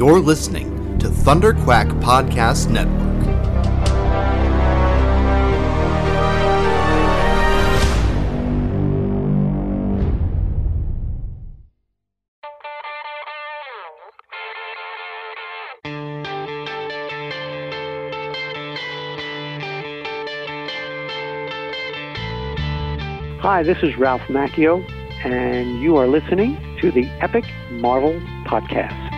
[0.00, 2.96] You're listening to Thunder Quack Podcast Network.
[23.42, 24.82] Hi, this is Ralph Macchio,
[25.26, 28.14] and you are listening to the Epic Marvel
[28.46, 29.09] Podcast.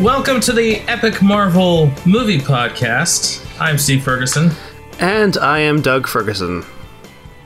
[0.00, 3.44] Welcome to the Epic Marvel Movie Podcast.
[3.60, 4.52] I'm Steve Ferguson.
[5.00, 6.64] And I am Doug Ferguson.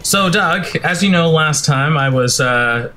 [0.03, 2.93] So, Doug, as you know, last time I was uh,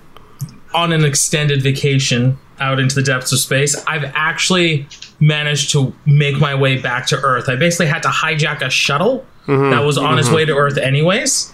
[0.74, 3.82] on an extended vacation out into the depths of space.
[3.88, 4.90] I've actually
[5.22, 7.48] managed to make my way back to Earth.
[7.48, 11.54] I basically had to hijack a shuttle that was on its way to Earth, anyways.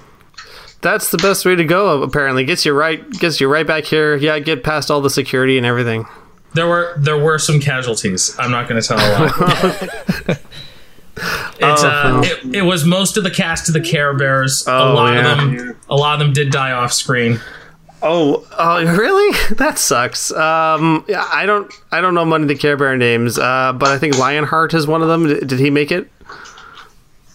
[0.81, 2.01] That's the best way to go.
[2.01, 4.15] Apparently, gets you right, gets you right back here.
[4.15, 6.07] Yeah, get past all the security and everything.
[6.53, 8.35] There were there were some casualties.
[8.39, 10.37] I'm not going to tell a lie.
[11.63, 14.65] It's, uh, it, it was most of the cast of the Care Bears.
[14.65, 15.31] a Oh, lot yeah.
[15.31, 17.39] of them, a lot of them did die off screen.
[18.01, 19.37] Oh, oh, really?
[19.57, 20.31] That sucks.
[20.31, 23.89] Um, yeah, I don't, I don't know many of the Care Bear names, uh, but
[23.89, 25.27] I think Lionheart is one of them.
[25.27, 26.09] Did, did he make it?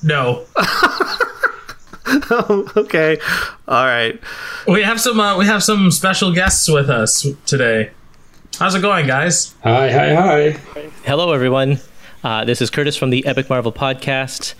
[0.02, 0.46] No,
[2.76, 3.18] Okay,
[3.68, 4.18] all right.
[4.66, 7.90] we have some uh, we have some special guests with us today.
[8.58, 9.54] How's it going, guys?
[9.64, 10.50] Hi, hi, hi.
[11.04, 11.78] Hello, everyone.
[12.24, 14.54] Uh, this is Kurtis from the Epic Marvel Podcast,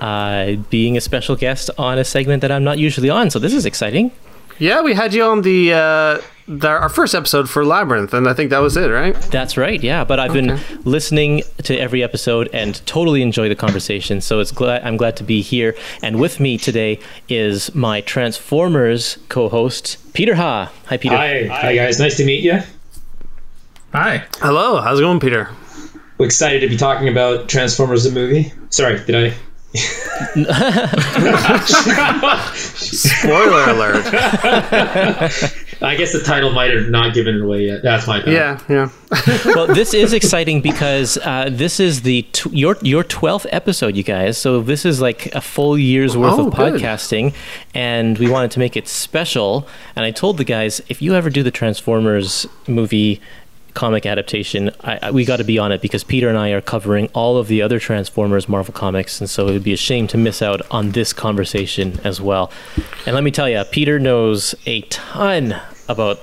[0.00, 3.28] uh, being a special guest on a segment that I'm not usually on.
[3.28, 4.12] So this is exciting.
[4.60, 8.34] Yeah, we had you on the, uh, the our first episode for Labyrinth, and I
[8.34, 9.14] think that was it, right?
[9.32, 10.04] That's right, yeah.
[10.04, 14.20] But I've been listening to every episode and totally enjoy the conversation.
[14.20, 15.74] So it's glad I'm glad to be here.
[16.04, 20.72] And with me today is my Transformers co-host Peter Ha.
[20.86, 21.16] Hi, Peter.
[21.16, 21.98] Hi, hi, guys.
[21.98, 22.60] Nice to meet you.
[23.92, 24.24] Hi.
[24.38, 25.48] Hello, how's it going, Peter?
[26.18, 28.52] We're excited to be talking about Transformers the movie.
[28.70, 29.34] Sorry, did I?
[32.54, 34.04] Spoiler alert.
[35.82, 37.82] I guess the title might have not given it away yet.
[37.82, 38.28] That's my bad.
[38.32, 38.90] Yeah, yeah.
[39.54, 44.02] well, this is exciting because uh, this is the tw- your your twelfth episode, you
[44.02, 44.36] guys.
[44.36, 46.74] So this is like a full year's worth Oh, of good.
[46.80, 47.32] podcasting,
[47.72, 49.66] and we wanted to make it special.
[49.96, 53.20] And I told the guys, if you ever do the Transformers movie
[53.74, 56.60] comic adaptation, I, I, we got to be on it because Peter and I are
[56.60, 60.06] covering all of the other Transformers Marvel comics, and so it would be a shame
[60.08, 62.50] to miss out on this conversation as well.
[63.06, 66.20] And let me tell you, Peter knows a ton about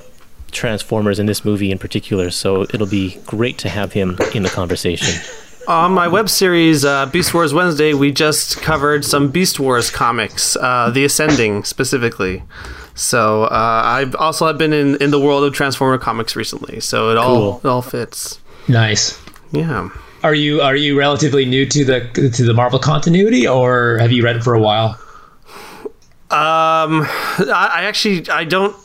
[0.51, 4.49] Transformers in this movie in particular, so it'll be great to have him in the
[4.49, 5.21] conversation.
[5.67, 10.55] On my web series, uh, Beast Wars Wednesday, we just covered some Beast Wars comics,
[10.55, 12.41] uh, The Ascending specifically.
[12.97, 17.11] So uh, I've also have been in, in the world of Transformer comics recently, so
[17.11, 17.61] it all Cool.
[17.63, 18.39] it all fits.
[18.67, 19.21] Nice.
[19.51, 19.89] Yeah.
[20.23, 24.23] Are you are you relatively new to the to the Marvel continuity, or have you
[24.23, 24.99] read it for a while?
[26.29, 28.75] Um, I, I actually I don't.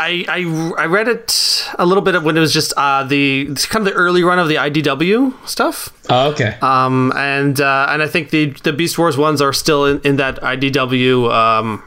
[0.00, 3.42] I, I, I read it a little bit of when it was just uh, the
[3.50, 5.88] it's kind of the early run of the IDW stuff.
[6.08, 6.56] Oh, okay.
[6.62, 10.16] Um, and uh, and I think the the Beast Wars ones are still in, in
[10.16, 11.82] that IDW um,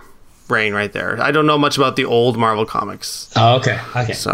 [0.51, 1.19] reign right there.
[1.22, 3.79] I don't know much about the old Marvel comics, Oh, okay.
[3.95, 4.13] Okay.
[4.13, 4.31] so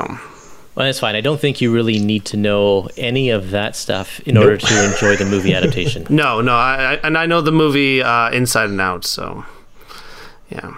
[0.76, 1.16] Well, that's fine.
[1.16, 4.84] I don't think you really need to know any of that stuff in order to
[4.92, 6.06] enjoy the movie adaptation.
[6.10, 6.54] no, no.
[6.54, 9.06] I, I and I know the movie uh, inside and out.
[9.06, 9.46] So
[10.50, 10.76] yeah.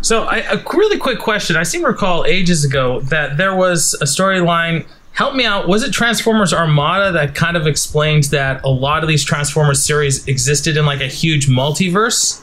[0.00, 1.56] So, I, a really quick question.
[1.56, 4.86] I seem to recall ages ago that there was a storyline.
[5.12, 5.66] Help me out.
[5.68, 10.26] Was it Transformers Armada that kind of explains that a lot of these Transformers series
[10.28, 12.42] existed in like a huge multiverse?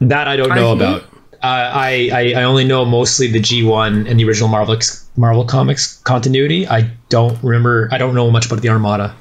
[0.00, 1.04] That I don't know I- about.
[1.42, 4.76] Uh, I, I I only know mostly the G1 and the original Marvel
[5.16, 6.68] Marvel Comics continuity.
[6.68, 7.88] I don't remember.
[7.90, 9.16] I don't know much about the Armada.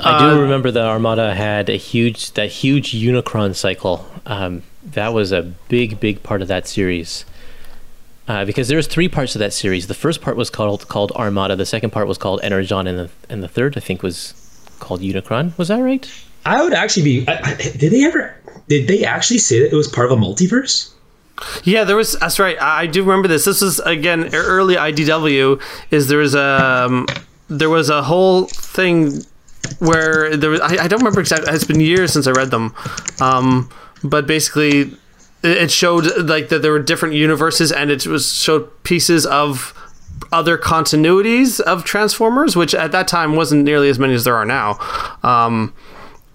[0.00, 4.06] I do remember the Armada had a huge that huge Unicron cycle.
[4.26, 7.24] Um, that was a big, big part of that series.
[8.28, 9.86] Uh, because there's three parts of that series.
[9.86, 11.54] The first part was called called Armada.
[11.54, 14.34] The second part was called Energon, and the and the third I think was
[14.80, 15.56] called Unicron.
[15.56, 16.10] Was that right?
[16.44, 17.28] I would actually be.
[17.28, 18.36] I, I, did they ever?
[18.68, 20.92] Did they actually say that it was part of a multiverse?
[21.64, 22.14] Yeah, there was.
[22.14, 22.60] That's right.
[22.60, 23.44] I, do remember this.
[23.44, 25.60] This was again early IDW.
[25.90, 27.06] Is there was a um,
[27.48, 29.22] there was a whole thing
[29.78, 30.60] where there was.
[30.60, 31.52] I, I don't remember exactly.
[31.52, 32.74] It's been years since I read them,
[33.20, 33.70] um,
[34.02, 34.92] but basically,
[35.42, 39.74] it showed like that there were different universes, and it was showed pieces of
[40.32, 44.46] other continuities of Transformers, which at that time wasn't nearly as many as there are
[44.46, 44.78] now.
[45.22, 45.74] Um,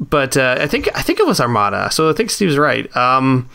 [0.02, 1.90] but uh, I think I think it was Armada.
[1.92, 2.94] So I think Steve's right.
[2.98, 3.48] Um,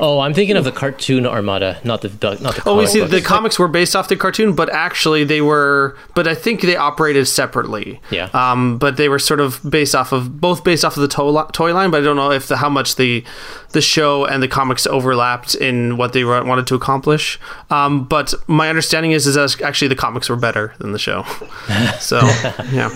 [0.00, 2.08] Oh, I'm thinking of the cartoon Armada, not the
[2.40, 2.62] not the.
[2.66, 3.12] oh, we see books.
[3.12, 5.96] the comics were based off the cartoon, but actually they were.
[6.14, 8.00] But I think they operated separately.
[8.10, 8.30] Yeah.
[8.32, 11.42] Um, but they were sort of based off of both based off of the toy,
[11.52, 11.90] toy line.
[11.90, 13.24] But I don't know if the, how much the
[13.70, 17.38] the show and the comics overlapped in what they wanted to accomplish.
[17.70, 21.22] Um, but my understanding is is that actually the comics were better than the show.
[22.00, 22.20] so
[22.72, 22.90] yeah.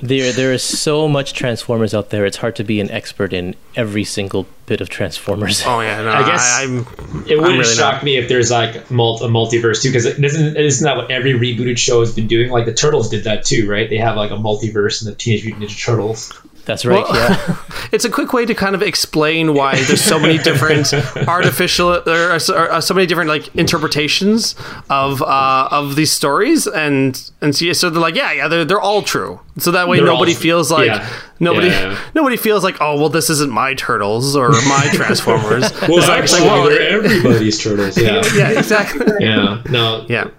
[0.00, 2.26] There, there is so much Transformers out there.
[2.26, 5.62] It's hard to be an expert in every single bit of Transformers.
[5.66, 6.00] Oh yeah.
[6.02, 6.78] No, I guess- I, am
[7.26, 8.02] It wouldn't really shock not.
[8.04, 11.78] me if there's like mul- a multiverse too, because isn't isn't that what every rebooted
[11.78, 12.50] show has been doing?
[12.50, 13.88] Like the Turtles did that too, right?
[13.90, 16.32] They have like a multiverse in the Teenage Mutant Ninja Turtles.
[16.64, 17.04] That's right.
[17.08, 17.56] Well- yeah.
[17.92, 20.92] It's a quick way to kind of explain why there's so many different
[21.28, 22.40] artificial or, uh,
[22.74, 24.56] or so many different like interpretations
[24.90, 28.80] of uh, of these stories, and and so, so they're like, yeah, yeah, they're, they're
[28.80, 29.38] all true.
[29.58, 31.08] So that way They're nobody all- feels like yeah.
[31.38, 31.96] nobody Yeah.
[32.14, 35.62] nobody feels like, oh well, this isn't my turtles or my Transformers.
[35.82, 37.96] Well, It's it's like, actually, well, they're everybody's turtles.
[37.96, 39.06] Yeah, yeah, exactly.
[39.20, 39.62] yeah.
[39.70, 40.30] No, Yeah.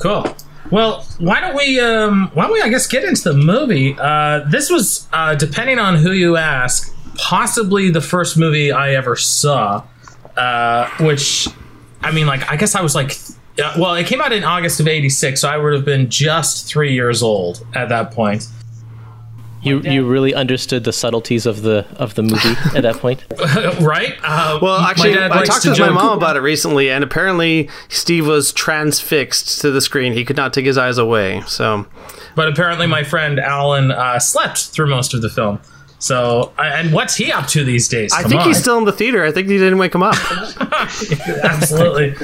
[0.00, 0.36] Cool.
[0.74, 3.94] Well, why don't we um why don't we I guess get into the movie?
[3.96, 9.14] Uh this was uh depending on who you ask, possibly the first movie I ever
[9.14, 9.84] saw.
[10.36, 11.46] Uh which
[12.00, 13.16] I mean like I guess I was like
[13.62, 16.66] uh, well, it came out in August of 86, so I would have been just
[16.66, 18.48] 3 years old at that point.
[19.64, 23.24] You you really understood the subtleties of the of the movie at that point.
[23.80, 24.14] right?
[24.22, 28.26] Uh, Well, actually, I talked to to my mom about it recently, and apparently Steve
[28.26, 30.12] was transfixed to the screen.
[30.12, 31.42] He could not take his eyes away.
[31.46, 31.86] So,
[32.34, 35.60] But apparently, my friend Alan uh, slept through most of the film.
[35.98, 38.12] So, and what's he up to these days?
[38.12, 38.48] I think on.
[38.48, 39.24] he's still in the theater.
[39.24, 40.16] I think he didn't wake him up.
[41.42, 42.14] absolutely,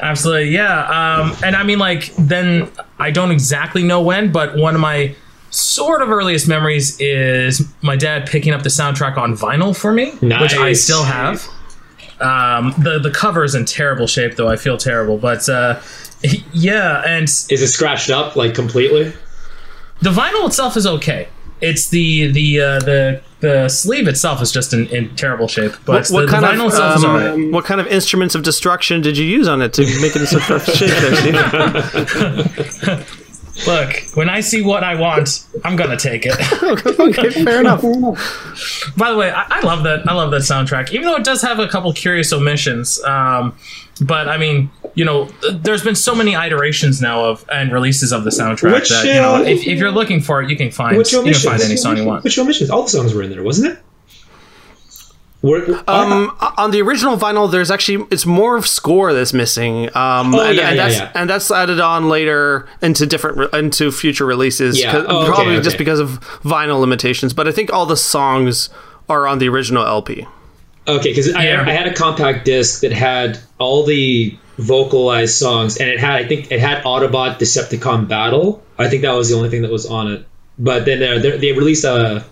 [0.00, 1.20] absolutely, yeah.
[1.20, 5.14] Um, and I mean, like, then I don't exactly know when, but one of my
[5.50, 10.10] sort of earliest memories is my dad picking up the soundtrack on vinyl for me,
[10.12, 11.46] which I still have.
[12.20, 14.48] Um, the the cover is in terrible shape, though.
[14.48, 15.80] I feel terrible, but uh,
[16.52, 19.12] yeah, and is it scratched up like completely?
[20.02, 21.28] the vinyl itself is okay.
[21.60, 26.06] It's the the uh, the the sleeve itself is just in, in terrible shape, but
[26.08, 27.52] the, the vinyl of itself is um, alright.
[27.52, 30.26] what kind of instruments of destruction did you use on it to make it in
[30.26, 30.90] such rough shape?
[30.90, 31.16] There,
[32.66, 33.22] Steve?
[33.66, 36.34] Look, when I see what I want, I'm gonna take it.
[37.00, 37.82] okay, fair enough.
[38.96, 40.08] By the way, I, I love that.
[40.08, 43.02] I love that soundtrack, even though it does have a couple curious omissions.
[43.04, 43.56] Um,
[44.00, 48.24] but I mean, you know, there's been so many iterations now of and releases of
[48.24, 50.70] the soundtrack Which, that you know, uh, if, if you're looking for it, you can
[50.70, 52.24] find Which you can find any song you want.
[52.24, 52.70] Which omissions?
[52.70, 53.78] All the songs were in there, wasn't it?
[55.46, 59.86] Were, Um, on the original vinyl, there's actually it's more of score that's missing.
[59.94, 61.10] Um, Oh, and, yeah, and yeah, that's yeah.
[61.14, 64.80] and that's added on later into different into future releases.
[64.80, 64.92] Yeah.
[64.92, 65.62] 'cause- Oh, probably okay.
[65.62, 67.32] just because of vinyl limitations.
[67.32, 68.68] But I think all the songs
[69.08, 70.26] are on the original LP.
[70.88, 71.64] Okay, because I, Yeah.
[71.66, 76.24] I had a compact disc that had all the vocalized songs, and it had I
[76.26, 78.62] think it had Autobot Decepticon Battle.
[78.78, 80.24] I think that was the only thing that was on it.
[80.58, 82.24] But then they, they released a,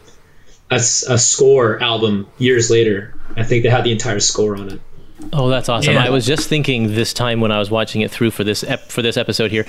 [0.71, 3.15] a s- a score album years later.
[3.37, 4.81] I think they had the entire score on it.
[5.33, 5.95] Oh, that's awesome!
[5.95, 6.05] Yeah.
[6.05, 8.91] I was just thinking this time when I was watching it through for this ep-
[8.91, 9.65] for this episode here,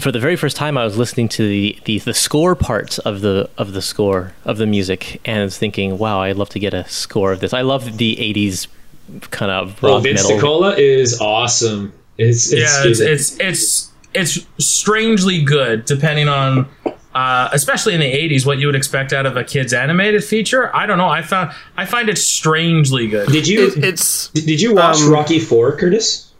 [0.00, 3.20] for the very first time I was listening to the, the the score parts of
[3.20, 6.58] the of the score of the music, and I was thinking, wow, I'd love to
[6.58, 7.52] get a score of this.
[7.52, 8.66] I love the '80s
[9.30, 10.38] kind of oh, rock Oh, Vince metal.
[10.40, 11.92] DiCola is awesome.
[12.18, 16.68] It's, it's yeah, it's, it's it's it's strangely good depending on
[17.14, 20.74] uh, especially in the 80s what you would expect out of a kids animated feature
[20.74, 24.60] i don't know i found i find it strangely good did you It, it's did
[24.60, 26.30] you watch um, Rocky Four, Kurtis?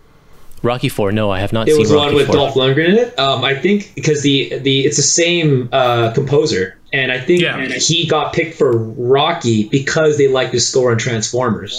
[0.62, 1.12] Rocky Four.
[1.12, 2.36] No, I have not It seen was Rocky one with Four.
[2.36, 3.18] Dolph Lundgren in it.
[3.18, 7.66] Um, I think because the the it's the same uh, composer, and I think Yeah.
[7.66, 11.76] he got picked for Rocky because they liked his score on Transformers.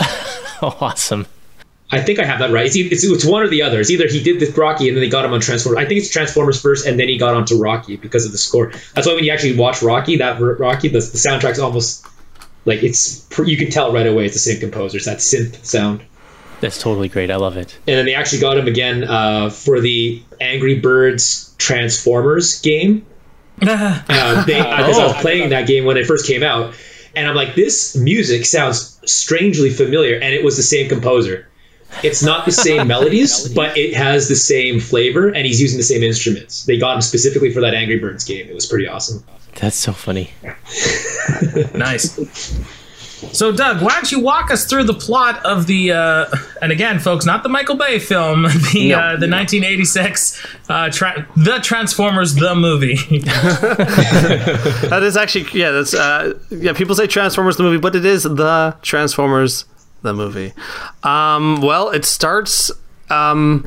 [0.62, 1.26] Oh, awesome!
[1.92, 2.66] I think I have that right.
[2.66, 3.80] It's, it's, it's one or the other.
[3.80, 5.84] It's either he did this Rocky and then they got him on Transformers.
[5.84, 8.72] I think it's Transformers first, and then he got onto Rocky because of the score.
[8.94, 12.06] That's why when you actually watch Rocky, that Rocky, the, the soundtrack's almost
[12.66, 14.98] like it's you can tell right away it's the same composer.
[14.98, 16.02] It's that synth sound.
[16.62, 17.30] That's totally great.
[17.30, 17.78] I love it.
[17.86, 23.06] and then they actually got him again uh, for the Angry Birds Transformers game.
[23.62, 26.74] Uh, they, because I was playing that game when it first came out,
[27.16, 31.48] and I'm like, this music sounds strangely familiar, and it was the same composer.
[32.04, 35.84] It's not the same melodies, but it has the same flavor, and he's using the
[35.84, 36.66] same instruments.
[36.66, 38.48] They got him specifically for that Angry Birds game.
[38.48, 39.24] It was pretty awesome.
[39.56, 40.32] That's so funny.
[41.74, 42.20] nice
[43.32, 46.26] So, Doug, why don't you walk us through the plot of the, uh,
[46.62, 49.00] and again, folks, not the Michael Bay film, the No.
[49.00, 52.96] uh, the 1986 uh, tra- the Transformers the movie.
[54.90, 55.72] That is actually yeah.
[55.72, 56.74] That's uh, yeah.
[56.74, 59.66] People say Transformers the movie, but it is the Transformers
[60.06, 60.54] the movie.
[61.04, 62.72] Um, well, it starts
[63.10, 63.66] um,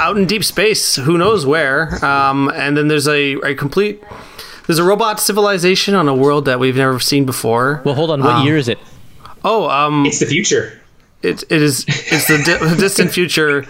[0.00, 0.96] out in deep space.
[0.96, 2.02] Who knows where?
[2.04, 4.02] Um, and then there's a, a complete.
[4.66, 7.82] There's a robot civilization on a world that we've never seen before.
[7.84, 8.22] Well, hold on.
[8.22, 8.78] What year is it?
[9.44, 10.80] Oh, um, It's the future.
[11.22, 13.64] it, it is it's the di- distant future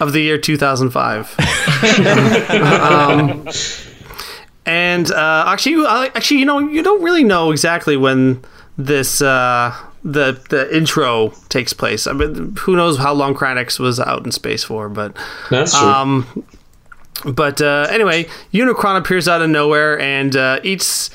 [0.00, 1.34] of the year 2005
[2.60, 3.46] um,
[4.66, 8.42] and uh, actually you- uh, actually you know you don't really know exactly when
[8.76, 9.74] this uh,
[10.12, 14.32] the the intro takes place I mean who knows how long Kranix was out in
[14.32, 15.16] space for but
[15.50, 15.88] That's true.
[15.88, 16.44] um,
[17.24, 21.10] but uh, anyway, Unicron appears out of nowhere and uh, eats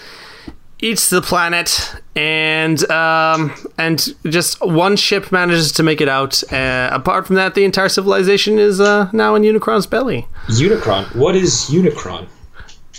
[0.83, 6.43] eats the planet, and um, and just one ship manages to make it out.
[6.51, 10.27] Uh, apart from that, the entire civilization is uh, now in Unicron's belly.
[10.47, 11.15] Unicron.
[11.15, 12.27] What is Unicron?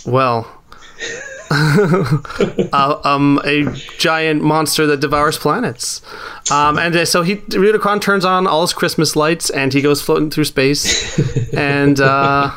[0.05, 0.51] Well.
[2.73, 6.01] uh, um, a giant monster that devours planets,
[6.51, 10.01] um, and uh, so he Unicron turns on all his Christmas lights, and he goes
[10.01, 12.55] floating through space, and uh,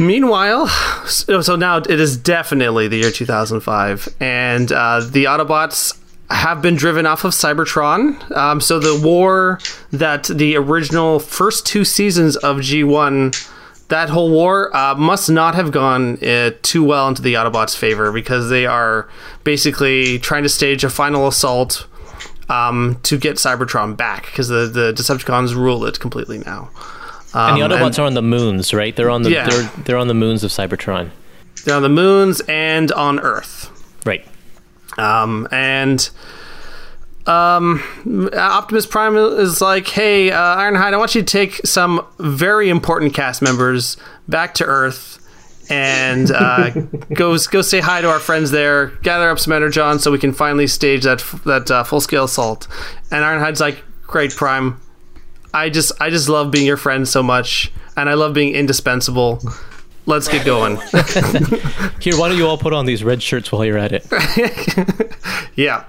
[0.00, 0.68] Meanwhile,
[1.06, 5.98] so so now it is definitely the year 2005, and uh, the Autobots
[6.30, 8.36] have been driven off of Cybertron.
[8.36, 9.58] Um, so the war
[9.90, 13.50] that the original first two seasons of G1,
[13.88, 18.12] that whole war uh, must not have gone uh, too well into the Autobots' favor
[18.12, 19.08] because they are
[19.44, 21.86] basically trying to stage a final assault
[22.50, 26.70] um, to get Cybertron back because the, the Decepticons rule it completely now.
[27.34, 28.94] And the Um, Autobots are on the moons, right?
[28.96, 29.48] They're on the Yeah.
[29.48, 31.10] they're they're on the moons of Cybertron,
[31.64, 33.70] They're on the moons and on Earth.
[34.06, 34.26] right?
[34.96, 36.08] Um, and
[37.28, 37.82] um,
[38.32, 43.14] Optimus Prime is like, "Hey, uh, Ironhide, I want you to take some very important
[43.14, 45.16] cast members back to Earth
[45.70, 46.70] and uh,
[47.12, 48.86] go go say hi to our friends there.
[49.02, 52.66] Gather up some energon so we can finally stage that that uh, full scale assault."
[53.10, 54.80] And Ironhide's like, "Great, Prime.
[55.52, 59.40] I just I just love being your friend so much, and I love being indispensable."
[60.06, 60.76] Let's get going.
[62.00, 64.06] Here, why don't you all put on these red shirts while you're at it?
[65.58, 65.84] Yeah.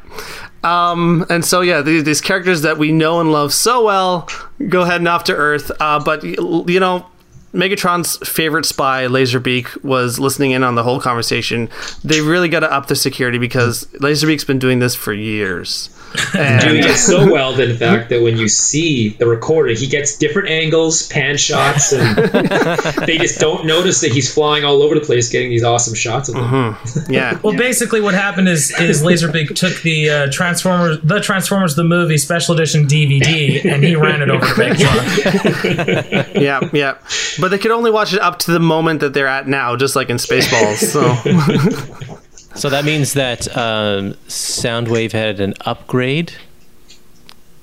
[0.64, 4.28] Um, and so yeah, these, these characters that we know and love so well
[4.68, 5.72] go heading off to Earth.
[5.80, 7.06] Uh, but you know,
[7.54, 11.70] Megatron's favorite spy, Laserbeak, was listening in on the whole conversation.
[12.04, 15.90] They really got to up the security because Laserbeak's been doing this for years.
[16.36, 19.86] And- Doing it so well, that in fact, that when you see the recorder, he
[19.86, 22.18] gets different angles, pan shots, and
[23.06, 26.28] they just don't notice that he's flying all over the place, getting these awesome shots
[26.30, 26.76] of them.
[27.10, 27.38] yeah.
[27.44, 32.18] Well, basically, what happened is is Laserbeak took the uh, Transformers, the Transformers the movie
[32.18, 36.42] special edition DVD, and he ran it over to Megatron.
[36.42, 36.98] yeah, yeah.
[37.40, 39.96] But they could only watch it up to the moment that they're at now, just
[39.96, 40.78] like in Spaceballs.
[40.78, 42.16] So
[42.56, 46.34] So that means that um, Soundwave had an upgrade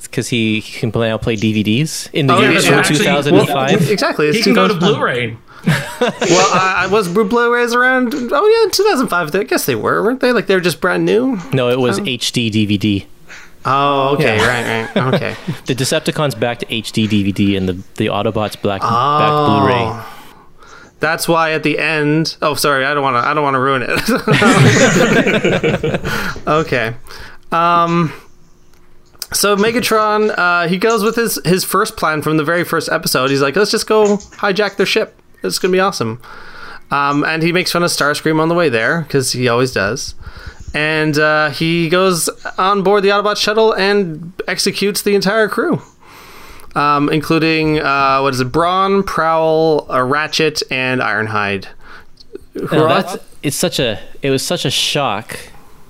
[0.02, 3.24] because he can now play DVDs in the Oh, year yeah, that's of right.
[3.26, 3.90] 2005.
[3.90, 4.94] exactly, it's He can go to 2005.
[4.96, 5.36] Blu-ray.
[5.98, 8.14] Well, uh, was Blu-rays around?
[8.14, 9.34] Oh yeah, 2005.
[9.34, 10.32] I guess they were, weren't they?
[10.32, 11.38] Like they were just brand new.
[11.52, 13.06] no, it was HD DVD.
[13.66, 14.46] Oh, okay, Yeah.
[14.46, 15.36] right, right, okay.
[15.66, 19.18] The Decepticons back to HD DVD and the the Autobots back Oh.
[19.18, 20.02] back Blu-ray.
[21.00, 22.36] That's why at the end.
[22.40, 23.28] Oh, sorry, I don't want to.
[23.28, 23.90] I don't want to ruin it.
[26.46, 26.94] okay.
[27.52, 28.12] Um.
[29.32, 33.30] So Megatron, uh, he goes with his his first plan from the very first episode.
[33.30, 35.20] He's like, let's just go hijack their ship.
[35.42, 36.20] It's gonna be awesome.
[36.90, 40.14] Um, and he makes fun of Starscream on the way there because he always does.
[40.74, 45.80] And uh, he goes on board the Autobot shuttle and executes the entire crew
[46.76, 48.52] um, including uh, what is it?
[48.52, 51.66] Brawn, Prowl, uh, Ratchet, and Ironhide.
[52.54, 55.38] No, that's it's such a it was such a shock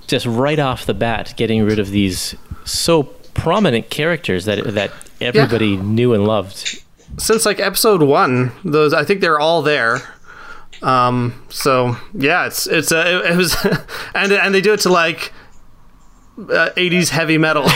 [0.06, 3.04] just right off the bat getting rid of these so
[3.35, 6.80] prominent characters that that everybody knew and loved.
[7.18, 10.00] since like episode one, those I think they're all there.
[10.83, 13.56] Um, so yeah, it's it's uh, it, it was,
[14.14, 15.33] and and they do it to like.
[16.38, 17.62] Uh, 80s heavy metal.
[17.66, 17.73] it's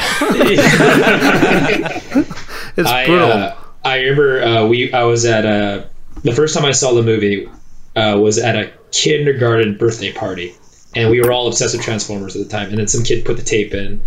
[2.90, 3.32] I, brutal.
[3.32, 5.88] uh, I remember uh, we I was at a
[6.22, 7.48] the first time I saw the movie
[7.96, 10.54] uh, was at a kindergarten birthday party,
[10.94, 12.68] and we were all obsessed with Transformers at the time.
[12.68, 14.02] And then some kid put the tape in,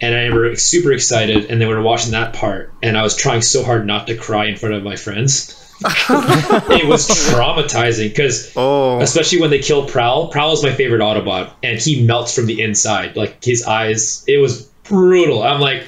[0.00, 1.46] and I remember super excited.
[1.46, 4.16] And then we were watching that part, and I was trying so hard not to
[4.16, 5.60] cry in front of my friends.
[5.84, 10.28] It was traumatizing because oh, especially when they kill Prowl.
[10.28, 13.16] Prowl is my favorite Autobot, and he melts from the inside.
[13.16, 15.42] Like his eyes, it was brutal.
[15.42, 15.84] I'm like,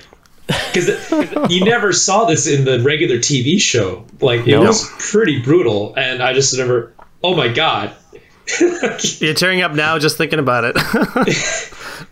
[0.46, 1.10] because
[1.50, 4.04] you never saw this in the regular TV show.
[4.20, 4.62] Like it No.
[4.62, 6.92] was pretty brutal, and I just remember,
[7.24, 7.92] oh my god,
[9.18, 10.76] You're tearing up now just thinking about it.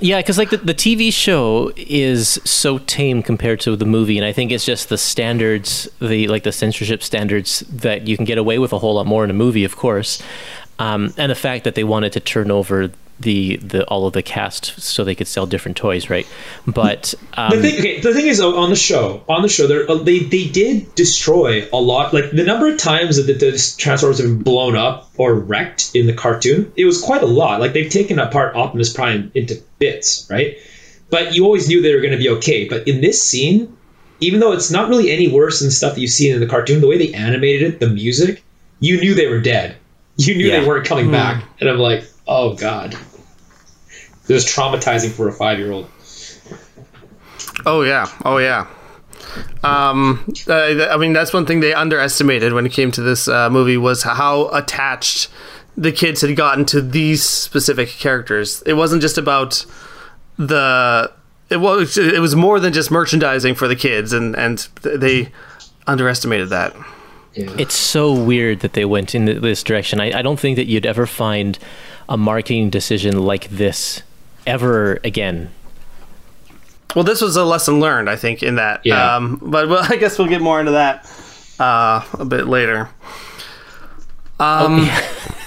[0.00, 4.24] Yeah, because like the, the TV show is so tame compared to the movie, and
[4.24, 8.38] I think it's just the standards, the like the censorship standards that you can get
[8.38, 10.22] away with a whole lot more in a movie, of course,
[10.78, 14.22] um, and the fact that they wanted to turn over the the all of the
[14.22, 16.26] cast so they could sell different toys, right?
[16.66, 19.86] But um, the thing, okay, the thing is, on the show, on the show, they're-
[19.88, 22.14] uh, they they did destroy a lot.
[22.14, 25.90] Like the number of times that the, the Transformers have been blown up or wrecked
[25.94, 27.60] in the cartoon, it was quite a lot.
[27.60, 30.56] Like they've taken apart Optimus Prime into bits, right?
[31.10, 32.68] But you always knew they were going to be okay.
[32.68, 33.76] But in this scene,
[34.20, 36.80] even though it's not really any worse than stuff that you've seen in the cartoon,
[36.80, 38.42] the way they animated it, the music,
[38.80, 39.76] you knew they were dead.
[40.16, 40.60] You knew Yeah.
[40.60, 42.96] they weren't coming back, and I'm like, oh god,
[44.28, 45.88] it was traumatizing for a five year old.
[47.66, 48.66] Oh yeah, oh yeah.
[49.62, 53.50] Um, uh, I mean, that's one thing they underestimated when it came to this uh,
[53.50, 55.28] movie was how attached
[55.76, 58.62] the kids had gotten to these specific characters.
[58.62, 59.64] It wasn't just about
[60.38, 61.12] the.
[61.50, 61.96] It was.
[61.96, 65.32] It was more than just merchandising for the kids, and and they
[65.86, 66.74] underestimated that.
[67.34, 70.00] It's so weird that they went in this direction.
[70.00, 71.56] I, I don't think that you'd ever find
[72.08, 74.02] a marketing decision like this
[74.48, 75.50] ever again.
[76.96, 78.80] Well, this was a lesson learned, I think, in that.
[78.84, 79.14] Yeah.
[79.16, 81.04] Um, but well, I guess we'll get more into that
[81.60, 82.88] uh, a bit later.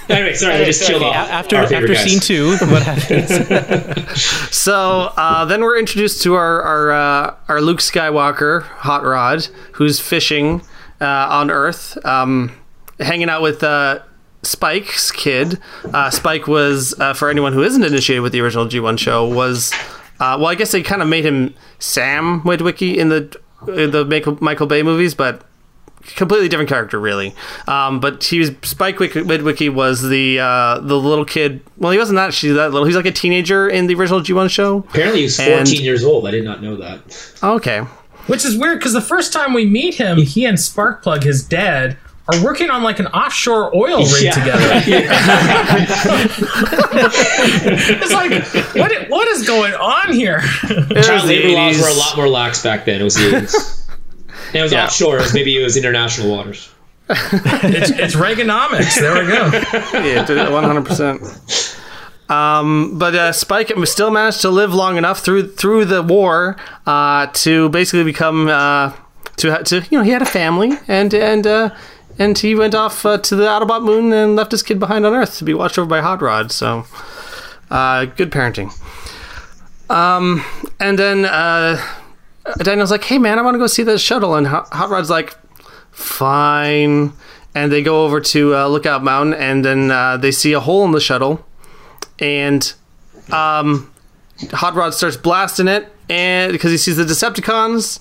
[0.08, 1.28] Anyway, sorry, I just chilled Okay, off.
[1.30, 2.02] after after guys.
[2.02, 4.20] scene two, what happens?
[4.54, 10.00] So uh, then we're introduced to our our, uh, our Luke Skywalker, Hot Rod, who's
[10.00, 10.60] fishing
[11.00, 12.52] uh, on Earth, um,
[12.98, 14.00] hanging out with uh,
[14.42, 15.58] Spike's kid.
[15.84, 19.72] Uh, Spike was, uh, for anyone who isn't initiated with the original G1 show, was
[20.20, 23.36] uh, well, I guess they kind of made him Sam Witwicky in the
[23.68, 25.44] in the Michael, Michael Bay movies, but
[26.16, 27.34] completely different character, really.
[27.68, 31.60] Um, but he was Spike Wick- Witwicky was the uh, the little kid.
[31.78, 32.86] Well, he wasn't that actually that little.
[32.86, 34.78] He's like a teenager in the original G1 show.
[34.78, 36.26] Apparently, he was 14 And- years old.
[36.26, 37.34] I did not know that.
[37.42, 37.80] Okay.
[38.26, 41.96] Which is weird because the first time we meet him, he and Sparkplug, his dad,
[42.32, 44.30] are working on like an offshore oil rig Yeah.
[44.32, 44.82] together.
[48.00, 48.32] it's like,
[48.74, 50.40] what, what is going on here?
[50.40, 53.00] Child labor laws were a lot more lax back then.
[53.00, 53.88] It was the 80s.
[54.48, 54.84] And it was Yeah.
[54.86, 55.18] offshore.
[55.18, 56.70] It was maybe it was international waters.
[57.08, 58.98] it's, it's Reaganomics.
[58.98, 59.50] There we go.
[59.98, 61.20] Yeah, one hundred percent.
[62.30, 67.26] Um, but uh, Spike still managed to live long enough through through the war uh,
[67.34, 68.92] to basically become uh,
[69.36, 71.70] to ha- to you know he had a family and and uh,
[72.18, 75.14] and he went off uh, to the Autobot moon and left his kid behind on
[75.14, 76.52] Earth to be watched over by Hot Rod.
[76.52, 76.86] So
[77.70, 78.72] uh, good parenting.
[79.90, 80.44] Um,
[80.80, 81.82] and then uh,
[82.58, 85.36] Daniel's like, "Hey man, I want to go see the shuttle," and Hot Rod's like,
[85.90, 87.12] "Fine."
[87.54, 90.86] And they go over to uh, Lookout Mountain, and then uh, they see a hole
[90.86, 91.44] in the shuttle,
[92.18, 92.72] and
[93.30, 93.92] um,
[94.52, 98.00] Hot Rod starts blasting it, and because he sees the Decepticons,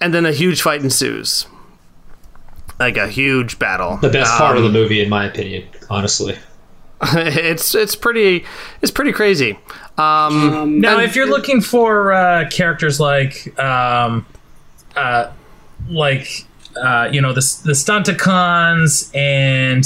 [0.00, 1.46] and then a huge fight ensues,
[2.80, 3.98] like a huge battle.
[3.98, 6.36] The best part of the Um, movie, in my opinion, honestly.
[7.02, 8.44] it's it's pretty
[8.82, 9.58] it's pretty crazy.
[9.96, 14.26] Um, Now, and- if you're looking for uh, characters like, um,
[14.96, 15.30] uh,
[15.88, 16.46] like
[16.82, 19.84] uh, you know, the the Stunticons and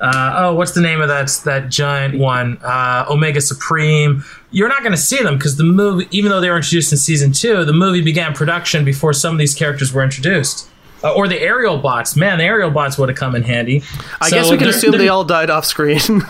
[0.00, 2.58] uh, oh, what's the name of that that giant one?
[2.62, 4.24] Uh, Omega Supreme.
[4.50, 6.98] You're not going to see them because the movie, even though they were introduced in
[6.98, 10.68] season two, the movie began production before some of these characters were introduced.
[11.04, 12.16] Uh, or the Aerialbots.
[12.16, 13.82] Man, the Aerialbots would have come in handy.
[14.20, 16.00] I guess we can assume they all died off screen.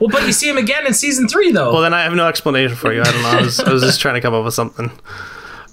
[0.00, 1.74] Well, but you see them again in season three, though.
[1.74, 3.02] well, then I have no explanation for you.
[3.02, 3.28] I don't know.
[3.28, 4.90] I was, I was just trying to come up with something.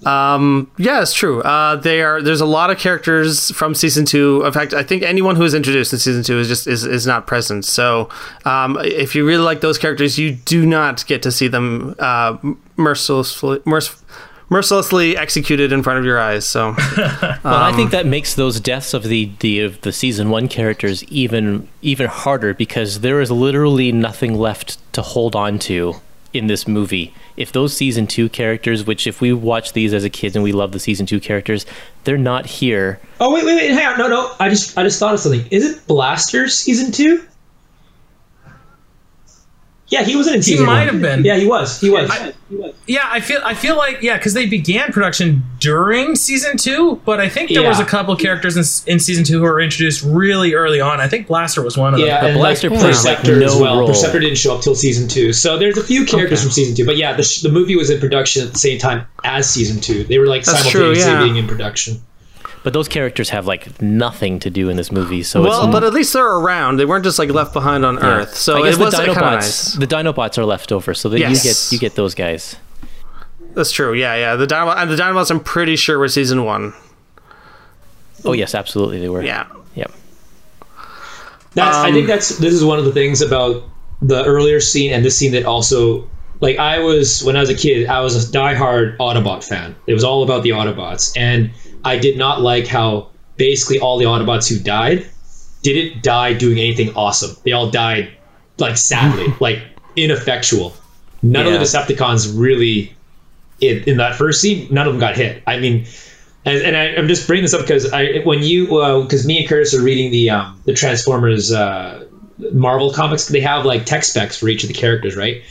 [0.05, 1.41] Um, yeah, it's true.
[1.41, 2.21] Uh, they are.
[2.21, 4.43] There's a lot of characters from season two.
[4.45, 7.07] In fact, I think anyone who is introduced in season two is just is, is
[7.07, 7.65] not present.
[7.65, 8.09] So,
[8.45, 12.37] um, if you really like those characters, you do not get to see them uh,
[14.49, 16.47] mercilessly executed in front of your eyes.
[16.47, 20.29] So, Well, I think um, that makes those deaths of the, the of the season
[20.29, 25.95] one characters even even harder because there is literally nothing left to hold on to
[26.33, 27.13] in this movie.
[27.35, 30.51] If those season two characters, which if we watch these as a kid and we
[30.51, 31.65] love the season two characters,
[32.03, 32.99] they're not here.
[33.19, 33.97] Oh wait, wait, wait, hang on.
[33.97, 34.31] No, no.
[34.39, 35.45] I just, I just thought of something.
[35.51, 37.23] Is it Blaster season two?
[39.89, 40.95] Yeah, he was in season He might one.
[40.95, 41.23] have been.
[41.23, 41.79] Yeah, he was.
[41.79, 42.11] He was.
[42.87, 47.21] Yeah, I feel I feel like yeah, because they began production during season two, but
[47.21, 50.53] I think there was a couple characters in, in season two who were introduced really
[50.53, 50.99] early on.
[50.99, 52.07] I think Blaster was one of them.
[52.07, 53.79] Yeah, and Blaster like plays, like, Perceptor as no well.
[53.79, 53.87] role.
[53.87, 56.85] Perceptor didn't show up till season two, so there's a few characters from season two.
[56.85, 59.79] But yeah, the, sh- the movie was in production at the same time as season
[59.81, 60.03] two.
[60.03, 61.23] They were like That's true, simultaneously yeah.
[61.23, 62.01] being in production.
[62.63, 65.83] But those characters have like nothing to do in this movie, so Well, it's but
[65.83, 66.77] at least they're around.
[66.77, 68.35] They weren't just like left behind on Earth.
[68.35, 69.73] So I guess it the was kind of Dinobots, nice.
[69.73, 71.43] the Dinobots are left over, so that Yes.
[71.45, 72.57] you get you get those guys.
[73.53, 73.93] That's true.
[73.93, 74.35] Yeah, yeah.
[74.35, 75.31] The Dinobot and the Dinobots.
[75.31, 76.73] I'm pretty sure were season one.
[78.25, 79.21] Oh yes, absolutely they were.
[79.23, 79.47] Yeah.
[79.75, 79.91] Yep.
[81.53, 81.77] That's.
[81.77, 82.37] I Um, think that's.
[82.37, 83.63] This is one of the things about
[84.01, 86.07] the earlier scene and this scene that also.
[86.39, 89.75] Like I was when I was a kid, I was a diehard Autobot fan.
[89.87, 91.49] It was all about the Autobots, and
[91.87, 95.05] I did not like how basically all the Autobots who died
[95.63, 97.35] didn't die doing anything awesome.
[97.43, 98.11] They all died
[98.57, 99.59] like sadly, like
[99.95, 100.73] ineffectual.
[101.23, 101.53] None Yeah.
[101.53, 102.93] of the Decepticons really
[103.59, 104.67] in, in that first scene.
[104.71, 105.41] None of them got hit.
[105.47, 105.85] I mean,
[106.45, 108.65] and, and I, I'm just bringing this up because I when you
[109.03, 112.05] because me and Kurtis are reading the um, the Transformers uh,
[112.53, 115.41] Marvel comics, they have like tech specs for each of the characters, right?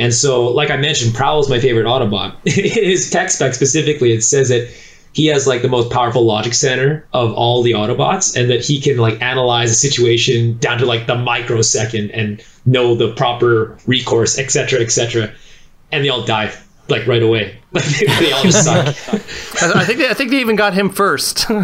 [0.00, 2.36] And so, like I mentioned, Prowl is my favorite Autobot.
[2.48, 4.68] His tech spec specifically, it says that
[5.12, 8.80] he has like the most powerful logic center of all the Autobots, and that he
[8.80, 14.38] can like analyze a situation down to like the microsecond and know the proper recourse,
[14.38, 15.32] etc., etc.
[15.90, 16.52] And they all die
[16.88, 17.58] like right away.
[17.72, 18.86] Like they, they all just suck.
[19.76, 21.46] I think they, I think they even got him first.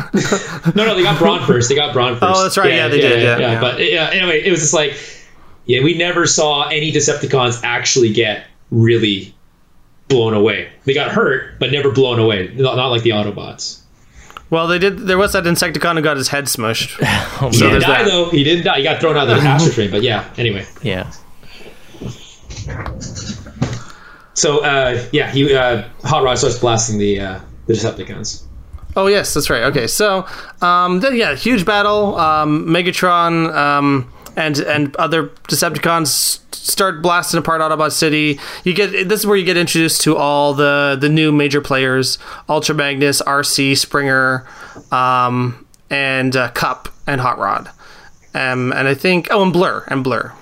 [0.74, 1.68] No, no, they got Brawn first.
[1.68, 2.38] They got Brawn oh, first.
[2.38, 2.72] Oh, that's right.
[2.72, 3.22] Yeah, they did.
[3.22, 3.61] Yeah, yeah.
[3.61, 4.96] But yeah, anyway, it was just like,
[5.66, 9.35] yeah, we never saw any Decepticons actually get really
[10.08, 10.70] blown away.
[10.84, 12.48] They got hurt, but never blown away.
[12.54, 13.80] Not, not like the Autobots.
[14.50, 14.98] well, they did.
[14.98, 16.98] There was that Insecticon who got his head smushed.
[17.42, 18.08] Oh, He So didn't die that.
[18.10, 18.30] though.
[18.30, 18.78] He didn't die.
[18.78, 20.64] He got thrown out of the astral But yeah, anyway.
[20.82, 21.10] yeah.
[24.34, 28.42] So uh, yeah, he uh, Hot Rod starts blasting the uh, the Decepticons.
[28.96, 29.64] Oh yes, that's right.
[29.64, 30.26] Okay, so
[30.60, 32.16] um, then yeah, huge battle.
[32.16, 38.40] Um, Megatron um, and and other Decepticons start blasting apart Autobot City.
[38.64, 42.18] You get this is where you get introduced to all the the new major players:
[42.48, 44.46] Ultra Magnus, Arcee, Springer,
[44.90, 47.70] um, and uh, Kup and Hot Rod.
[48.35, 50.33] Um, and I think oh, and Blur and Blur.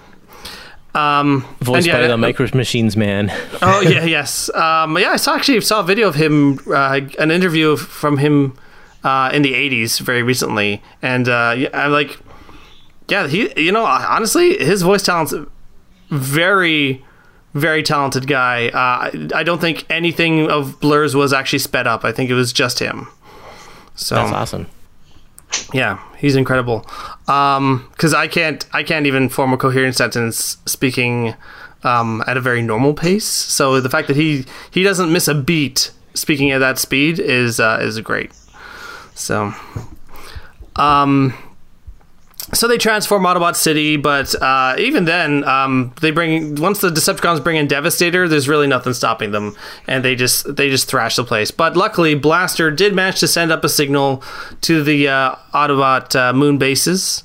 [0.94, 3.32] Um, Voiced yeah, by the uh, Micro Machines man.
[3.62, 4.48] Oh yeah, yes.
[4.54, 8.56] Um, yeah, I saw actually saw a video of him, uh, an interview from him
[9.04, 12.18] uh, in the '80s, very recently, and uh, I'm like,
[13.08, 15.34] yeah, he, you know, honestly, his voice talent's
[16.12, 17.04] very,
[17.54, 18.68] very talented guy.
[18.68, 22.04] Uh, I don't think anything of Blur's was actually sped up.
[22.04, 23.08] I think it was just him.
[23.94, 24.66] So That's awesome.
[25.72, 26.86] yeah, he's incredible.
[27.28, 31.34] Um, because I can't, I can't even form a coherent sentence speaking
[31.84, 33.24] um, at a very normal pace.
[33.26, 37.60] So the fact that he he doesn't miss a beat speaking at that speed is
[37.60, 38.32] uh, is great.
[39.14, 39.52] So,
[40.76, 41.34] um,
[42.52, 47.42] so they transform Autobot City, but uh, even then, um, they bring once the Decepticons
[47.42, 51.24] bring in Devastator, there's really nothing stopping them, and they just they just thrash the
[51.24, 51.50] place.
[51.50, 54.22] But luckily, Blaster did manage to send up a signal
[54.62, 57.24] to the uh, Autobot uh, moon bases.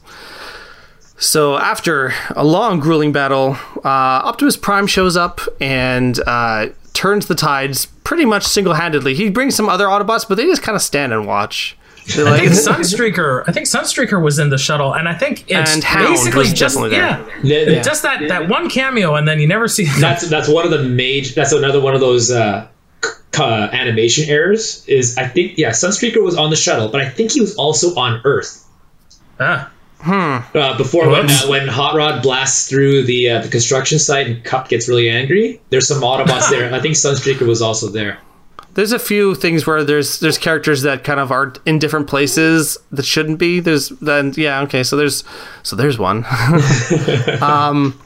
[1.20, 7.36] So after a long, grueling battle, uh, Optimus Prime shows up and uh, turns the
[7.36, 9.16] tides pretty much single-handedly.
[9.16, 11.77] He brings some other Autobots, but they just kind of stand and watch.
[12.16, 13.44] They're I think Sunstreaker.
[13.48, 16.76] I think Sunstreaker was in the shuttle, and I think it's And basically was just
[16.76, 17.26] definitely there.
[17.44, 19.86] yeah, The- the- just that that one cameo, and then you never see.
[20.00, 21.34] that's that's one of the major.
[21.36, 22.68] That's another one of those uh,
[23.04, 24.86] c- c- uh, animation errors.
[24.88, 27.94] Is I think yeah, Sunstreaker was on the shuttle, but I think he was also
[27.96, 28.64] on Earth.
[29.40, 29.70] Ah,
[30.56, 34.44] Uh, before when, uh, when Hot Rod blasts through the uh, the construction site and
[34.44, 36.74] Kup gets really angry, there's some Autobots there.
[36.74, 38.18] I think Sunstreaker was also there.
[38.78, 42.78] There's a few things where there's there's characters that kind of are in different places
[42.92, 43.60] that shouldn't be.
[43.60, 45.24] There's then yeah okay so there's
[45.64, 46.24] so there's one.
[47.42, 48.00] um,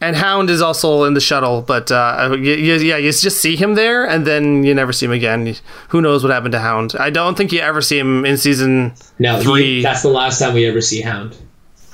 [0.00, 3.56] and Hound is also in the shuttle, but uh, you, you, yeah, you just see
[3.56, 5.56] him there, and then you never see him again.
[5.88, 6.94] Who knows what happened to Hound?
[7.00, 9.82] I don't think you ever see him in season Now he- three.
[9.82, 11.36] that's the last time we ever see Hound.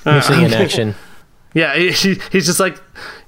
[0.04, 0.94] Missing in action.
[1.54, 2.78] yeah, he, he- he's just like,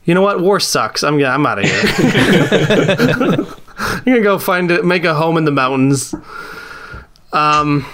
[0.04, 1.02] you know what, war sucks.
[1.02, 3.46] I'm I'm out of here.
[3.82, 6.14] I'm gonna go find it, make a home in the mountains.
[7.32, 7.86] Um,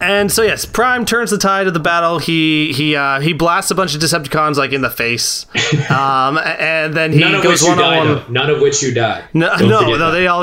[0.00, 2.18] and so yes, Prime turns the tide of the battle.
[2.18, 5.46] He he uh, he blasts a bunch of Decepticons like in the face,
[5.90, 7.98] um, and then he None of goes which you one die.
[7.98, 8.32] on one.
[8.32, 9.22] None of which you die.
[9.32, 9.98] No, Don't no, no.
[9.98, 10.10] that.
[10.10, 10.42] They all,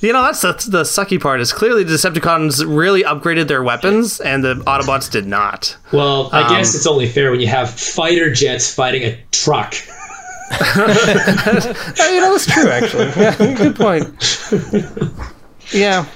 [0.00, 1.40] you know, that's the, the sucky part.
[1.40, 5.76] Is clearly the Decepticons really upgraded their weapons, and the Autobots did not.
[5.92, 9.74] Well, I Um, guess it's only fair when you have fighter jets fighting a truck.
[10.52, 12.68] you know, that's true.
[12.68, 14.06] Actually, yeah, good point.
[15.72, 16.06] Yeah.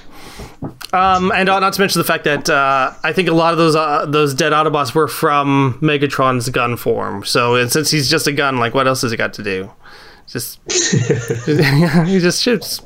[0.93, 3.75] Um, and not to mention the fact that uh, I think a lot of those
[3.75, 7.25] uh, those dead Autobots were from Megatron's gun form.
[7.25, 9.71] So and since he's just a gun, like what else has he got to do?
[10.27, 12.81] Just he just shoots.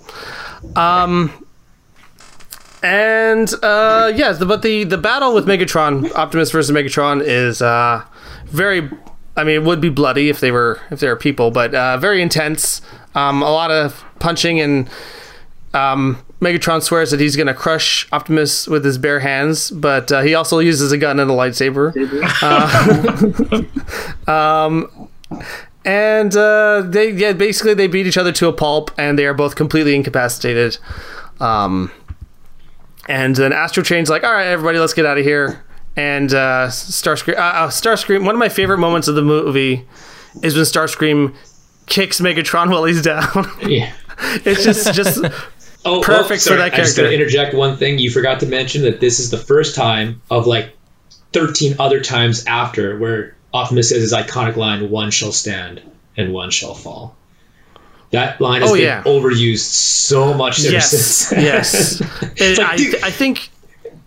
[0.75, 1.31] Um,
[2.83, 8.03] and uh, yes, but the the battle with Megatron, Optimus versus Megatron, is uh,
[8.45, 8.89] very.
[9.35, 11.97] I mean, it would be bloody if they were if they were people, but uh,
[11.97, 12.81] very intense.
[13.15, 14.89] Um, a lot of punching and
[15.73, 20.21] um, Megatron swears that he's going to crush Optimus with his bare hands, but uh,
[20.21, 21.93] he also uses a gun and a lightsaber.
[24.27, 25.09] Uh, um,
[25.85, 29.33] and uh, they yeah basically they beat each other to a pulp, and they are
[29.33, 30.77] both completely incapacitated.
[31.39, 31.91] Um,
[33.07, 35.63] and then Astrotrain's like, "All right, everybody, let's get out of here."
[36.01, 38.25] And uh, Starscream, uh, uh, Starscream.
[38.25, 39.85] One of my favorite moments of the movie
[40.41, 41.35] is when Starscream
[41.85, 43.49] kicks Megatron while he's down.
[43.61, 43.91] Yeah.
[44.45, 45.23] it's just just
[45.85, 46.57] Oh, Perfect oh, for sorry.
[46.59, 47.01] that I just character.
[47.03, 47.97] gotta interject one thing.
[47.99, 50.77] You forgot to mention that this is the first time of like
[51.33, 55.81] 13 other times after where Optimus says his iconic line, one shall stand
[56.17, 57.15] and one shall fall.
[58.11, 59.03] That line has Oh, been yeah.
[59.03, 61.41] overused so much ever yes, since.
[61.41, 62.01] yes.
[62.57, 62.59] Like,
[63.03, 63.49] I, I think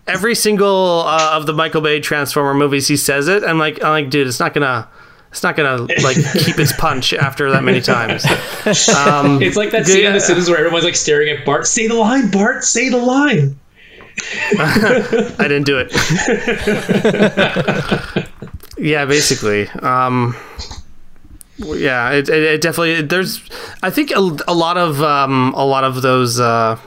[0.07, 3.43] every single uh, of the Michael Bay Transformer movies, he says it.
[3.43, 4.87] I'm like, I'm like, dude, it's not gonna,
[5.31, 8.25] it's not gonna like keep its punch after that many times.
[8.25, 11.67] Um, It's like that scene in The Simpsons where everyone's like staring at Bart.
[11.67, 12.63] Say the line, Bart.
[12.63, 13.59] Say the line.
[14.57, 15.91] I didn't do it.
[18.77, 19.67] yeah, basically.
[19.69, 20.35] Um,
[21.57, 23.01] yeah, it, it, it definitely.
[23.01, 23.41] There's,
[23.83, 26.79] I think a, a lot of um, a lot of those uh,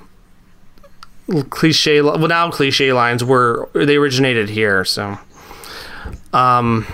[1.51, 4.85] cliche, well now cliche lines were they originated here.
[4.85, 5.19] So,
[6.33, 6.87] um,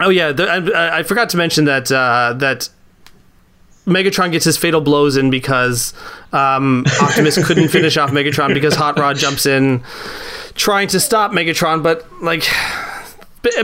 [0.00, 2.68] oh yeah, the, I, I forgot to mention that uh, that
[3.88, 5.94] Megatron gets his fatal blows in because
[6.32, 9.82] um, Optimus couldn't finish off Megatron because Hot Rod jumps in
[10.54, 12.46] trying to stop Megatron, but like,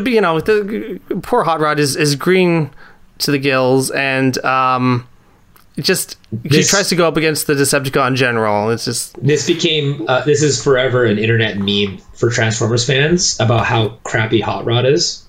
[0.07, 2.71] you know, the poor Hot Rod is, is green
[3.19, 5.07] to the gills and um,
[5.77, 8.71] it just he This- tries to go up against the Decepticon in general.
[8.71, 13.65] It's just This became uh, this is forever an internet meme for Transformers fans about
[13.67, 15.23] how crappy Hot Rod is.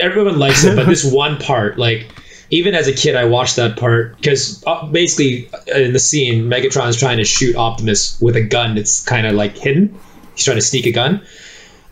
[0.00, 2.08] Everyone likes it, but this one part, like
[2.50, 6.44] even as a kid, I watched that part because uh, basically uh, in the scene,
[6.44, 9.98] Megatron is trying to shoot Optimus with a gun that's kind of like hidden.
[10.34, 11.20] He's trying to sneak a gun,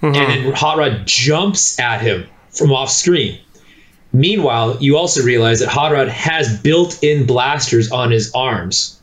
[0.02, 3.38] and then Hot Rod jumps at him from off screen.
[4.16, 8.98] Meanwhile, you also realize that Hot Rod has built-in blasters on his arms,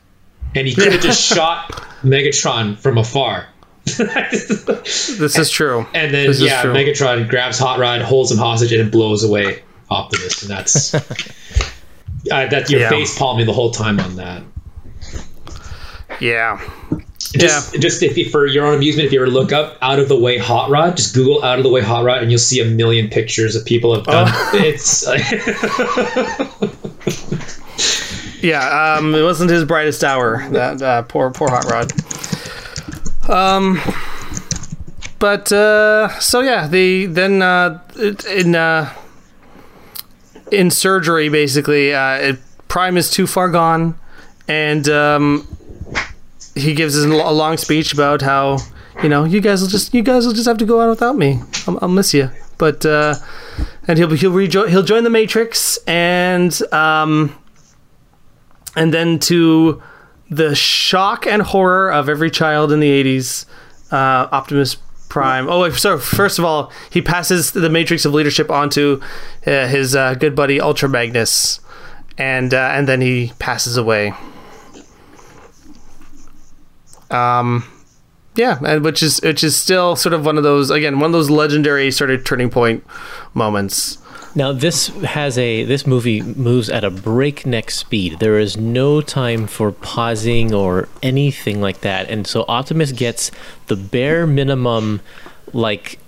[0.56, 1.70] and he could have just shot
[2.02, 3.46] Megatron from afar.
[3.84, 5.86] this is true.
[5.94, 6.64] And then This yeah.
[6.64, 11.00] Megatron grabs Hot Rod, holds him hostage, and blows away Optimus, and that's uh,
[12.26, 12.88] that you're Yeah.
[12.90, 14.42] face palming the whole time on that.
[16.20, 16.60] Yeah.
[17.38, 20.08] Just, just if you, for your own amusement, if you ever look up "out of
[20.08, 22.60] the way hot rod," just Google "out of the way hot rod," and you'll see
[22.60, 24.28] a million pictures of people have done.
[24.30, 24.50] Oh.
[24.54, 25.06] It's
[28.42, 30.46] Yeah, um, it wasn't his brightest hour.
[30.50, 31.92] That uh, poor, poor hot rod.
[33.28, 33.80] Um,
[35.18, 37.80] but uh, so yeah, the then uh,
[38.30, 38.92] in uh,
[40.52, 43.98] in surgery, basically, uh, it, Prime is too far gone,
[44.46, 45.48] and um,
[46.54, 48.58] he gives a long speech about how
[49.02, 51.16] you know you guys will just you guys will just have to go on without
[51.16, 51.40] me.
[51.66, 53.14] I'll, I'll miss you, but uh,
[53.88, 57.36] and he'll he'll rejoin he'll join the Matrix and um
[58.76, 59.82] and then to
[60.30, 63.46] the shock and horror of every child in the 80s
[63.92, 64.76] uh, optimus
[65.08, 65.48] prime.
[65.48, 69.00] Oh so first of all he passes the matrix of leadership onto
[69.46, 71.60] uh, his uh, good buddy ultra magnus
[72.18, 74.12] and uh, and then he passes away
[77.14, 77.64] um
[78.34, 81.12] yeah and which is which is still sort of one of those again one of
[81.12, 82.84] those legendary sort of turning point
[83.32, 83.98] moments
[84.36, 88.18] Now this has a this movie moves at a breakneck speed.
[88.18, 92.10] There is no time for pausing or anything like that.
[92.10, 93.30] And so Optimus gets
[93.68, 95.00] the bare minimum
[95.52, 96.00] like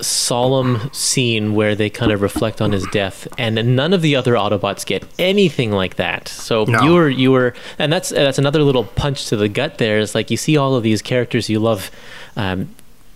[0.00, 4.34] solemn scene where they kind of reflect on his death and none of the other
[4.34, 6.28] Autobots get anything like that.
[6.28, 6.82] So No.
[6.82, 10.14] you were you were and that's that's another little punch to the gut There is
[10.14, 11.90] like you see all of these characters you love
[12.36, 12.74] um,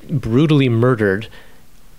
[0.08, 1.28] brutally murdered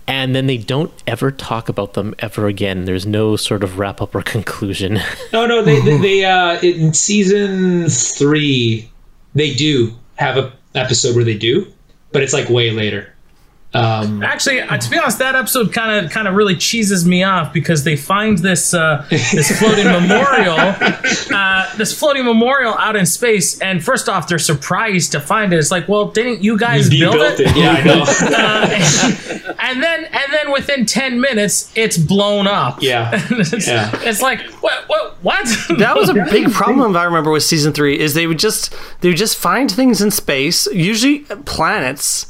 [0.07, 2.85] and then they don't ever talk about them ever again.
[2.85, 4.99] There's no sort of wrap up or conclusion.
[5.33, 5.61] no, no.
[5.61, 8.89] They they, they uh, in season three,
[9.35, 11.71] they do have a episode where they do,
[12.11, 13.13] but it's like way later.
[13.71, 17.23] Um, Actually, uh, to be honest, that episode kind of kind of really cheeses me
[17.23, 23.05] off because they find this uh, this floating memorial, uh, this floating memorial out in
[23.05, 25.57] space, and first off, they're surprised to find it.
[25.57, 27.39] It's like, well, didn't you guys you build it?
[27.41, 27.55] it.
[27.55, 28.05] Yeah, I know.
[28.39, 32.81] Uh, and then and then within ten minutes, it's blown up.
[32.81, 33.11] Yeah.
[33.29, 33.91] it's, Yeah.
[34.01, 35.45] it's like what what what?
[35.77, 39.09] that was a big problem I remember with season three is they would just they
[39.09, 42.25] would just find things in space, usually planets,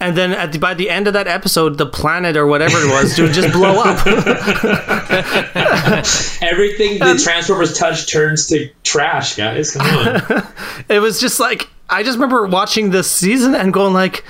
[0.00, 2.90] and then at the, by the end of that episode, the planet or whatever it
[2.90, 4.04] was would just blow up.
[6.42, 9.72] Everything the Transformers touch turns to trash, guys.
[9.72, 10.46] Come on.
[10.88, 14.24] it was just like I just remember watching this season and going like.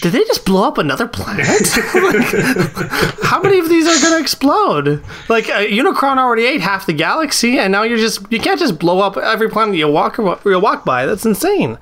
[0.00, 1.44] Did they just blow up another planet?
[1.92, 5.02] Like, how many of these are going to explode?
[5.28, 8.78] Like uh, Unicron already ate half the galaxy, and now you're just you can't just
[8.78, 11.04] blow up every planet you walk you walk by.
[11.04, 11.78] That's insane.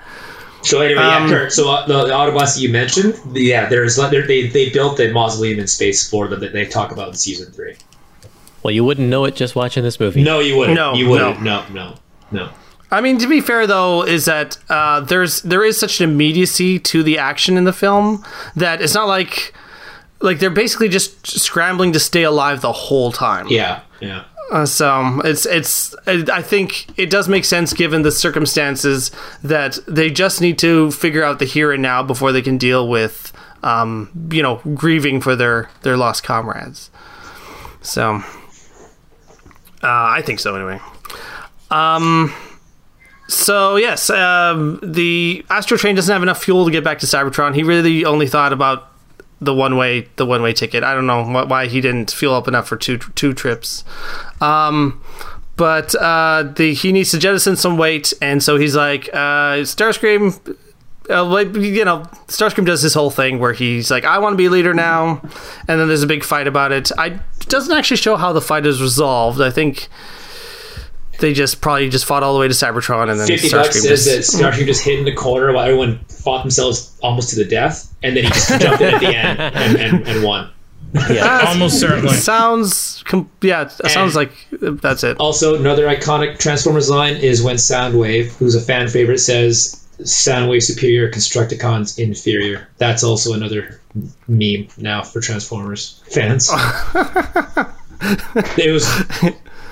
[0.66, 1.52] So anyway, Um, yeah, Kurt.
[1.52, 4.98] So uh, the, the Autobots that you mentioned, the- yeah, there's they're- they they built
[5.00, 7.74] a mausoleum in space for them that they talk about in season three.
[8.62, 10.22] Well, you wouldn't know it just watching this movie.
[10.22, 10.76] No, you wouldn't.
[10.76, 11.40] No, you wouldn't.
[11.42, 11.94] No, no,
[12.32, 12.48] no.
[12.90, 16.78] I mean, to be fair though, is that uh, there's there is such an immediacy
[16.80, 18.24] to the action in the film
[18.56, 19.54] that it's not like
[20.20, 23.46] like they're basically just scrambling to stay alive the whole time.
[23.48, 24.24] Yeah, yeah.
[24.50, 29.10] Uh, so it's it's I think it does make sense given the circumstances
[29.42, 32.88] that they just need to figure out the here and now before they can deal
[32.88, 33.32] with
[33.64, 36.90] um, you know grieving for their their lost comrades.
[37.82, 38.22] So
[39.82, 40.80] uh, I think so anyway.
[41.70, 42.32] Um.
[43.28, 47.56] So yes, um, the Astrotrain doesn't have enough fuel to get back to Cybertron.
[47.56, 48.92] He really only thought about
[49.40, 50.82] the one way the one way ticket.
[50.82, 53.84] I don't know why he didn't fuel up enough for two two trips.
[54.40, 55.02] Um,
[55.56, 60.56] but uh, the he needs to jettison some weight, and so he's like, uh, Starscream.
[61.08, 64.36] Uh, like you know, Starscream does this whole thing where he's like, "I want to
[64.36, 65.20] be leader now,"
[65.68, 66.90] and then there's a big fight about it.
[66.98, 69.40] I it doesn't actually show how the fight is resolved.
[69.40, 69.88] I think
[71.18, 73.82] they just probably just fought all the way to Cybertron, and then Fifty Starscream bucks
[73.82, 77.36] says just- that Starscream just hid in the corner while everyone fought themselves almost to
[77.36, 80.50] the death, and then he just jumped in at the end and, and, and won.
[81.10, 81.44] Yeah.
[81.48, 82.14] Almost certainly.
[82.14, 87.56] sounds com- yeah it sounds like that's it Also, another iconic Transformers line is when
[87.56, 92.68] Soundwave, who's a fan favorite, says Soundwave superior, Constructicons inferior.
[92.78, 93.80] That's also another
[94.28, 96.48] meme now for Transformers fans.
[98.56, 98.86] it was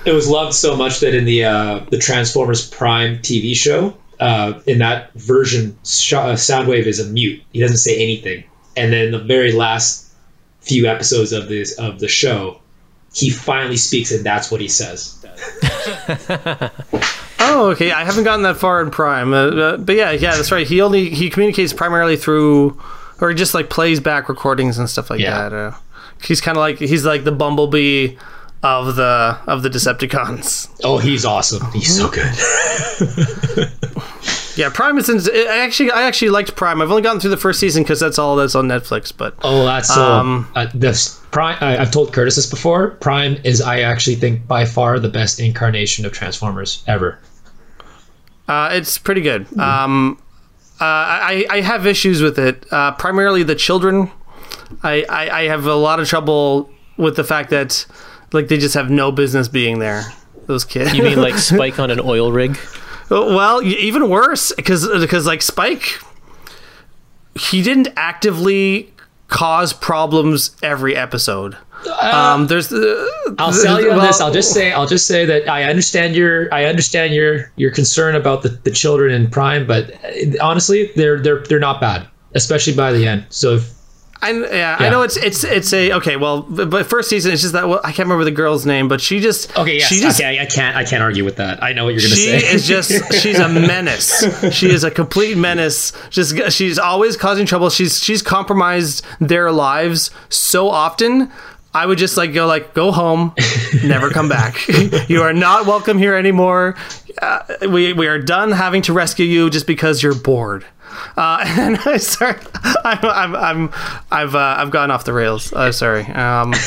[0.05, 4.59] it was loved so much that in the uh, the Transformers Prime TV show, uh,
[4.65, 7.41] in that version, Sh- uh, Soundwave is a mute.
[7.53, 8.43] He doesn't say anything.
[8.77, 10.11] And then the very last
[10.61, 12.59] few episodes of this of the show,
[13.13, 15.13] he finally speaks, and that's what he says.
[17.39, 20.51] oh okay i haven't gotten that far in prime uh, uh, but yeah yeah that's
[20.51, 22.81] right he only he communicates primarily through
[23.21, 25.49] or he just like plays back recordings and stuff like Yeah.
[25.49, 25.71] that uh,
[26.23, 28.15] he's kind of like he's like the bumblebee
[28.65, 31.71] of the of the decepticons Oh, he's awesome.
[31.71, 32.25] He's so good.
[34.57, 37.37] yeah prime is in, I actually i actually liked prime i've only gotten through the
[37.37, 39.95] first season because that's all that's on netflix but Oh, that's.
[39.95, 41.57] Um, uh, this Prime.
[41.59, 42.91] I, I've told Kurtis this before.
[42.91, 47.19] Prime is, I actually think, by far the best incarnation of Transformers ever.
[48.47, 49.45] Uh, it's pretty good.
[49.59, 50.17] Um,
[50.79, 52.65] uh, I, I have issues with it.
[52.71, 54.09] Uh, primarily the children.
[54.81, 57.85] I, I, I have a lot of trouble with the fact that
[58.35, 60.03] like they just have no business being there.
[60.45, 60.93] Those kids.
[60.93, 62.57] You mean like Spike on an oil rig?
[63.09, 65.99] well, even worse because because like Spike,
[67.39, 68.93] he didn't actively
[69.27, 71.57] cause problems every episode.
[72.01, 74.21] um, there's uh, I'll sell you on well- this.
[74.21, 74.71] I'll just say.
[74.71, 76.51] I'll just say that I understand your.
[76.53, 81.19] I understand your your concern about the, the children in Prime, but uh, honestly, they're
[81.19, 83.25] they're they're not bad, especially by the end.
[83.29, 83.71] So if
[84.25, 86.15] I, yeah, I know it's it's it's a okay.
[86.15, 88.99] Well, but first season it's just that well, I can't remember the girl's name, but
[88.99, 91.61] she just okay, yes, she just okay, I, can't I can't argue with that.
[91.61, 92.53] I know what you're gonna she say.
[92.53, 94.25] is just she's a menace.
[94.51, 95.93] She is a complete menace.
[96.09, 97.69] Just she's always causing trouble.
[97.69, 101.31] She's she's compromised their lives so often.
[101.75, 103.35] I would just like go like go home,
[103.83, 104.67] never come back.
[105.07, 106.75] you are not welcome here anymore.
[107.21, 110.65] Uh, we we are done having to rescue you just because you're bored.
[111.17, 112.39] Uh, and I sorry,
[112.83, 113.73] I'm I'm, I'm
[114.11, 115.53] I've uh, I've gone off the rails.
[115.53, 116.05] I'm sorry.
[116.05, 116.53] Um,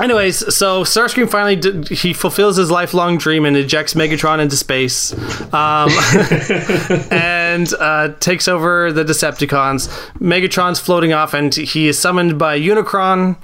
[0.00, 5.12] Anyways, so Starscream finally d- he fulfills his lifelong dream and ejects Megatron into space,
[5.52, 5.90] um,
[7.10, 9.88] and uh, takes over the Decepticons.
[10.18, 13.36] Megatron's floating off, and he is summoned by Unicron,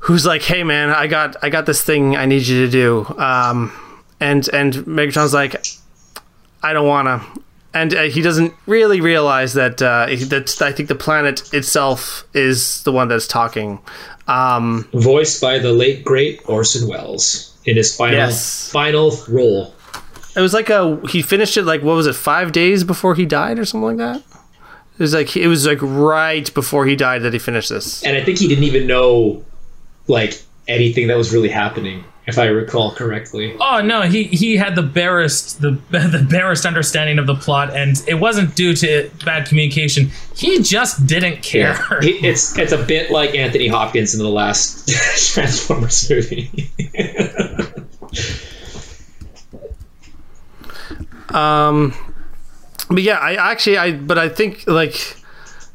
[0.00, 3.06] who's like, "Hey, man, I got I got this thing I need you to do."
[3.18, 3.72] Um,
[4.20, 5.64] and and Megatron's like,
[6.62, 7.24] "I don't wanna."
[7.74, 12.82] And uh, he doesn't really realize that uh, that I think the planet itself is
[12.84, 13.80] the one that's talking.
[14.28, 18.70] Um, Voiced by the late great Orson Welles in his final Yes.
[18.70, 19.74] final role.
[20.36, 23.26] it was like a he finished it like what was it five days before he
[23.26, 24.22] died or something like that.
[24.96, 28.02] It was like it was like right before he died that he finished this.
[28.04, 29.44] And I think he didn't even know
[30.06, 33.54] like anything that was really happening, if I recall correctly.
[33.60, 38.02] Oh no, he he had the barest the the barest understanding of the plot, and
[38.06, 40.10] it wasn't due to bad communication.
[40.36, 41.74] He just didn't care.
[42.00, 44.88] He- It's it's a bit like Anthony Hopkins in the last
[45.34, 46.70] Transformers movie.
[51.30, 51.92] Um,
[52.88, 55.16] but yeah, I actually I but I think like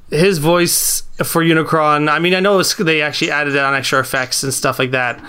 [0.09, 2.09] his voice for Unicron.
[2.09, 5.19] I mean, I know it's, they actually added on extra effects and stuff like that.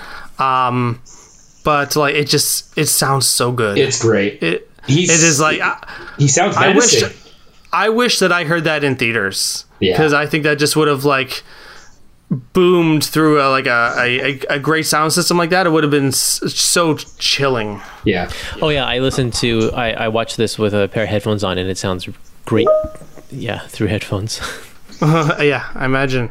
[0.40, 1.00] Um,
[1.64, 3.76] but like it just it sounds so good.
[3.78, 4.42] it's great.
[4.42, 5.76] it He's, it is like I,
[6.18, 7.02] he sounds I wish.
[7.72, 9.92] I wish that I heard that in theaters Yeah.
[9.92, 11.42] because I think that just would have like
[12.52, 15.66] boomed through a, like a, a a great sound system like that.
[15.66, 17.80] It would have been so chilling.
[18.04, 18.30] yeah.
[18.62, 21.58] Oh yeah, I listened to I, I watched this with a pair of headphones on
[21.58, 22.08] and it sounds
[22.46, 22.68] great.
[23.30, 24.40] Yeah, through headphones.
[25.02, 26.28] yeah, I imagine.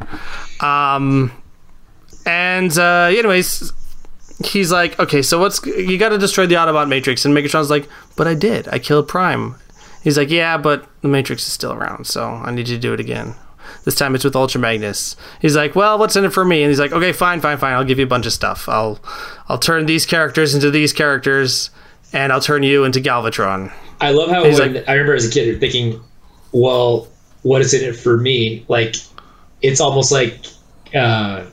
[0.60, 1.32] Um,
[2.26, 3.72] and uh, anyways,
[4.44, 7.24] he's like, okay, so what's you got to destroy the Autobot Matrix?
[7.24, 8.68] And Megatron's like, but I did.
[8.68, 9.56] I killed Prime.
[10.02, 12.94] He's like, yeah, but the Matrix is still around, so I need you to do
[12.94, 13.34] it again.
[13.84, 15.14] This time it's with Ultra Magnus.
[15.40, 16.62] He's like, well, what's in it for me?
[16.62, 17.74] And he's like, okay, fine, fine, fine.
[17.74, 18.68] I'll give you a bunch of stuff.
[18.68, 18.98] I'll,
[19.48, 21.70] I'll turn these characters into these characters,
[22.12, 23.72] and I'll turn you into Galvatron.
[24.00, 26.00] I love how when, like- I remember as a kid thinking,
[26.52, 27.08] well,
[27.42, 28.64] what is in it for me?
[28.68, 28.96] Like,
[29.62, 30.46] it's almost like
[30.94, 31.44] uh,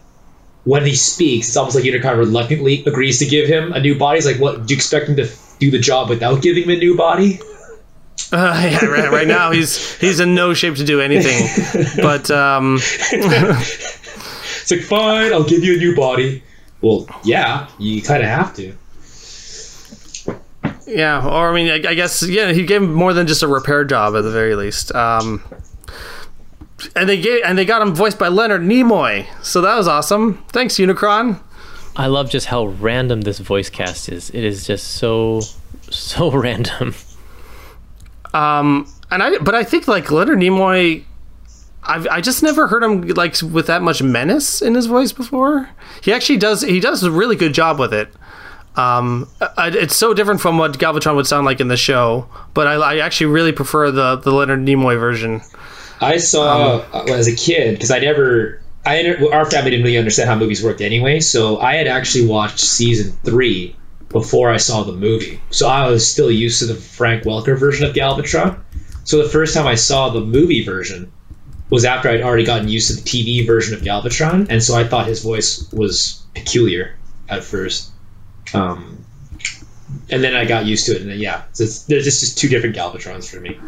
[0.68, 4.18] when he speaks, it's almost like Unicron reluctantly agrees to give him a new body.
[4.18, 4.65] He's like, what?
[4.65, 7.39] Do you expect him to do the job without giving him a new body?
[8.30, 11.47] Uh, yeah, right, right now he's he's in no shape to do anything.
[12.03, 16.43] But um, It's like, fine, I'll give you a new body.
[16.82, 18.74] Well, yeah, you kind of have to.
[20.88, 23.47] Yeah, or I mean, I, I guess yeah, he gave him more than just a
[23.47, 24.93] repair job at the very least.
[24.93, 25.41] Um,
[26.95, 30.43] and they gave and they got him voiced by Leonard Nimoy, so that was awesome.
[30.49, 31.39] Thanks, Unicron.
[31.95, 34.29] I love just how random this voice cast is.
[34.29, 35.41] It is just so
[35.89, 36.93] so random.
[38.33, 41.03] Um, and I but I think like Leonard Nimoy,
[41.83, 45.69] I've I just never heard him like with that much menace in his voice before.
[46.01, 48.09] He actually does he does a really good job with it.
[48.75, 49.27] Um,
[49.57, 52.73] I, it's so different from what Galvatron would sound like in the show, but I,
[52.75, 55.41] I actually really prefer the the Leonard Nimoy version.
[55.99, 58.61] I saw uh, as a kid because I never.
[58.85, 62.59] I our family didn't really understand how movies worked anyway, so I had actually watched
[62.59, 63.75] season three
[64.09, 65.41] before I saw the movie.
[65.49, 68.59] So I was still used to the Frank Welker version of Galvatron.
[69.03, 71.11] So the first time I saw the movie version
[71.69, 74.85] was after I'd already gotten used to the TV version of Galvatron, and so I
[74.85, 76.95] thought his voice was peculiar
[77.27, 77.91] at first.
[78.53, 79.03] Um,
[80.09, 82.47] and then I got used to it, and then, yeah, so it's, there's just two
[82.47, 83.59] different Galvatrons for me.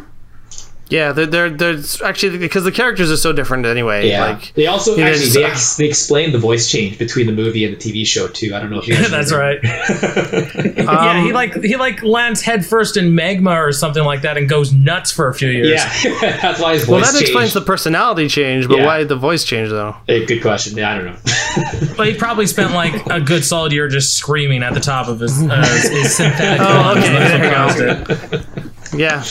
[0.90, 4.08] Yeah, they're, they're, they're actually because the characters are so different anyway.
[4.08, 4.26] Yeah.
[4.32, 7.32] Like, they also it actually is, they, ex- they explained the voice change between the
[7.32, 8.54] movie and the TV show too.
[8.54, 9.60] I don't know if you guys That's remember.
[9.68, 10.74] right.
[10.76, 14.72] yeah, he like he like lands headfirst in magma or something like that and goes
[14.72, 15.68] nuts for a few years.
[16.04, 17.22] Yeah, that's why his voice well, that changed.
[17.22, 18.86] explains the personality change, but Yeah.
[18.86, 19.96] why the voice change though?
[20.08, 20.76] Eh, good question.
[20.76, 21.94] Yeah, I don't know.
[21.96, 25.20] But he probably spent like a good solid year just screaming at the top of
[25.20, 27.04] his, uh, his, his synthetic Oh, lungs.
[27.04, 28.50] okay, That's there you caused
[28.94, 28.98] it.
[28.98, 29.22] Yeah,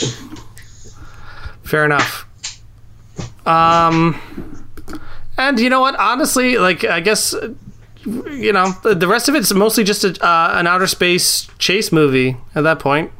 [1.69, 2.25] fair enough.
[3.45, 4.19] Um,
[5.37, 5.95] and you know what?
[5.95, 7.33] Honestly, like I guess
[8.05, 12.37] you know the, rest of it's mostly just a, uh, an outer space chase movie
[12.55, 13.11] at that point.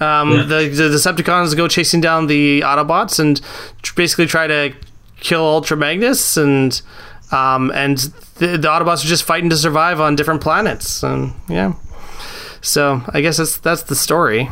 [0.00, 3.40] Um, the, the Decepticons go chasing down the Autobots and
[3.82, 4.72] tr- basically try to
[5.20, 6.80] kill Ultra Magnus, and
[7.32, 7.98] um, and
[8.36, 11.02] the, the Autobots are just fighting to survive on different planets.
[11.02, 11.74] And yeah,
[12.60, 14.50] so I guess that's that's the story.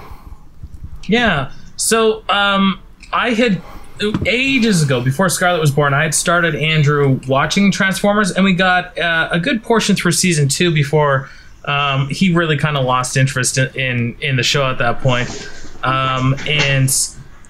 [1.08, 1.52] Yeah.
[1.76, 2.80] So um,
[3.16, 3.62] I had
[4.26, 8.96] ages ago, before Scarlet was born, I had started Andrew watching Transformers, and we got
[8.98, 11.30] uh, a good portion through season two before
[11.64, 15.28] um, he really kind of lost interest in, in in the show at that point.
[15.82, 16.94] Um, and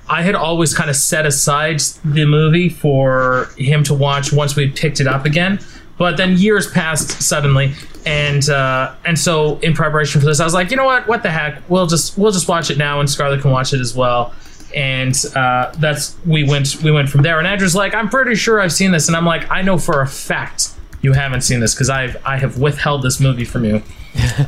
[0.09, 4.71] I had always kind of set aside the movie for him to watch once we
[4.71, 5.59] picked it up again.
[5.99, 10.55] But then years passed suddenly, and uh, and so in preparation for this, I was
[10.55, 11.09] like, you know what?
[11.09, 11.69] What the heck?
[11.69, 14.33] We'll just we'll just watch it now, and Scarlett can watch it as well.
[14.77, 17.39] And uh, that's we went we went from there.
[17.39, 20.03] And Andrew's like, I'm pretty sure I've seen this, and I'm like, I know for
[20.03, 20.71] a fact
[21.01, 23.83] you haven't seen this because I've I have withheld this movie from you.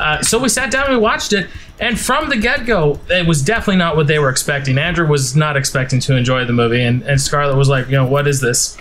[0.01, 1.47] Uh, so we sat down and we watched it,
[1.79, 4.79] and from the get go, it was definitely not what they were expecting.
[4.79, 8.07] Andrew was not expecting to enjoy the movie, and, and Scarlett was like, you know,
[8.07, 8.79] what is this?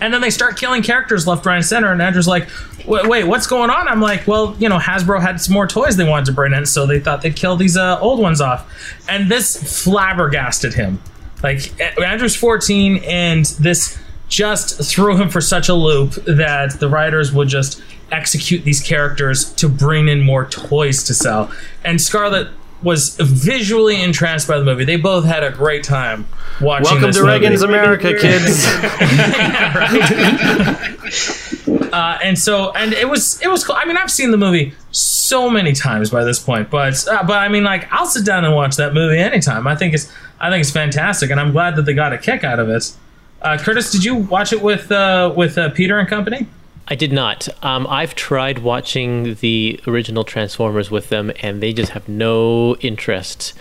[0.00, 1.90] And then they start killing characters left, right, and center.
[1.92, 2.48] And Andrew's like,
[2.86, 3.88] wait, what's going on?
[3.88, 6.66] I'm like, well, you know, Hasbro had some more toys they wanted to bring in,
[6.66, 8.72] so they thought they'd kill these uh, old ones off.
[9.08, 11.00] And this flabbergasted him.
[11.42, 17.32] Like, Andrew's 14, and this just threw him for such a loop that the writers
[17.32, 21.52] would just execute these characters to bring in more toys to sell.
[21.84, 22.48] And Scarlett
[22.82, 24.84] was visually entranced by the movie.
[24.84, 26.26] They both had a great time
[26.60, 27.32] watching Welcome to movie.
[27.32, 28.66] Reagan's America, kids.
[31.92, 33.76] uh, and so and it was it was cool.
[33.76, 37.38] I mean, I've seen the movie so many times by this point, but uh, but
[37.38, 39.66] I mean, like I'll sit down and watch that movie anytime.
[39.66, 42.44] I think it's I think it's fantastic, and I'm glad that they got a kick
[42.44, 42.92] out of it.
[43.42, 46.46] Uh, Kurtis, did you watch it with uh, with uh, Peter and company?
[46.90, 47.48] I did not.
[47.62, 53.52] Um, I've tried watching the original Transformers with them, and they just have no interest.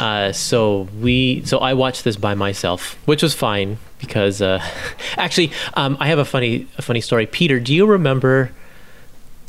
[0.00, 4.60] Uh, so we, so I watched this by myself, which was fine because uh,
[5.16, 7.26] actually, um, I have a funny, a funny story.
[7.26, 8.50] Peter, do you remember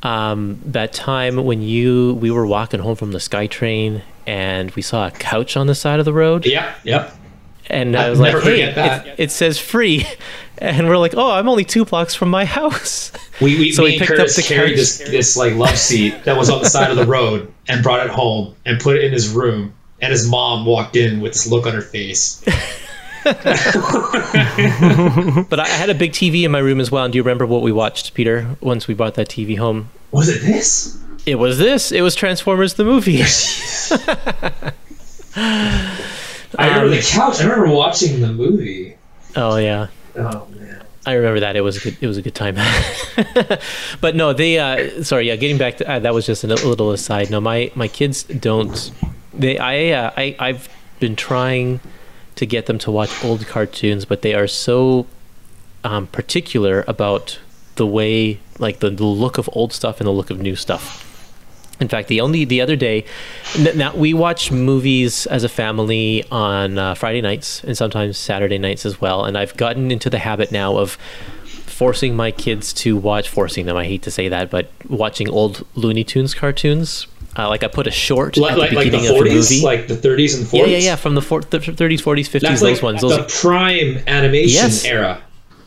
[0.04, 5.08] um, that time when you we were walking home from the SkyTrain and we saw
[5.08, 6.46] a couch on the side of the road?
[6.46, 7.16] Yep, yep.
[7.68, 10.06] And I I'll was like, "Hey, it, it says free,"
[10.58, 14.00] and we're like, "Oh, I'm only two blocks from my house." We, we, So we
[14.00, 16.92] picked up Kurtis the carried this this like love seat that was on the side
[16.92, 19.74] of the road and brought it home and put it in his room.
[20.02, 22.44] And his mom walked in with this look on her face.
[23.26, 23.44] But
[25.60, 27.06] I had a big TV in my room as well.
[27.06, 29.90] And do you remember what we watched, Peter, once we brought that TV home?
[30.12, 30.96] Was it this?
[31.26, 31.92] It was this.
[31.92, 33.24] It was Transformers the movie.
[35.36, 37.42] I remember the um, couch.
[37.42, 38.96] I remember watching the movie.
[39.36, 39.88] oh yeah.
[40.16, 40.86] Man.
[41.06, 42.56] I remember that it was a good, it was a good time,
[44.02, 44.58] but no, they.
[44.58, 45.36] Uh, sorry, yeah.
[45.36, 47.30] Getting back to uh, that was just a little aside.
[47.30, 48.92] No, my my kids don't.
[49.32, 50.68] They I uh, I I've
[51.00, 51.80] been trying
[52.36, 55.06] to get them to watch old cartoons, but they are so
[55.84, 57.40] um, particular about
[57.76, 61.15] the way, like the, the look of old stuff and the look of new stuff.
[61.80, 63.04] In fact, the only the other day,
[63.58, 68.58] n- now we watch movies as a family on uh, Friday nights and sometimes Saturday
[68.58, 69.26] nights as well.
[69.26, 70.98] And I've gotten into the habit now of
[71.66, 73.76] forcing my kids to watch, forcing them.
[73.76, 77.08] I hate to say that, but watching old Looney Tunes cartoons.
[77.38, 79.30] Uh, like I put a short Like, at the like, like the beginning of the
[79.34, 79.62] movie.
[79.62, 80.72] like the thirties and forties.
[80.72, 83.02] yeah, yeah, from the for- th- 30s, 40s, 50s, That's those ones.
[83.02, 84.86] Those the prime animation Yes.
[84.86, 85.22] era.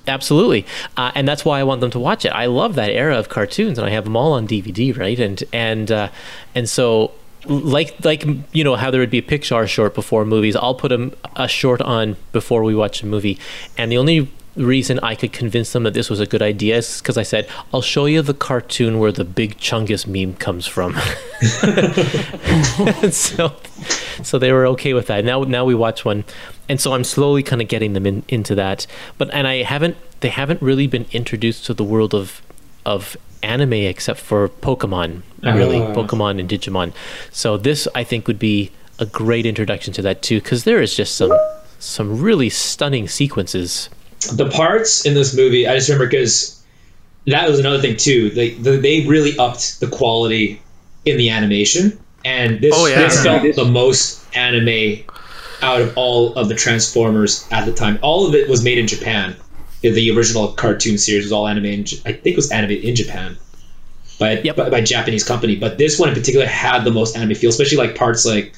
[0.09, 2.31] Absolutely, uh, and that's why I want them to watch it.
[2.31, 5.19] I love that era of cartoons, and I have them all on DVD, right?
[5.19, 6.09] And and uh,
[6.55, 7.13] and so,
[7.47, 10.93] like like you know how there would be a Pixar short before movies, I'll put
[10.93, 13.39] a, a short on before we watch a movie.
[13.77, 17.01] And the only reason I could convince them that this was a good idea is
[17.01, 20.95] because I said, "I'll show you the cartoon where the big Chungus meme comes from."
[23.11, 23.53] so,
[24.23, 25.25] so they were okay with that.
[25.25, 26.25] Now, now we watch one,
[26.69, 28.87] and so I'm slowly kind of getting them in, into that.
[29.17, 32.43] But and I haven't, they haven't really been introduced to the world of
[32.85, 35.95] of anime except for Pokemon, really, Ah.
[35.95, 36.93] Pokemon and Digimon.
[37.31, 40.95] So this, I think, would be a great introduction to that too, because there is
[40.95, 41.33] just some
[41.79, 43.89] some really stunning sequences.
[44.33, 46.63] The parts in this movie, I just remember because
[47.27, 48.31] that was another thing too.
[48.31, 50.61] They the, they really upped the quality
[51.05, 53.01] in the animation, and this, Oh, yeah.
[53.01, 55.05] this felt the most anime
[55.63, 57.99] out of all of the Transformers at the time.
[58.03, 59.37] All of it was made in Japan.
[59.81, 62.01] The- The original cartoon series was all animated.
[62.05, 63.37] I think it was animated in Japan.
[64.19, 64.57] By, Yep.
[64.57, 67.79] by by Japanese company, but this one in particular had the most anime feel, especially
[67.79, 68.53] like parts like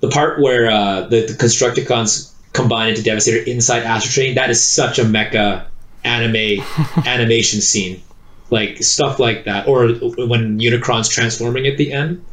[0.00, 4.98] the part where uh, the, the Constructicons combine into Devastator inside Astrotrain, that is such
[4.98, 5.66] a mecha
[6.04, 6.64] anime
[7.06, 8.02] animation scene.
[8.50, 9.68] Like stuff like that.
[9.68, 12.24] Or when Unicron's transforming at the end.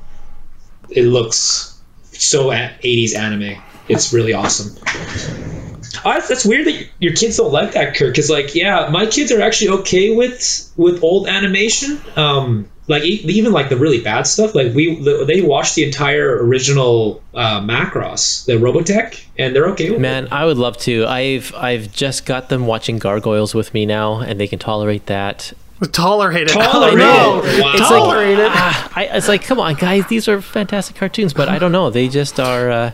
[0.89, 3.61] It looks so 80s anime.
[3.89, 4.75] It's really awesome.
[6.03, 8.13] That's, that's weird that your kids don't like that, Kirk.
[8.13, 11.99] Because, like, yeah, my kids are actually okay with with old animation.
[12.15, 14.53] Um, like e- even like the really bad stuff.
[14.55, 19.89] Like we, the, they watched the entire original uh, Macross, the Robotech, and they're okay
[19.89, 20.01] with it.
[20.01, 21.05] Man, I would love to.
[21.05, 25.53] I've I've just got them watching Gargoyles with me now, and they can tolerate that.
[25.91, 26.49] Tolerate it.
[26.49, 27.01] Tolerate it.
[27.01, 27.41] Wow.
[27.43, 28.51] It's Tolerate like it.
[28.55, 31.89] ah, I, it's like, come on, guys, these are fantastic cartoons, but I don't know.
[31.89, 32.71] They just are.
[32.71, 32.91] Uh,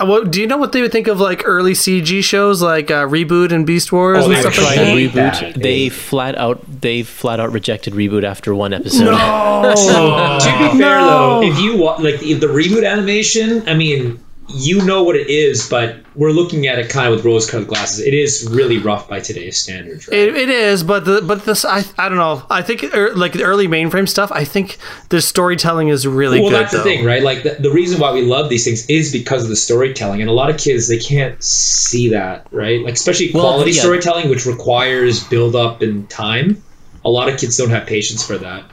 [0.00, 2.90] Uh, what, do you know what they would think of like early CG shows like
[2.90, 4.96] uh, Reboot and Beast Wars Oh, and they stuff like that?
[4.96, 5.12] reboot.
[5.14, 5.54] that.
[5.54, 9.04] They flat out they flat out rejected reboot after one episode.
[9.04, 9.62] No,
[10.40, 11.40] to be fair No.
[11.40, 15.28] though, if you wa- like the, the reboot animation, I mean, you know what it
[15.28, 18.00] is, but we're looking at it kind of with rose-colored glasses.
[18.00, 20.18] It is really rough by today's standards, right?
[20.18, 22.44] It, it is, but the but this I I don't know.
[22.50, 24.30] I think er, like the early mainframe stuff.
[24.32, 24.78] I think
[25.08, 26.60] the storytelling is really well, good.
[26.60, 26.78] that's though.
[26.78, 27.22] the thing, right?
[27.22, 30.28] Like the, the reason why we love these things is because of the storytelling, and
[30.28, 32.82] a lot of kids they can't see that, right?
[32.82, 33.82] Like especially Well, quality yeah.
[33.82, 36.62] storytelling, which requires build up and time.
[37.04, 38.64] A lot of kids don't have patience for that.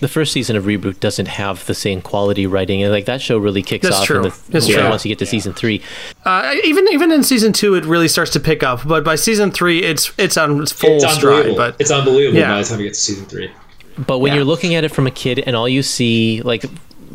[0.00, 3.38] The first season of Reboot doesn't have the same quality writing, and like that show
[3.38, 4.16] really kicks That's off true.
[4.16, 4.88] in the That's yeah, true.
[4.90, 5.82] once you get to season three.
[6.24, 8.86] Uh, even even in season two, it really starts to pick up.
[8.86, 11.46] But by season three, it's it's on its full It's stride.
[11.46, 11.56] unbelievable.
[11.56, 12.54] But it's unbelievable Yeah.
[12.56, 13.50] by the time we get to season three.
[14.06, 14.36] But when Yeah.
[14.36, 16.64] you're looking at it from a kid, and all you see, like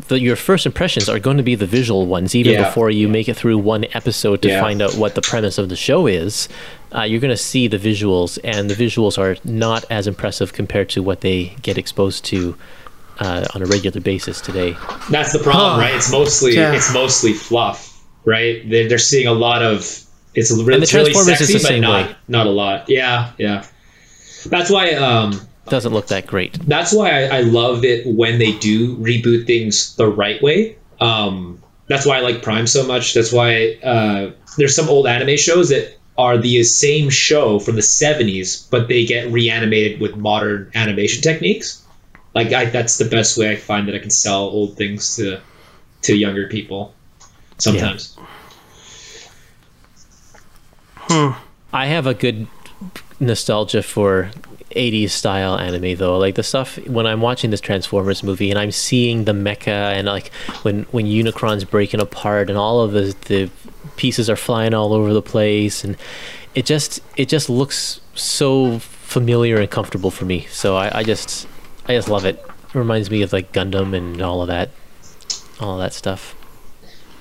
[0.08, 2.64] the, your first impressions are going to be the visual ones, even Yeah.
[2.68, 4.60] before you make it through one episode to Yeah.
[4.60, 6.48] find out what the premise of the show is.
[6.94, 10.88] Uh, you're going to see the visuals, and the visuals are not as impressive compared
[10.90, 12.56] to what they get exposed to
[13.18, 14.76] uh, on a regular basis today.
[15.10, 15.78] That's the problem, Oh.
[15.78, 15.94] right?
[15.94, 16.74] It's mostly Yeah.
[16.74, 18.68] it's mostly fluff, right?
[18.68, 19.78] They're, they're seeing a lot of
[20.34, 22.16] it's really, And the it's really Transformers is sexy, the but same not way.
[22.28, 22.88] not a lot.
[22.88, 23.64] Yeah, yeah.
[24.46, 26.52] That's why um, Doesn't look that great.
[26.68, 30.76] that's why I, I love it when they do reboot things the right way.
[31.00, 33.14] Um, that's why I like Prime so much.
[33.14, 37.82] That's why uh, there's some old anime shows that are the same show from the
[37.82, 41.82] 70s, but they get reanimated with modern animation techniques.
[42.34, 45.40] Like I, that's the best way I find that I can sell old things to
[46.02, 46.94] to younger people.
[47.58, 48.16] Sometimes.
[50.96, 51.30] Hmm.
[51.72, 52.46] I have a good
[53.20, 54.30] nostalgia for
[54.70, 56.18] 80s style anime though.
[56.18, 60.06] Like the stuff when i'm watching this transformers movie and i'm seeing the mecha and
[60.06, 63.50] like when when unicron's breaking apart and all of the the
[63.96, 65.96] pieces are flying all over the place and
[66.54, 70.46] it just it just looks so familiar and comfortable for me.
[70.50, 71.48] So i, I just
[71.88, 72.36] i just love it.
[72.68, 74.70] it reminds me of like gundam and all of that
[75.58, 76.35] all of that stuff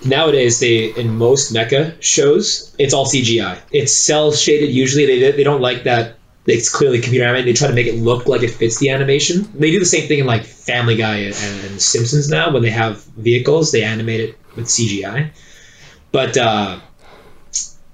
[0.03, 3.59] nowadays they in most mecha shows it's all CGI.
[3.71, 5.05] It's cell shaded usually.
[5.05, 6.17] They they don't like that.
[6.45, 7.47] It's clearly computer animated.
[7.47, 9.49] They try to make it look like it fits the animation.
[9.55, 12.69] They do the same thing in like Family Guy and, and Simpsons now when they
[12.69, 15.31] have vehicles they animate it with CGI.
[16.11, 16.79] But uh,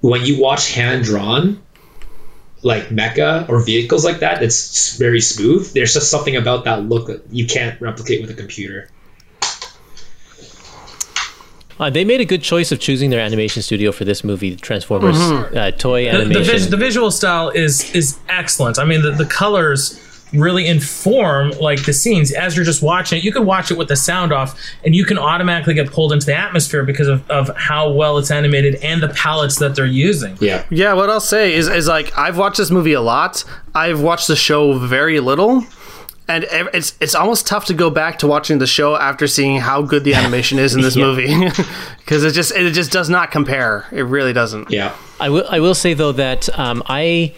[0.00, 1.62] when you watch hand drawn
[2.62, 5.72] like mecha or vehicles like that, that's very smooth.
[5.72, 8.88] There's just something about that look that you can't replicate with a computer.
[11.82, 15.16] Uh, they made a good choice of choosing their animation studio for this movie, Transformers
[15.18, 16.44] uh, toy The, the, animation.
[16.52, 18.78] vis- the visual style is is excellent.
[18.78, 19.98] I mean, the, the colors
[20.32, 23.24] really inform like the scenes as you're just watching it.
[23.24, 26.24] You can watch it with the sound off, and you can automatically get pulled into
[26.26, 30.38] the atmosphere because of, of how well it's animated and the palettes that they're using.
[30.40, 30.64] Yeah.
[30.70, 33.44] Yeah, what I'll say is, is like I've watched this movie a lot.
[33.74, 35.66] I've watched the show very little,
[36.32, 39.82] and it's it's almost tough to go back to watching the show after seeing how
[39.82, 41.04] good the animation is in this Yeah.
[41.04, 41.34] movie,
[41.98, 43.86] because it just it just does not compare.
[43.92, 44.70] It really doesn't.
[44.70, 44.94] Yeah.
[45.20, 45.44] I will.
[45.48, 47.34] I will say though that um, I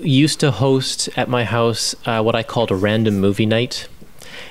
[0.00, 3.88] used to host at my house uh, what I called a random movie night,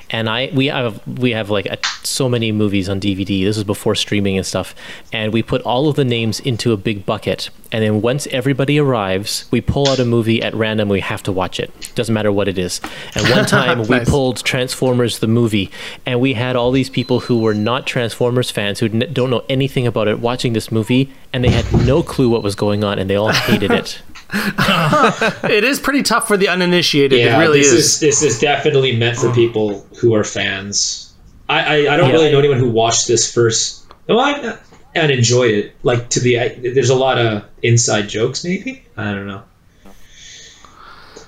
[0.10, 3.44] and I we have we have like a, so many movies on DVD.
[3.44, 4.74] This was before streaming and stuff,
[5.12, 8.80] and we put all of the names into a big bucket, and then once everybody
[8.80, 10.90] arrives, we pull out a movie at random.
[10.90, 11.72] We have to watch it.
[11.96, 12.80] Doesn't matter what it is.
[13.16, 15.70] And one time we pulled Transformers the movie,
[16.06, 19.44] and we had all these people who were not Transformers fans who n- don't know
[19.50, 23.00] anything about it watching this movie, and they had no clue what was going on,
[23.00, 24.02] and they all hated it.
[25.50, 27.20] It is pretty tough for the uninitiated.
[27.20, 27.86] Yeah, it really this is.
[27.86, 28.00] is.
[28.00, 31.14] This is definitely meant for people who are fans.
[31.50, 32.14] I I, I don't Yeah.
[32.16, 33.86] really know anyone who watched this first.
[34.08, 34.58] Well, I,
[34.96, 35.76] and enjoyed it.
[35.84, 38.44] Like to the, I, there's a lot of inside jokes.
[38.44, 39.44] Maybe I don't know.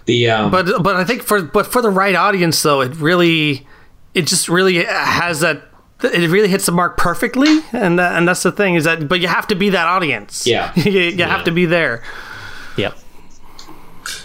[0.06, 3.68] The um, But but I think for but for the right audience though, it really
[4.14, 5.64] it just really has that.
[6.02, 9.08] It really hits the mark perfectly, and that, and that's the thing is that.
[9.10, 10.48] But you have to be that audience.
[10.48, 10.72] Yeah.
[10.76, 12.04] you, you have to be there.
[12.80, 12.98] Yep.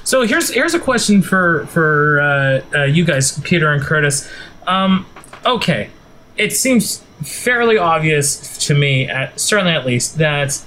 [0.04, 4.30] So here's here's a question for for uh, uh, you guys, Peter and Kurtis.
[4.66, 5.06] Um,
[5.44, 5.90] okay,
[6.36, 10.64] it seems fairly obvious to me, at, certainly at least, that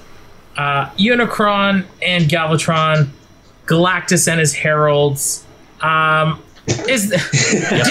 [0.58, 3.10] uh, Unicron and Galvatron,
[3.66, 5.46] Galactus and his heralds.
[5.82, 6.42] Um,
[6.90, 7.16] is do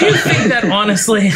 [0.05, 1.29] you think that honestly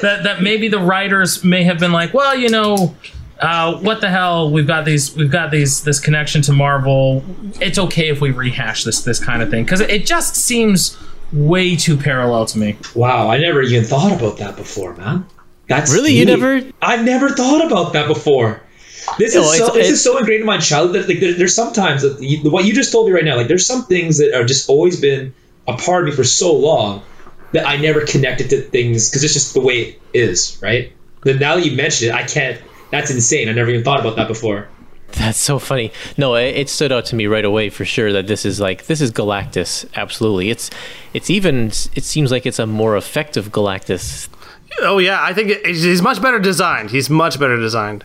[0.00, 2.94] that that maybe the writers may have been like, well, you know,
[3.40, 4.50] uh, what the hell?
[4.50, 5.14] We've got these.
[5.14, 5.82] We've got these.
[5.84, 7.24] This connection to Marvel.
[7.60, 9.02] It's okay if we rehash this.
[9.02, 10.96] This kind of thing because it just seems
[11.32, 12.76] way too parallel to me.
[12.94, 15.26] wow, I never even thought about that before, man.
[15.68, 16.12] That's Really?
[16.14, 18.62] You never- I've never thought about that before.
[19.18, 19.64] This No, is so.
[19.64, 21.06] it's- This it- is so ingrained in my childhood.
[21.06, 23.36] Like there, there's sometimes that you, what you just told me right now.
[23.36, 25.34] Like there's some things that are just always been
[25.66, 27.02] a part of me for so long
[27.52, 30.90] that I never connected to things because it's just the way it is, right?
[31.22, 32.58] But now that you mention it, I can't
[32.90, 33.48] That's insane.
[33.48, 34.68] I never even thought about that before.
[35.12, 35.90] That's so funny.
[36.16, 38.86] No, it, it stood out to me right away for sure that this is like
[38.86, 39.88] this is Galactus.
[39.94, 40.70] Absolutely, it's
[41.14, 44.28] it's even it seems like it's a more effective Galactus.
[44.80, 46.90] Oh yeah, I think he's much better designed.
[46.90, 48.04] He's much better designed.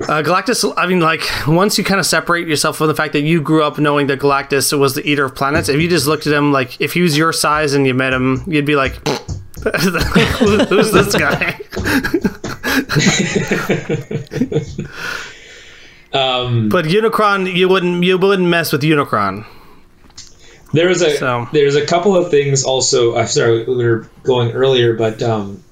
[0.00, 3.22] Uh, Galactus, I mean, like, once you kind of separate yourself from the fact that
[3.22, 6.24] you grew up knowing that Galactus was the eater of planets, if you just looked
[6.24, 8.96] at him, like, if he was your size and you met him, you'd be like,
[10.68, 11.58] who's this guy?
[16.12, 19.44] Um, but Unicron, you wouldn't, you wouldn't mess with Unicron.
[20.72, 23.16] There was a So- there's a couple of things also.
[23.16, 25.62] I'm sorry, we were going earlier, but um,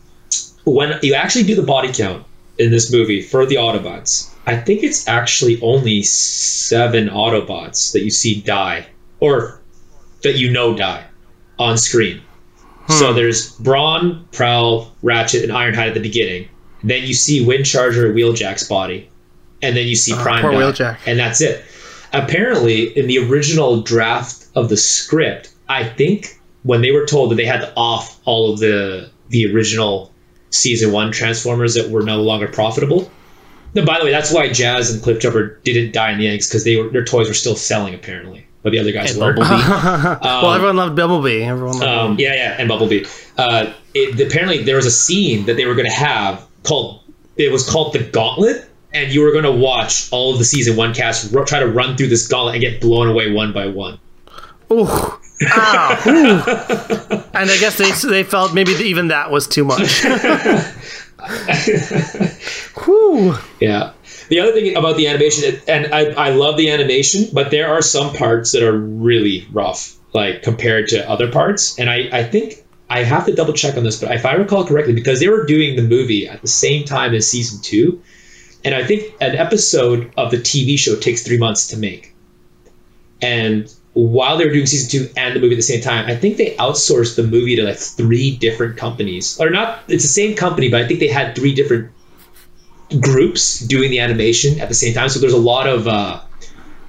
[0.64, 2.26] when you actually do the body count
[2.59, 8.11] in this movie for the Autobots, I think it's actually only seven Autobots that you
[8.11, 8.87] see die,
[9.20, 9.61] or
[10.22, 11.05] that you know die
[11.59, 12.20] on screen.
[12.89, 13.16] So hmm.
[13.16, 16.49] there's Brawn, Prowl, Ratchet, and Ironhide at the beginning.
[16.82, 19.11] Then you see Windcharger, Wheeljack's body,
[19.62, 20.99] and then you see ah, Prime poor die, Wheeljack.
[21.07, 21.64] and that's it.
[22.12, 27.37] Apparently, in the original draft of the script, I think when they were told that
[27.37, 30.12] they had to off all of the the original
[30.51, 33.11] season one Transformers that were no longer profitable.
[33.74, 36.64] No, by the way, that's why Jazz and Cliffjumper didn't die in the end because
[36.64, 39.32] they were their toys were still selling apparently, but the other guys And were.
[39.32, 39.62] Bumblebee.
[40.26, 41.40] well, everyone loved Bumblebee.
[41.40, 43.04] Everyone loved Um, yeah, yeah, and Bumblebee.
[43.38, 47.00] Uh, it, apparently, there was a scene that they were going to have called.
[47.36, 50.76] It was called the Gauntlet, and you were going to watch all of the season
[50.76, 53.68] one cast ru- try to run through this gauntlet and get blown away one by
[53.68, 54.00] one.
[54.72, 54.88] Ooh.
[54.88, 56.02] Ow.
[56.08, 57.22] Ooh.
[57.34, 60.02] And I guess they they felt maybe even that was too much.
[62.84, 63.34] Whew.
[63.60, 63.92] Yeah.
[64.28, 67.82] The other thing about the animation, and I, I love the animation, but there are
[67.82, 71.78] some parts that are really rough, like compared to other parts.
[71.78, 74.66] And I, I think I have to double check on this, but if I recall
[74.66, 78.02] correctly, because they were doing the movie at the same time as season two,
[78.64, 82.14] and I think an episode of the TV show takes three months to make.
[83.22, 86.16] And while they were doing season two and the movie at the same time, I
[86.16, 89.40] think they outsourced the movie to like three different companies.
[89.40, 91.92] Or not, it's the same company, but I think they had three different
[93.01, 95.09] groups doing the animation at the same time.
[95.09, 96.20] So there's a lot of, uh,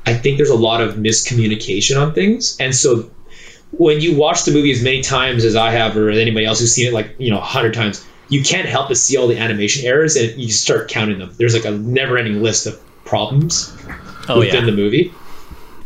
[0.06, 2.58] I think there's a lot of miscommunication on things.
[2.60, 3.10] And so
[3.72, 6.74] when you watch the movie as many times as I have, or anybody else who's
[6.74, 9.38] seen it like, you know, a hundred times, you can't help but see all the
[9.38, 11.34] animation errors and you start counting them.
[11.38, 13.74] There's like a never ending list of problems
[14.30, 14.66] Oh within yeah.
[14.66, 15.14] the movie.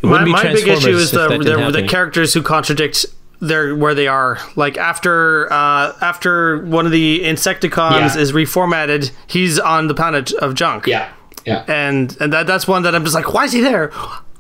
[0.01, 3.05] My, my big issue is the the, the characters who contradict
[3.41, 4.37] their where they are.
[4.55, 8.17] Like after uh, after one of the Insecticons Yeah.
[8.21, 10.87] is reformatted, he's on the planet of junk.
[10.87, 11.11] Yeah.
[11.45, 11.65] Yeah.
[11.67, 13.89] and and that that's one that I'm just like, why is he there?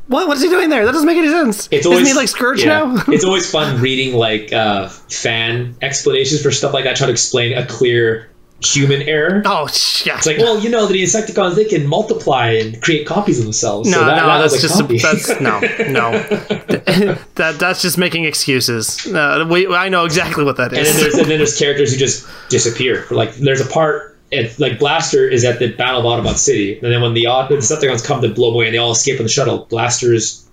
[0.07, 0.85] What what is he doing there?
[0.85, 1.67] That doesn't make any sense.
[1.71, 2.83] It's Isn't always he like Scourge yeah.
[2.83, 3.03] now?
[3.07, 7.57] it's always fun reading like uh, fan explanations for stuff like that, trying to explain
[7.57, 8.29] a clear
[8.63, 9.41] human error.
[9.45, 9.67] oh
[10.05, 10.17] yeah.
[10.17, 13.89] It's like, well, you know, the Insecticons they can multiply and create copies of themselves.
[13.89, 14.97] no, so that, no, that that's a just copy.
[14.99, 15.59] that's no,
[15.89, 16.11] no.
[17.35, 19.05] that that's just making excuses.
[19.07, 20.79] Uh, we, I know exactly what that is.
[20.79, 23.05] and then there's and then there's characters who just disappear.
[23.11, 24.09] Like there's a part.
[24.33, 27.55] It, like Blaster is at the Battle of Autobot City, and then when the the
[27.57, 30.47] Decepticons come to blow away and they all escape on the shuttle, Blaster is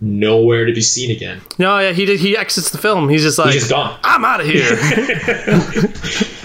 [0.00, 1.40] nowhere to be seen again.
[1.58, 2.20] no, yeah, he did.
[2.20, 3.08] He exits the film.
[3.08, 3.98] He's just like, He's just gone.
[4.04, 4.76] I'm out of here.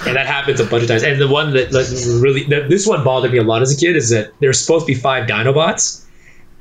[0.07, 1.03] And that happens a bunch of times.
[1.03, 1.87] And the one that like,
[2.21, 4.85] really, that, this one bothered me a lot as a kid is that there's supposed
[4.87, 6.05] to be five Dinobots,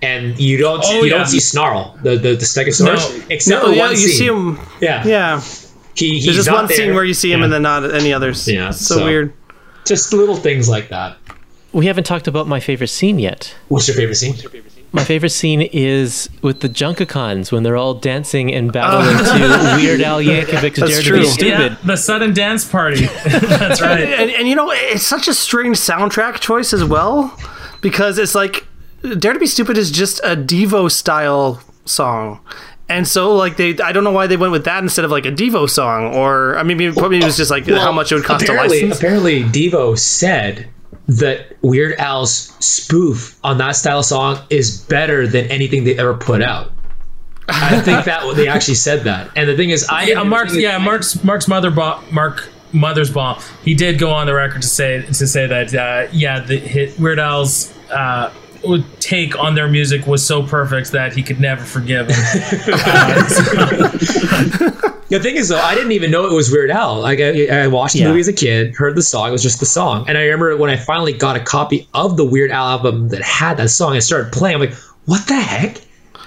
[0.02, 1.18] and you don't Oh, you yeah.
[1.18, 3.24] don't see Snarl, the the, the Stegosaurus, No.
[3.30, 4.16] except no, for yeah, one you scene.
[4.18, 4.58] see him.
[4.80, 5.40] Yeah, Yeah,
[5.94, 7.44] He, he's there's just not one scene where you see him Yeah.
[7.44, 8.46] and then not any others.
[8.48, 9.32] Yeah, so, so- weird.
[9.84, 11.16] just little things like that.
[11.72, 13.54] We haven't talked about my favorite scene yet.
[13.68, 14.34] What's your favorite scene?
[14.92, 19.76] My favorite scene is with the Junkacons when they're all dancing and battling Oh.
[19.76, 21.16] to Weird Al Yankovic's That's Dare true.
[21.16, 21.72] to Be Stupid.
[21.72, 23.04] Yeah, the sudden dance party.
[23.24, 24.00] That's right.
[24.04, 27.38] And, and you know, it's such a strange soundtrack choice as well,
[27.82, 28.66] because it's like
[29.18, 32.40] "Dare to Be Stupid" is just a Devo style song.
[32.90, 35.26] And so, like they, I don't know why they went with that instead of like
[35.26, 38.14] a Devo song, or I mean, maybe probably it was just like how much it
[38.14, 38.96] would cost to license.
[38.96, 40.70] Apparently, Devo said
[41.08, 46.42] that Weird Al's spoof on that style song is better than anything they ever put
[46.42, 46.70] out.
[47.48, 49.30] I think that they actually said that.
[49.34, 53.42] And the thing is, I Yeah, Mark's yeah, Mark's Mark's mother bought Mark Mothersbaugh.
[53.62, 56.98] He did go on the record to say to say that uh, yeah, the hit
[57.00, 58.30] Weird Al's uh,
[59.00, 62.16] take on their music was so perfect that he could never forgive him.
[65.08, 67.00] The thing is, though, I didn't even know it was Weird Al.
[67.00, 68.08] Like I, I watched the Yeah.
[68.08, 70.04] movie as a kid, heard the song, it was just the song.
[70.08, 73.22] And I remember when I finally got a copy of the Weird Al album that
[73.22, 74.56] had that song, I started playing.
[74.56, 74.74] I'm like,
[75.06, 75.78] what the heck?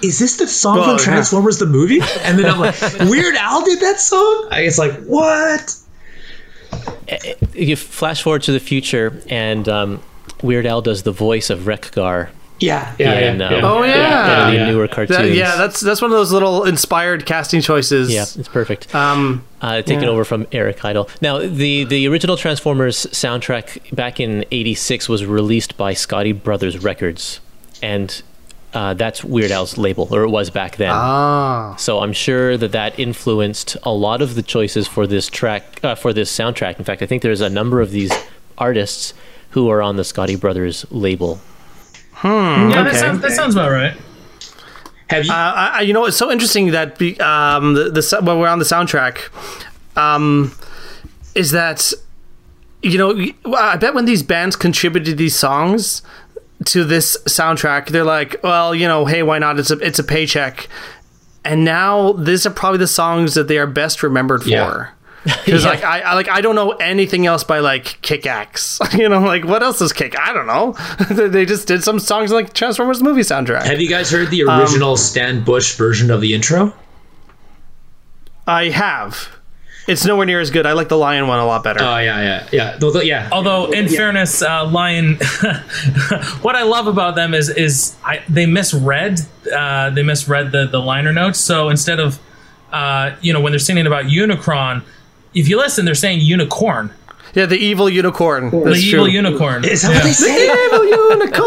[0.02, 1.04] Is this the song Oh, from yeah.
[1.04, 2.00] Transformers the movie?
[2.22, 2.74] And then I'm like,
[3.08, 4.48] Weird Al did that song?
[4.50, 5.76] I It's like, what?
[7.54, 10.02] you flash forward to the future and um,
[10.42, 12.30] Weird Al does the voice of Wreck-Gar.
[12.62, 13.60] Yeah, yeah, In, yeah, um, yeah.
[13.64, 14.46] Oh, yeah.
[14.48, 14.70] in the yeah.
[14.70, 15.36] newer That- cartoons.
[15.36, 18.12] yeah, that's that's one of those little inspired casting choices.
[18.12, 18.94] yeah, it's perfect.
[18.94, 20.10] Um, uh, taken Yeah.
[20.10, 21.08] over from Eric Idle.
[21.20, 27.40] Now, the the original Transformers soundtrack back in '86 was released by Scotti Brothers Records,
[27.82, 28.22] and
[28.74, 30.90] uh, that's Weird Al's label, or it was back then.
[30.92, 31.74] ah.
[31.76, 35.94] So I'm sure that that influenced a lot of the choices for this track, uh,
[35.94, 36.78] for this soundtrack.
[36.78, 38.12] In fact, I think there's a number of these
[38.56, 39.12] artists
[39.50, 41.38] who are on the Scotti Brothers label.
[42.24, 43.96] Yeah, that, sounds, that sounds about right.
[45.08, 45.32] Have you?
[45.32, 48.48] Uh, I, I- you know, it's so interesting that be, um, the, the when we're
[48.48, 49.28] on the soundtrack,
[49.98, 50.52] um,
[51.34, 51.92] is that
[52.82, 56.02] you know, I bet when these bands contributed these songs
[56.64, 59.58] to this soundtrack, they're like, well, you know, hey, why not?
[59.58, 60.68] It's a it's a paycheck,
[61.44, 64.68] and now these are probably the songs that they are best remembered Yeah.
[64.68, 64.90] for.
[65.44, 68.80] Because like I, I like I don't know anything else by like Kick Axe.
[68.94, 70.18] you know, like what else is Kick?
[70.18, 70.72] I don't know.
[71.28, 73.62] they just did some songs like Transformers movie soundtrack.
[73.64, 76.72] have you guys heard the Um, original Stan Bush version of the intro?
[78.46, 79.28] I have.
[79.88, 80.64] It's nowhere near as good.
[80.64, 81.80] I like the lion one a lot better.
[81.82, 82.76] Oh yeah, yeah, yeah.
[82.78, 83.28] Though- though- yeah.
[83.32, 85.16] Although, in fairness, uh, Lion,
[86.42, 89.20] what I love about them is is I, they misread
[89.52, 91.40] uh, they misread the the liner notes.
[91.40, 92.20] So instead of
[92.72, 94.82] uh, you know when they're singing about Unicron,
[95.34, 96.92] if you listen, they're saying unicorn,
[97.34, 98.50] yeah, the evil unicorn.
[98.50, 99.14] the That's evil true.
[99.14, 99.64] unicorn.
[99.64, 100.44] Is that what they say?
[100.44, 101.42] evil unicorn.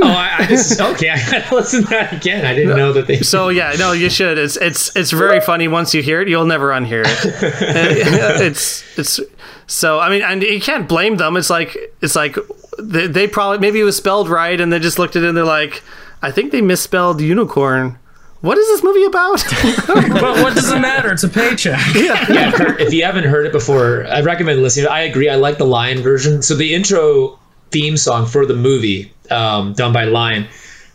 [0.04, 1.10] I, I, this is, okay.
[1.10, 2.44] I gotta listen to that again.
[2.44, 3.20] I didn't know that they.
[3.20, 4.38] So yeah, no, you should.
[4.38, 5.68] It's it's it's very funny.
[5.68, 7.24] Once you hear it, you'll never unhear it.
[8.42, 9.20] it's it's
[9.68, 10.00] so.
[10.00, 11.36] I mean, and you can't blame them.
[11.36, 12.36] It's like it's like
[12.78, 15.36] they, they probably maybe it was spelled right, and they just looked at it and
[15.36, 15.82] they're like,
[16.22, 17.98] I think they misspelled unicorn.
[18.40, 19.44] What is this movie about?
[19.86, 21.12] but what does it matter?
[21.12, 21.80] It's a paycheck.
[21.94, 24.86] yeah, Kurt, if you haven't heard it before, I recommend listening.
[24.86, 25.28] I agree.
[25.28, 26.42] I like the Lion version.
[26.42, 27.38] So the intro
[27.70, 30.46] theme song for the movie, um, done by Lion,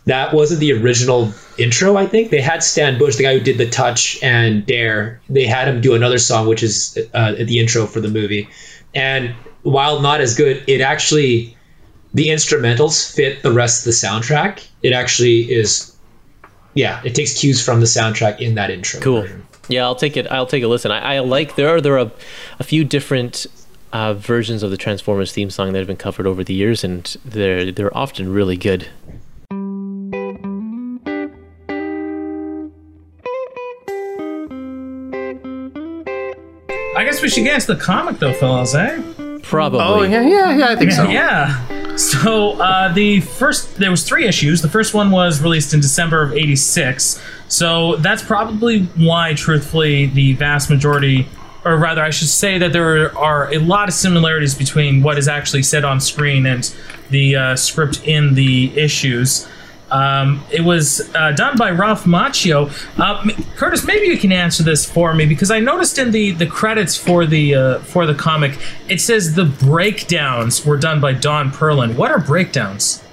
[0.06, 1.96] that wasn't the original intro.
[1.96, 5.20] I think they had Stan Bush, the guy who did the Touch and Dare.
[5.28, 8.48] They had him do another song, which is uh, the intro for the movie.
[8.94, 11.56] And while not as good, it actually
[12.14, 14.66] the instrumentals fit the rest of the soundtrack.
[14.82, 15.93] It actually is.
[16.74, 19.00] Yeah, it takes cues from the soundtrack in that intro.
[19.00, 19.22] Cool.
[19.22, 19.46] version.
[19.68, 20.26] Yeah, I'll take it.
[20.30, 20.90] I'll take a listen.
[20.90, 22.12] I, I like there are there are a,
[22.58, 23.46] a few different
[23.92, 27.16] uh, versions of the Transformers theme song that have been covered over the years, and
[27.24, 28.88] they're they're often really good.
[36.96, 39.02] I guess we should get into the comic though, fellas, eh?
[39.42, 39.80] Probably.
[39.80, 40.68] oh yeah, yeah, yeah.
[40.68, 41.08] I think so.
[41.08, 41.73] Yeah.
[41.96, 44.62] So uh, the first, there was three issues.
[44.62, 47.22] The first one was released in December of '86.
[47.48, 51.28] So that's probably why, truthfully, the vast majority,
[51.64, 55.28] or rather, I should say that there are a lot of similarities between what is
[55.28, 56.74] actually said on screen and
[57.10, 59.48] the uh, script in the issues.
[59.94, 62.66] Um, it was uh, done by Ralph Macchio.
[62.98, 63.22] Uh,
[63.56, 66.96] Kurtis, maybe you can answer this for me because I noticed in the, the credits
[66.96, 71.94] for the uh, for the comic it says the breakdowns were done by Don Perlin.
[71.94, 73.04] What are breakdowns?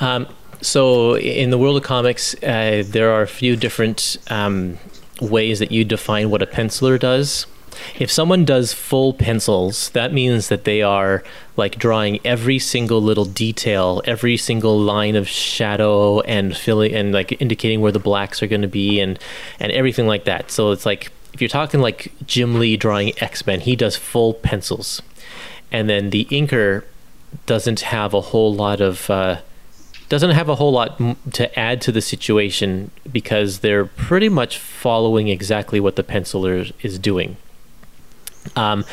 [0.00, 0.26] Um,
[0.60, 4.78] so in the world of comics, uh, there are a few different um,
[5.20, 7.46] ways that you define what a penciler does.
[7.98, 11.22] If someone does full pencils, that means that they are
[11.56, 17.40] like drawing every single little detail, every single line of shadow and filling and like
[17.40, 19.18] indicating where the blacks are going to be and
[19.60, 20.50] and everything like that.
[20.50, 25.02] So it's like if you're talking like Jim Lee drawing X-Men, he does full pencils.
[25.70, 26.84] And then the inker
[27.46, 29.40] doesn't have a whole lot of uh,
[30.08, 31.00] doesn't have a whole lot
[31.32, 36.98] to add to the situation because they're pretty much following exactly what the penciler is
[36.98, 37.38] doing.
[38.56, 38.84] Um,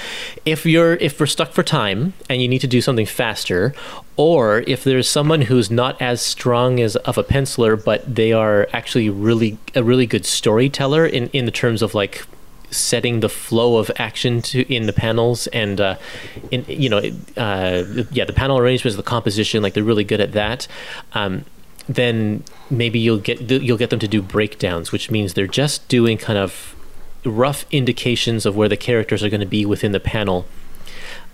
[0.46, 3.74] if you're if we're stuck for time and you need to do something faster,
[4.16, 8.68] or if there's someone who's not as strong as of a penciler, but they are
[8.74, 12.26] actually really a really good storyteller in in the terms of like
[12.72, 15.96] setting the flow of action to in the panels and uh,
[16.52, 17.00] in you know
[17.38, 20.68] uh, yeah the panel arrangements the composition like they're really good at that
[21.14, 21.46] um,
[21.88, 26.18] then maybe you'll get you'll get them to do breakdowns which means they're just doing
[26.18, 26.76] kind of
[27.26, 30.46] rough indications of where the characters are going to be within the panel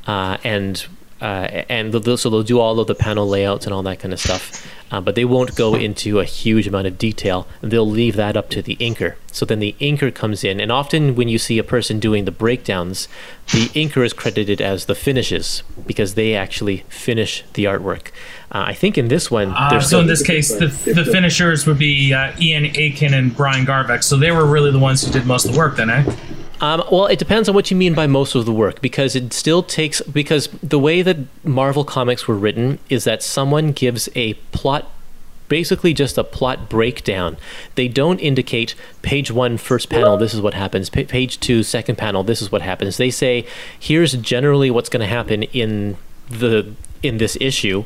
[0.07, 0.87] uh, and
[1.21, 4.13] uh, and they'll, so they'll do all of the panel layouts and all that kind
[4.13, 7.47] of stuff, uh, but they won't go into a huge amount of detail.
[7.61, 9.15] They'll leave that up to the inker.
[9.31, 12.31] So then the inker comes in, and often when you see a person doing the
[12.31, 13.07] breakdowns,
[13.53, 18.11] the inker is credited as the finishes because they actually finish the artwork.
[18.51, 21.65] Uh, I think in this one, Uh, there's so in this case, the, the finishers
[21.65, 24.01] would be uh, Ian Akin and Brian Garvey.
[24.01, 26.03] So they were really the ones who did most of the work, then, eh?
[26.61, 29.33] Um, well, it depends on what you mean by most of the work, because it
[29.33, 34.35] still takes because the way that Marvel comics were written is that someone gives a
[34.51, 34.89] plot.
[35.47, 37.37] Basically, just a plot breakdown.
[37.75, 38.73] They don't indicate
[39.03, 40.89] page one, first panel, this is what happens.
[40.89, 42.97] Pa- page two, second panel, this is what happens.
[42.97, 43.45] They say,
[43.79, 45.97] here's generally what's going to happen in
[46.29, 46.73] the
[47.03, 47.85] in this issue,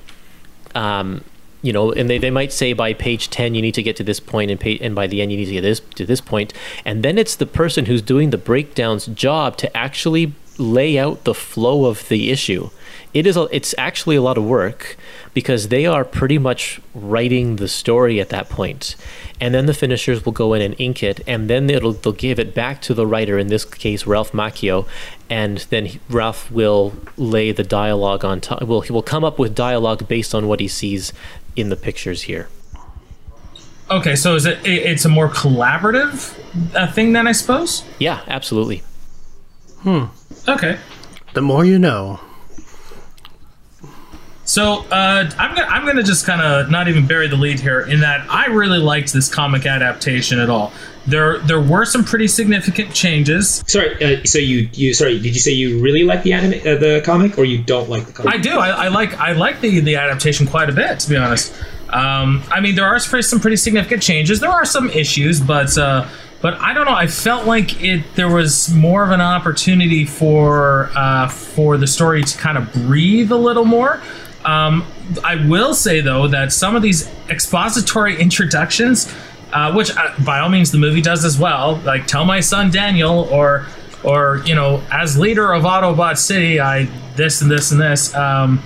[0.75, 1.23] um,
[1.61, 4.03] you know, and they, they might say by page 10 you need to get to
[4.03, 6.21] this point and, pay, and by the end you need to get this to this
[6.21, 6.53] point.
[6.85, 11.33] And then it's the person who's doing the breakdowns job to actually lay out the
[11.33, 12.69] flow of the issue.
[13.13, 14.97] It is a, it's actually a lot of work
[15.39, 18.95] because they are pretty much writing the story at that point
[19.41, 22.37] and then the finishers will go in and ink it and then it'll they'll give
[22.43, 24.85] it back to the writer in this case Ralph Macchio
[25.29, 29.39] and then he, Ralph will lay the dialogue on top will he will come up
[29.39, 31.13] with dialogue based on what he sees
[31.55, 32.45] in the pictures here
[33.91, 34.57] Okay, so is it?
[34.65, 36.17] it- It's a more collaborative
[36.75, 37.83] uh, thing then, I suppose.
[37.99, 38.83] yeah absolutely
[39.83, 40.05] Hmm.
[40.47, 40.77] Okay.
[41.33, 42.19] The more you know.
[44.49, 47.81] So uh, I'm gonna I'm gonna just kind of not even bury the lead here
[47.81, 50.73] in that I really liked this comic adaptation at all.
[51.05, 53.63] There there were some pretty significant changes.
[53.67, 56.79] Sorry, uh, so you you sorry, did you say you really like the anime, uh,
[56.79, 58.33] the comic, or you don't like the comic?
[58.33, 58.57] I do.
[58.57, 61.53] I, I like I like the the adaptation quite a bit, to be honest.
[61.89, 64.39] Um, I mean, there are some pretty significant changes.
[64.39, 66.07] There are some issues, but uh,
[66.41, 66.95] but I don't know.
[66.95, 72.23] I felt like it there was more of an opportunity for uh, for the story
[72.23, 74.01] to kind of breathe a little more.
[74.49, 74.85] Um,
[75.23, 79.13] I will say though that some of these expository introductions,
[79.53, 82.71] uh, which uh, by all means the movie does as well, like "Tell my son
[82.71, 83.65] Daniel" or
[84.03, 86.85] or you know, as leader of Autobot City, I
[87.15, 88.13] this and this and this.
[88.15, 88.61] Um,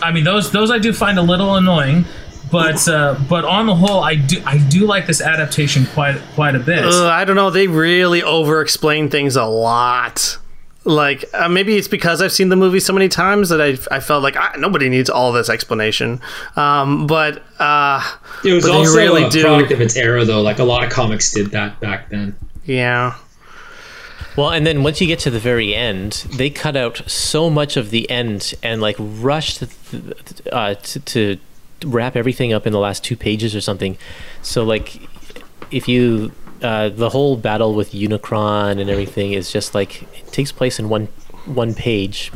[0.00, 2.04] I mean, those those I do find a little annoying,
[2.50, 6.54] but uh, but on the whole, I do I do like this adaptation quite quite
[6.54, 6.84] a bit.
[6.84, 7.50] Ugh, I don't know.
[7.50, 10.38] They really over explain things a lot.
[10.84, 14.00] Like uh, maybe it's because I've seen the movie so many times that I, I
[14.00, 16.20] felt like ah, nobody needs all this explanation.
[16.56, 18.02] Um, but uh,
[18.44, 20.42] it was but also really a do- product of its era, though.
[20.42, 22.34] Like a lot of comics did that back then.
[22.64, 23.14] yeah,
[24.36, 27.76] Well, and then once you get to the very end, they cut out so much
[27.76, 29.62] of the end and like rushed
[30.50, 31.38] uh, to, to
[31.84, 33.96] wrap everything up in the last two pages or something.
[34.42, 35.00] So like,
[35.70, 40.52] if you uh, the whole battle with Unicron and everything is just like it takes
[40.52, 41.08] place in one
[41.46, 42.30] one page,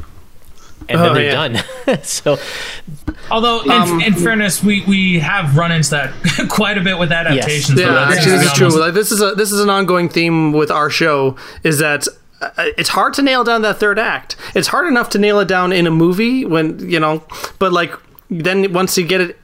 [0.88, 1.48] and Oh, then they're yeah.
[1.86, 2.02] done.
[2.02, 2.38] so
[3.30, 6.12] Although, in, Um, in fairness, we, we have run into that
[6.48, 7.78] quite a bit with adaptations.
[7.78, 7.86] yeah.
[7.86, 8.68] so that's Actually, this is true.
[8.80, 11.36] Like this is a this is an ongoing theme with our show.
[11.62, 12.06] Is that
[12.40, 14.36] uh, it's hard to nail down that third act.
[14.54, 17.24] It's hard enough to nail it down in a movie when you know,
[17.58, 17.92] but like
[18.30, 19.38] then once you get it.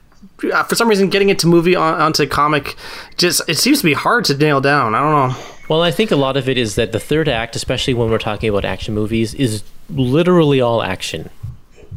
[0.51, 2.77] Uh, For some reason, getting it to movie on, onto comic,
[3.17, 4.95] just it seems to be hard to nail down.
[4.95, 5.45] I don't know.
[5.69, 8.19] Well, I think a lot of it is that the third act, especially when we're
[8.19, 11.31] talking about action movies, is literally all action.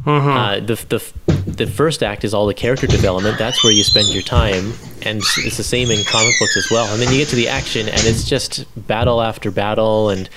[0.06, 3.38] Uh, the, the the first act is all the character development.
[3.38, 4.72] That's where you spend your time,
[5.02, 6.86] and it's the same in comic books as well.
[6.92, 10.28] And then you get to the action, and it's just battle after battle, and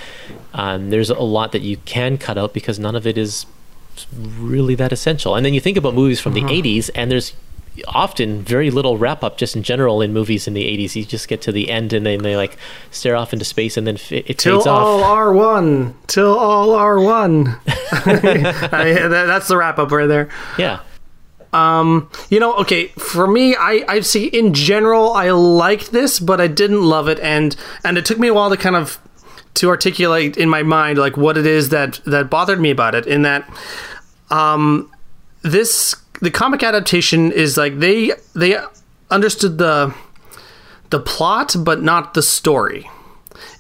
[0.54, 3.46] um, there's a lot that you can cut out because none of it is
[4.18, 5.36] really that essential.
[5.36, 7.34] And then you think about movies from the '80s, and there's
[7.88, 11.28] often very little wrap up just in general in movies in the 80s you just
[11.28, 12.58] get to the end and then they like
[12.92, 15.96] stare off into space and then f- it Till fades all off are one.
[16.08, 17.48] Till all are one.
[17.68, 20.30] I, that, that's the wrap up right there.
[20.58, 20.80] yeah
[22.30, 26.48] You know, okay, for me, I I see in general I liked this, but I
[26.48, 29.00] didn't love it, and and it took me a while to kind of
[29.56, 33.08] to articulate in my mind like what it is that that bothered me about it.
[33.08, 33.50] In that,
[34.30, 34.92] um,
[35.42, 38.58] this the comic adaptation is like they they
[39.10, 39.94] understood the
[40.90, 42.90] the plot, but not the story.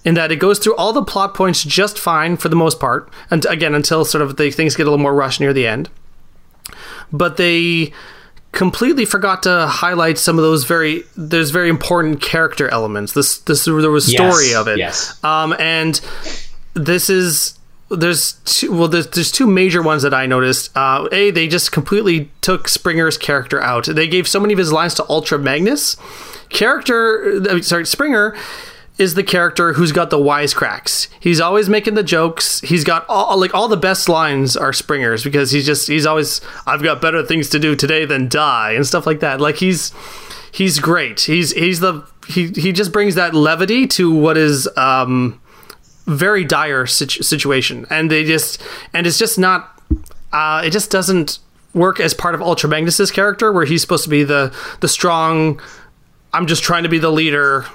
[0.03, 3.09] In that it goes through all the plot points just fine for the most part,
[3.29, 5.89] and again until sort of the things get a little more rushed near the end
[7.11, 7.91] but they
[8.51, 13.65] completely forgot to highlight some of those very there's very important character elements this this
[13.65, 15.23] there was story Yes, of it yes.
[15.23, 15.99] um and
[16.73, 17.58] this is
[17.89, 21.71] there's two well there's, there's two major ones that i noticed uh a they just
[21.71, 25.97] completely took springer's character out they gave so many of his lines to ultra magnus
[26.49, 28.35] character sorry springer
[28.99, 31.07] is the character who's got the wisecracks.
[31.21, 32.59] He's always making the jokes.
[32.59, 36.41] He's got all like all the best lines are Springer's because he's just he's always
[36.67, 39.39] I've got better things to do today than die and stuff like that.
[39.39, 39.93] Like he's
[40.51, 41.21] he's great.
[41.21, 45.41] He's he's the he he just brings that levity to what is um
[46.09, 48.61] very dire situ- situation and they just
[48.93, 49.81] and it's just not
[50.33, 51.39] uh it just doesn't
[51.73, 55.61] work as part of Ultra Magnus's character where he's supposed to be the the strong
[56.33, 57.65] I'm just trying to be the leader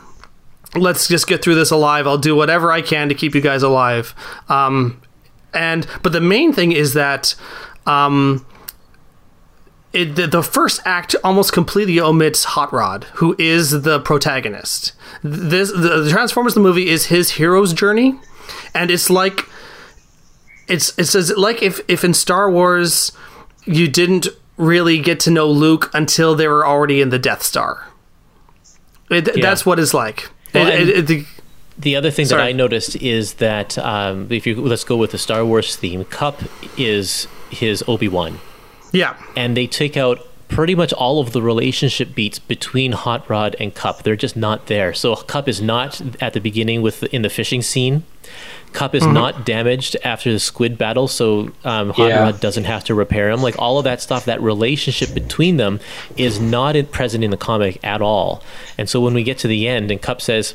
[0.77, 2.07] let's just get through this alive.
[2.07, 4.15] I'll do whatever I can to keep you guys alive.
[4.49, 5.01] Um,
[5.53, 7.35] and but the main thing is that
[7.87, 8.45] um,
[9.95, 14.93] it, the, the first act almost completely omits Hot Rod, who is the protagonist.
[15.23, 18.19] This the, the Transformers the movie is his hero's journey,
[18.75, 19.49] and it's like
[20.69, 23.13] it's it's as like if if in Star Wars
[23.65, 24.27] you didn't
[24.57, 27.87] really get to know Luke until they were already in the Death Star.
[29.11, 29.43] It, Yeah.
[29.43, 30.29] That's what it's like.
[30.55, 31.27] Well, it- the-
[31.77, 32.41] The other thing Sorry.
[32.43, 36.05] that I noticed is that um, if you let's go with the Star Wars theme,
[36.05, 36.41] Kup
[36.79, 38.39] is his Obi Wan,
[38.95, 43.57] yeah, and they take out pretty much all of the relationship beats between Hot Rod
[43.59, 44.03] and Kup.
[44.05, 44.95] They're just not there.
[44.95, 48.05] So Kup is not at the beginning with in the fishing scene.
[48.73, 49.13] Kup is Mm-hmm.
[49.15, 52.23] not damaged after the squid battle, so um, Hot Yeah.
[52.25, 53.41] Rod doesn't have to repair him.
[53.41, 55.81] Like all of that stuff, that relationship between them
[56.17, 58.43] is not in, present in the comic at all.
[58.79, 60.55] And so when we get to the end, and Kup says,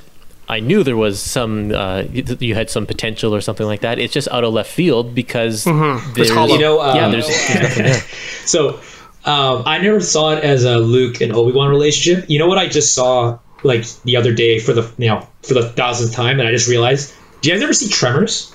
[0.50, 4.00] "I knew there was some, uh, you, you had some potential or something like that,"
[4.00, 6.56] it's just out of left field because there's, hollow.
[6.56, 8.02] You know, uh, yeah, there's, there's nothing there.
[8.46, 8.80] So
[9.26, 12.30] um, I never saw it as a Luke and Obi Wan relationship.
[12.30, 15.54] You know what I just saw like the other day for the you know for
[15.54, 17.14] the thousandth time, and I just realized.
[17.42, 18.54] Do you guys ever see Tremors?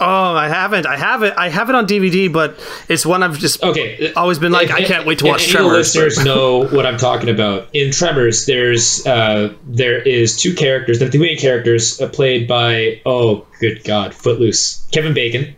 [0.00, 0.86] Oh, I haven't.
[0.86, 1.34] I have it.
[1.36, 2.56] I have it on DVD, but
[2.88, 5.46] it's one I've just Okay, always been like, If- I can't wait to if watch
[5.46, 5.72] the Tremors.
[5.96, 7.68] listeners know what I'm talking about.
[7.72, 11.00] In Tremors, there's uh, there is two characters.
[11.00, 15.56] The two main characters uh, played by oh good god, Footloose, Kevin Bacon,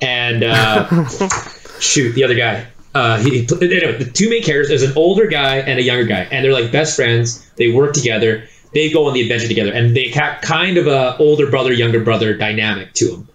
[0.00, 0.86] and uh,
[1.80, 2.66] shoot the other guy.
[2.94, 6.04] Uh, he, he- anyway, the two main characters is an older guy and a younger
[6.04, 7.46] guy, and they're like best friends.
[7.56, 8.44] They work together.
[8.72, 12.00] They go on the adventure together, and they have kind of a older brother younger
[12.02, 13.28] brother dynamic to them,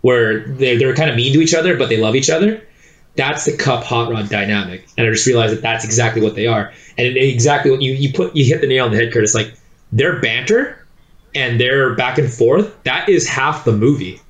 [0.00, 2.62] where they they're kind of mean to each other, but they love each other
[3.18, 4.86] that's the Kup hot rod dynamic.
[4.96, 6.72] And i just realized that that's exactly what they are.
[6.96, 9.34] And it, exactly what you, you put you hit the nail on the head Kurtis.
[9.34, 9.54] Like
[9.90, 10.86] their banter
[11.34, 14.20] and their back and forth that is half the movie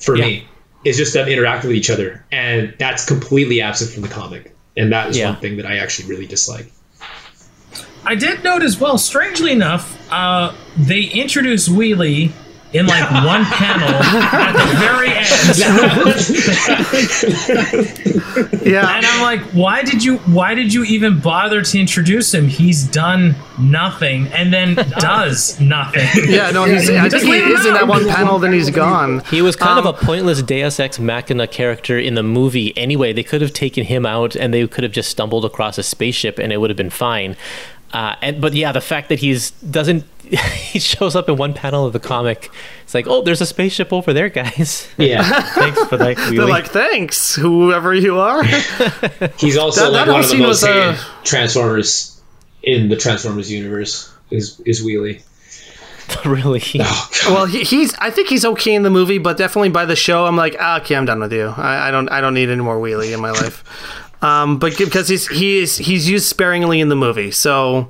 [0.00, 0.24] for Yeah.
[0.26, 0.48] me.
[0.82, 2.24] Is just them interacting with each other.
[2.32, 4.56] And that's completely absent from the comic.
[4.78, 5.32] And that is Yeah.
[5.32, 6.72] one thing that i actually really dislike.
[8.04, 12.32] I did note as well, strangely enough, uh, they introduced Wheelie
[12.72, 15.26] in like one panel at the very end.
[18.66, 22.48] yeah, And I'm like, why did you why did you even bother to introduce him?
[22.48, 26.06] He's done nothing and then does nothing.
[26.28, 26.50] yeah.
[26.50, 26.88] No, he's.
[26.90, 28.38] I Just think he is in that one panel.
[28.38, 29.20] Then he's gone.
[29.30, 33.12] He was kind Um, of a pointless Deus Ex Machina character in the movie anyway.
[33.12, 36.38] They could have taken him out and they could have just stumbled across a spaceship
[36.38, 37.36] and it would have been fine.
[37.92, 41.84] Uh, and but yeah, the fact that he's doesn't he shows up in one panel
[41.86, 42.50] of the comic,
[42.84, 44.88] it's like, oh, there's a spaceship over there, guys.
[44.96, 45.22] yeah
[45.54, 46.16] Thanks for that.
[46.30, 48.42] They're like, thanks, whoever you are.
[49.38, 52.20] he's also That- like that one of the most was, uh, transformers
[52.62, 55.20] in the transformers universe is is wheelie
[56.24, 56.62] really.
[57.26, 57.94] well, he, he's.
[57.98, 60.80] I think he's okay in the movie, but definitely by the show, I'm like, ah,
[60.80, 61.46] okay, I'm done with you.
[61.56, 62.08] I, I don't.
[62.10, 63.64] I don't need any more wheelie in my life.
[64.22, 67.88] Um, but because he's he is he's used sparingly in the movie, so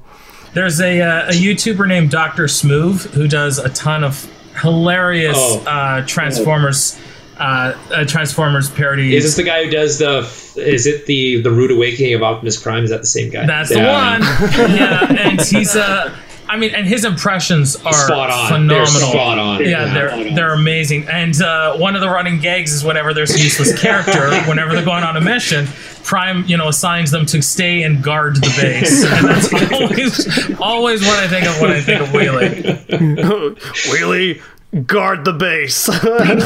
[0.55, 2.49] There's a uh, a YouTuber named Dr.
[2.49, 4.29] Smooth who does a ton of
[4.61, 5.63] hilarious Oh.
[5.67, 6.99] uh, Transformers
[7.39, 9.15] uh, uh, Transformers parodies.
[9.15, 10.19] Is this the guy who does the?
[10.57, 12.85] Is it the the rude awakening of Optimus Prime?
[12.85, 13.47] Is that the same guy?
[13.47, 14.23] That's the one.
[14.75, 16.15] yeah, and he's uh
[16.53, 18.49] I mean, and his impressions are Spot on.
[18.49, 18.77] phenomenal.
[18.85, 19.65] They're spot on.
[19.65, 21.09] Yeah, they're they're amazing.
[21.09, 24.85] And uh, one of the running gags is whenever there's a useless character, whenever they're
[24.85, 25.67] going on a mission,
[26.05, 29.03] Prime, you know, assigns them to stay and guard the base.
[29.13, 33.57] And that's always always what I think of when I think of Wheelie.
[33.91, 35.87] wheelie guard the base.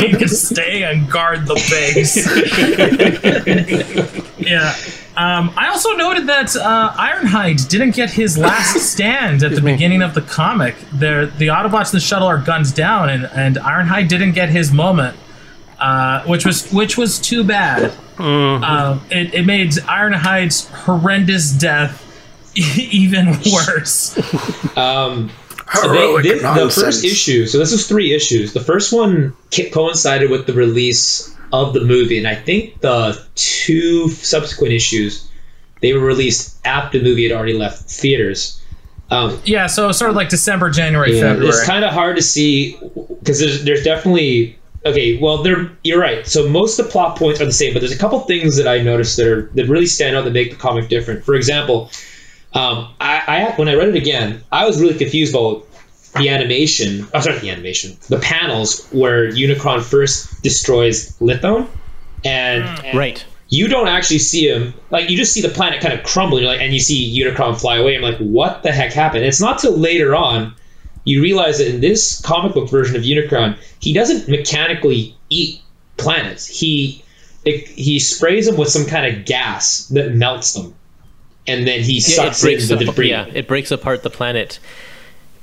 [0.01, 2.17] He can stay and guard the base.
[4.39, 4.73] yeah.
[5.17, 10.03] Um, I also noted that uh, Ironhide didn't get his last stand at the beginning
[10.03, 10.77] of the comic.
[10.93, 14.73] There, the Autobots and the shuttle are guns down, and, and Ironhide didn't get his
[14.73, 15.17] moment,
[15.79, 17.95] uh, which was which was too bad.
[18.19, 22.03] Uh, it, it made Ironhide's horrendous death
[22.77, 24.19] even worse.
[24.77, 25.31] Um,
[25.73, 27.47] so they, Heroic this, the first issue.
[27.47, 28.53] So this was three issues.
[28.53, 29.35] The first one
[29.73, 31.35] coincided with the release
[31.65, 35.29] of the movie, and I think the two subsequent issues
[35.81, 38.61] they were released after the movie had already left theaters.
[39.11, 41.49] Um, Yeah, so sort of like December, January, Yeah, February.
[41.49, 42.79] It's kind of hard to see
[43.21, 45.19] because there's there's definitely okay.
[45.19, 46.27] Well, there you're right.
[46.27, 48.67] So most of the plot points are the same, but there's a couple things that
[48.67, 51.25] I noticed that are that really stand out that make the comic different.
[51.25, 51.91] For example,
[52.53, 55.66] um, I, I when I read it again, I was really confused about
[56.19, 57.07] the animation.
[57.15, 61.69] Oh, sorry, the animation, the panels where Unicron first destroys Lithone,
[62.25, 62.97] and hmm.
[62.97, 63.25] Right.
[63.49, 66.61] you don't actually see him like you just see the planet kind of crumbling, like
[66.61, 69.77] and you see unicron fly away i'm like what the heck happened it's not till
[69.77, 70.53] later on
[71.07, 75.63] you realize that in this comic book version of Unicron, he doesn't mechanically eat
[75.97, 76.47] planets.
[76.47, 77.03] He
[77.45, 80.75] it, he sprays them with some kind of gas that melts them,
[81.47, 83.11] and then he Yeah, it sucks in the up- debris.
[83.11, 84.59] yeah, it breaks apart the planet.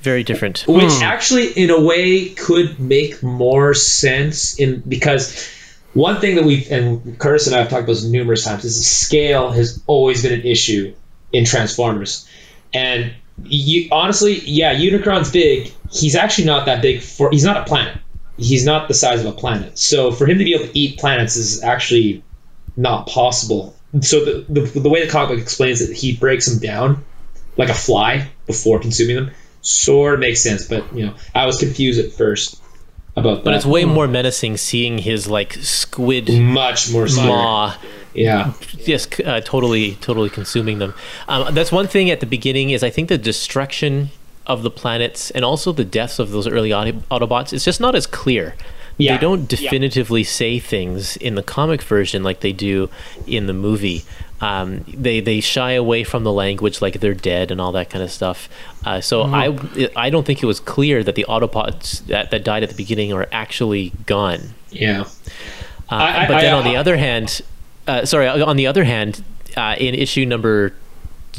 [0.03, 0.65] Very different.
[0.67, 1.03] which hmm.
[1.03, 5.49] actually in a way could make more sense in because
[5.93, 8.89] one thing that we've and Kurtis and I have talked about this numerous times is
[8.89, 10.93] scale has always been an issue
[11.31, 12.27] in Transformers,
[12.73, 13.13] and
[13.43, 15.71] you honestly, yeah, Unicron's big.
[15.91, 17.29] He's actually not that big for.
[17.31, 17.97] He's not a planet.
[18.37, 19.77] He's not the size of a planet.
[19.77, 22.23] So for him to be able to eat planets is actually
[22.75, 23.75] not possible.
[24.01, 27.05] So the the, the way the comic explains it, he breaks them down
[27.55, 29.31] like a fly before consuming them.
[29.63, 32.61] Sort of makes sense, but you know, I was confused at first
[33.15, 33.43] about that.
[33.45, 37.75] But it's way more menacing seeing his like squid much more maw.
[38.13, 40.93] Yeah, just uh, totally totally consuming them.
[41.27, 44.09] Um, that's one thing at the beginning is i think the destruction
[44.45, 48.05] of the planets and also the deaths of those early autobots is just not as
[48.05, 48.55] clear
[48.97, 49.15] Yeah.
[49.17, 52.89] they don't definitively say things in the comic version like they do
[53.27, 54.03] in the movie.
[54.41, 58.03] Um, they they shy away from the language like they're dead and all that kind
[58.03, 58.49] of stuff.
[58.85, 59.57] Uh, so I
[59.95, 63.13] I don't think it was clear that the Autobots that, that died at the beginning
[63.13, 64.53] are actually gone.
[64.69, 65.01] Yeah.
[65.01, 67.41] uh, I- I- but then I- on the other hand,
[67.87, 69.23] uh, sorry, on the other hand,
[69.55, 70.73] uh, in issue number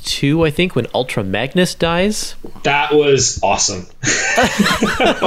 [0.05, 3.87] two, I think when Ultra Magnus dies, That was awesome.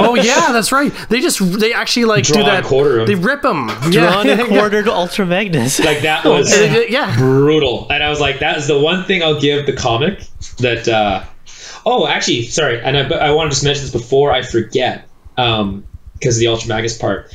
[0.00, 0.92] Oh yeah, that's right.
[1.08, 2.58] They just they actually like Draw do that.
[2.58, 3.06] and quarter 'em.
[3.06, 3.66] They rip them.
[3.66, 4.46] drawn yeah, and yeah.
[4.46, 5.78] quartered Ultra Magnus.
[5.80, 6.50] Like that was
[6.90, 7.14] Yeah.
[7.16, 10.22] brutal, and I was like, that is the one thing I'll give the comic
[10.58, 10.88] that.
[10.88, 11.24] uh
[11.86, 15.06] Oh, actually, sorry, and I, I want to just mention this before I forget,
[15.38, 15.84] um,
[16.14, 17.32] because of the Ultra Magnus part.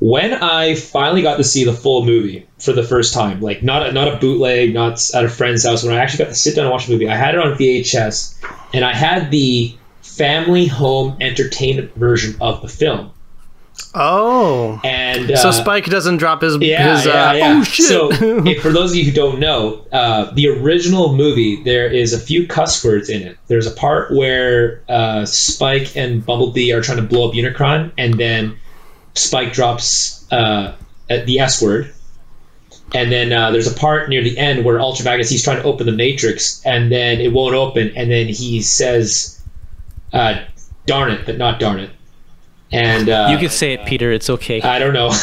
[0.00, 3.86] When I finally got to see the full movie for the first time, like not
[3.86, 6.56] a, not a bootleg, not at a friend's house, when I actually got to sit
[6.56, 10.66] down and watch the movie, I had it on VHS, and I had the family
[10.66, 13.12] home entertainment version of the film.
[13.94, 14.80] Oh.
[14.84, 17.54] And uh, So Spike doesn't drop his yeah, his yeah, uh, yeah.
[17.58, 17.86] oh shit.
[17.86, 18.08] So,
[18.46, 22.18] if, for those of you who don't know, uh, the original movie, there is a
[22.18, 23.36] few cuss words in it.
[23.48, 28.14] There's a part where uh, Spike and Bumblebee are trying to blow up Unicron, and
[28.14, 28.56] then
[29.20, 30.74] Spike drops uh,
[31.08, 31.92] the S word.
[32.92, 35.62] And then uh, there's a part near the end where Ultra Magnus he's trying to
[35.62, 39.40] open the Matrix, and then it won't open, and then he says,
[40.12, 40.42] uh,
[40.86, 41.90] "Darn it," but not "darn it."
[42.72, 44.10] And uh, you could say it, Peter.
[44.10, 44.60] It's okay.
[44.60, 45.10] I don't know.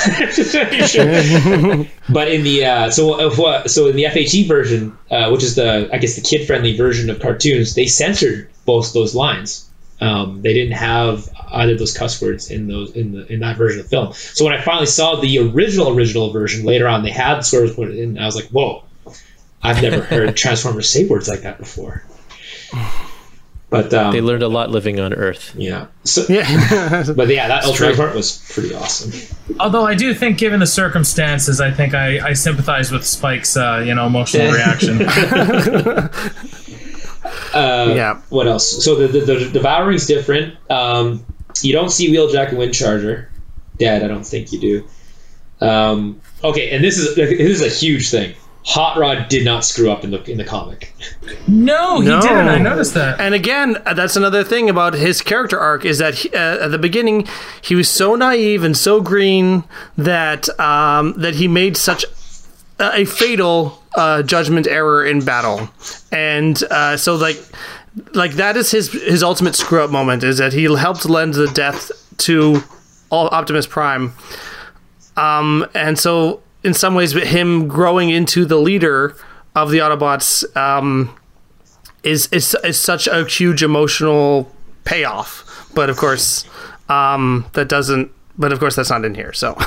[2.09, 5.55] But in the uh, so uh, what- so in the FHE version, uh, which is
[5.55, 9.69] the I guess the kid friendly version of cartoons, they censored both those lines.
[9.99, 13.57] Um, they didn't have either of those cuss words in those in the in that
[13.57, 14.13] version of the film.
[14.13, 17.61] So when I finally saw the original original version later on, they had the swear
[17.63, 18.17] words put in.
[18.17, 18.83] I was like, whoa,
[19.61, 22.03] I've never heard Transformers say words like that before.
[23.69, 25.53] But um, they learned a lot living on Earth.
[25.57, 25.87] yeah.
[26.05, 27.03] So, yeah.
[27.15, 27.95] but yeah, that Ultra true.
[27.97, 29.11] part was pretty awesome.
[29.59, 33.83] Although I do think, given the circumstances, I think I, I sympathize with Spike's, uh,
[33.85, 35.01] you know, emotional reaction.
[37.53, 38.21] Uh, Yeah.
[38.29, 38.83] What else?
[38.85, 40.55] So the the, the devouring's different.
[40.69, 41.25] Um,
[41.63, 43.27] you don't see Wheeljack and Windcharger
[43.77, 44.03] dead.
[44.03, 44.87] I don't think you do.
[45.65, 48.35] Um, okay, and this is this is a huge thing.
[48.65, 50.93] Hot Rod did not screw up in the in the comic.
[51.47, 52.19] no, he No.
[52.21, 52.49] didn't.
[52.49, 53.19] I noticed that.
[53.19, 56.71] And again, uh, that's another thing about his character arc is that he, uh, at
[56.71, 57.27] the beginning
[57.61, 59.63] he was so naive and so green
[59.97, 62.03] that um, that he made such
[62.79, 65.69] a, a fatal uh, judgment error in battle,
[66.11, 67.41] and uh, so like
[68.13, 71.47] like that is his his ultimate screw up moment is that he helped lend the
[71.47, 72.63] death to
[73.11, 74.13] Optimus Prime,
[75.15, 79.15] um, and so in some ways, him growing into the leader
[79.55, 80.43] of the Autobots.
[80.55, 81.17] Um,
[82.03, 84.51] is, is is such a huge emotional
[84.85, 85.69] payoff.
[85.75, 86.45] But of course,
[86.89, 88.11] um, that doesn't.
[88.37, 89.33] But of course, that's not in here.
[89.33, 89.53] So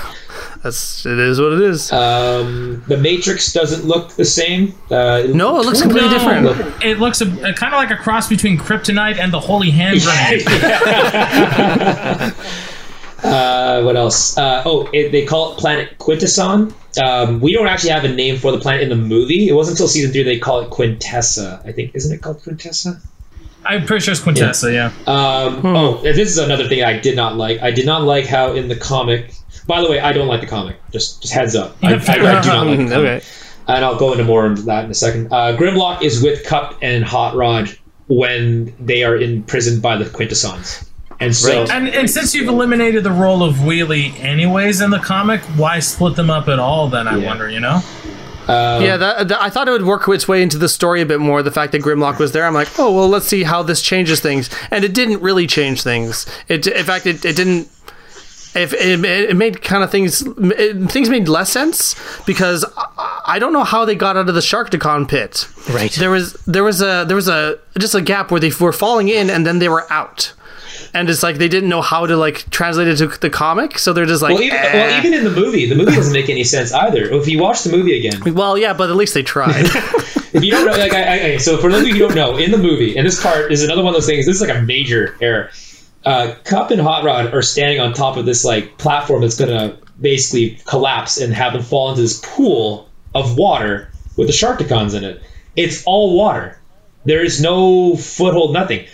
[0.62, 1.90] that's it is what it is.
[1.92, 4.74] Um, the Matrix doesn't look the same.
[4.90, 6.84] Uh, no, it looks completely No, different.
[6.84, 10.00] it looks a, a, kind of like a cross between Kryptonite and the Holy Hand
[10.02, 10.46] Grenade.
[13.22, 14.38] Uh, what else?
[14.38, 16.72] Uh, oh, it, they call it Planet Quintesson.
[17.02, 19.46] Um, we don't actually have a name for the planet in the movie.
[19.48, 21.60] It wasn't until season three they call it Quintessa.
[21.66, 22.98] I think isn't it called Quintessa?
[23.64, 24.86] I'm pretty sure it's Quintessa, yeah.
[25.06, 27.60] Um, Oh, this is another thing I did not like.
[27.60, 29.34] I did not like how in the comic.
[29.66, 30.76] By the way, I don't like the comic.
[30.92, 31.76] Just, just heads up.
[31.82, 32.80] I, I, I do not like the comic.
[32.90, 33.20] okay.
[33.68, 35.28] And I'll go into more into that in a second.
[35.32, 37.70] Uh, Grimlock is with Kup and Hot Rod
[38.08, 40.90] when they are imprisoned by the Quintessons.
[41.20, 45.40] And so, And, and since you've eliminated the role of Wheelie anyways in the comic,
[45.56, 47.26] why split them up at all then, I Yeah.
[47.26, 47.82] wonder, you know?
[48.48, 51.20] yeah, that, that- I thought it would work its way into the story a bit
[51.20, 51.42] more.
[51.42, 54.20] The fact that Grimlock was there, I'm like, oh well, let's see how this changes
[54.20, 56.26] things, and it didn't really change things.
[56.48, 57.68] It, in fact, it, it didn't.
[58.52, 61.94] If it, it made kind of things, it, things made less sense
[62.26, 65.46] because I, I don't know how they got out of the Sharkticon pit.
[65.72, 65.92] Right.
[65.92, 69.08] There was there was a there was a just a gap where they were falling
[69.08, 70.32] in and then they were out.
[70.92, 73.92] And it's like they didn't know how to like translate it to the comic, so
[73.92, 76.28] they're just like, Well, even, "Eh." well, even in the movie, the movie doesn't make
[76.28, 77.04] any sense either.
[77.04, 79.66] If you watch the movie again, well, yeah, but at least they tried.
[80.32, 82.36] if you don't know, like, I, I, so for those of you who don't know,
[82.36, 84.26] in the movie, and this part is another one of those things.
[84.26, 85.50] This is like a major error.
[86.04, 89.76] Uh, Kup and Hot Rod are standing on top of this like platform that's gonna
[90.00, 95.04] basically collapse and have them fall into this pool of water with the Sharkticons in
[95.04, 95.22] it.
[95.56, 96.58] It's all water.
[97.04, 98.86] There is no foothold, nothing.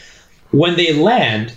[0.51, 1.55] When they land,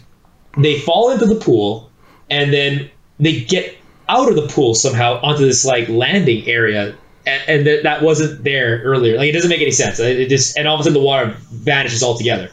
[0.58, 1.90] they fall into the pool,
[2.30, 2.90] and then
[3.20, 3.76] they get
[4.08, 6.96] out of the pool somehow onto this like landing area
[7.26, 9.18] and, and that that wasn't there earlier.
[9.18, 10.00] Like it doesn't make any sense.
[10.00, 12.50] It just and all of a sudden the water vanishes altogether.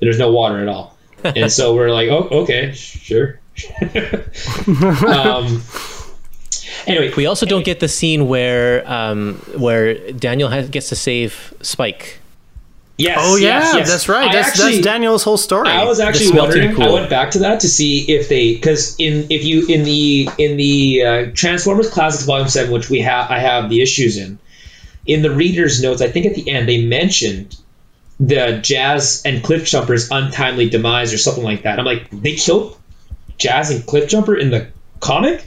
[0.00, 3.38] There's no water at all, and so we're like, oh, okay, sure.
[5.06, 5.62] um,
[6.86, 11.52] anyway, We also don't get the scene where um, where Daniel has, gets to save
[11.62, 12.18] Spike.
[12.96, 13.88] yes, Oh yeah, yes, yes.
[13.90, 14.32] that's right.
[14.32, 15.68] That's actually- that's Daniel's whole story.
[15.68, 16.88] I was actually smelting wondering.
[16.88, 20.28] I went back to that to see if they because in if you in the
[20.38, 24.38] in the uh, Transformers Classics Volume Seven, which we have I have the issues in.
[25.06, 27.56] In the reader's notes, I think at the end they mentioned
[28.20, 31.78] the Jazz and Cliff Jumper's untimely demise or something like that.
[31.78, 32.78] I'm like, they killed
[33.38, 34.68] Jazz and Cliff Jumper in the
[35.00, 35.44] comic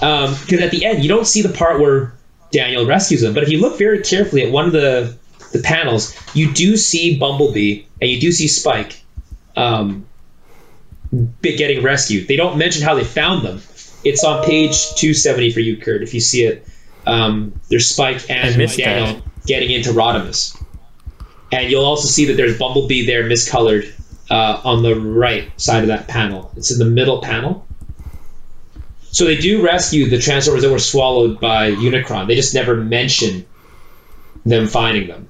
[0.00, 2.14] because at the end you don't see the part where
[2.50, 5.16] Daniel rescues them, but if you look very carefully at one of the
[5.52, 9.02] the panels, you do see Bumblebee and you do see Spike
[9.54, 10.06] um,
[11.42, 12.26] getting rescued.
[12.26, 13.60] They don't mention how they found them.
[14.02, 16.02] It's on page 270 for you, Kurt.
[16.02, 16.66] If you see it,
[17.06, 19.46] um, there's Spike and Daniel that.
[19.46, 20.56] getting into Rodimus,
[21.52, 23.92] and you'll also see that there's Bumblebee there, miscolored,
[24.30, 26.50] uh, on the right side of that panel.
[26.56, 27.66] It's in the middle panel.
[29.10, 32.26] So they do rescue the Transformers that were swallowed by Unicron.
[32.26, 33.44] They just never mention
[34.46, 35.28] them finding them.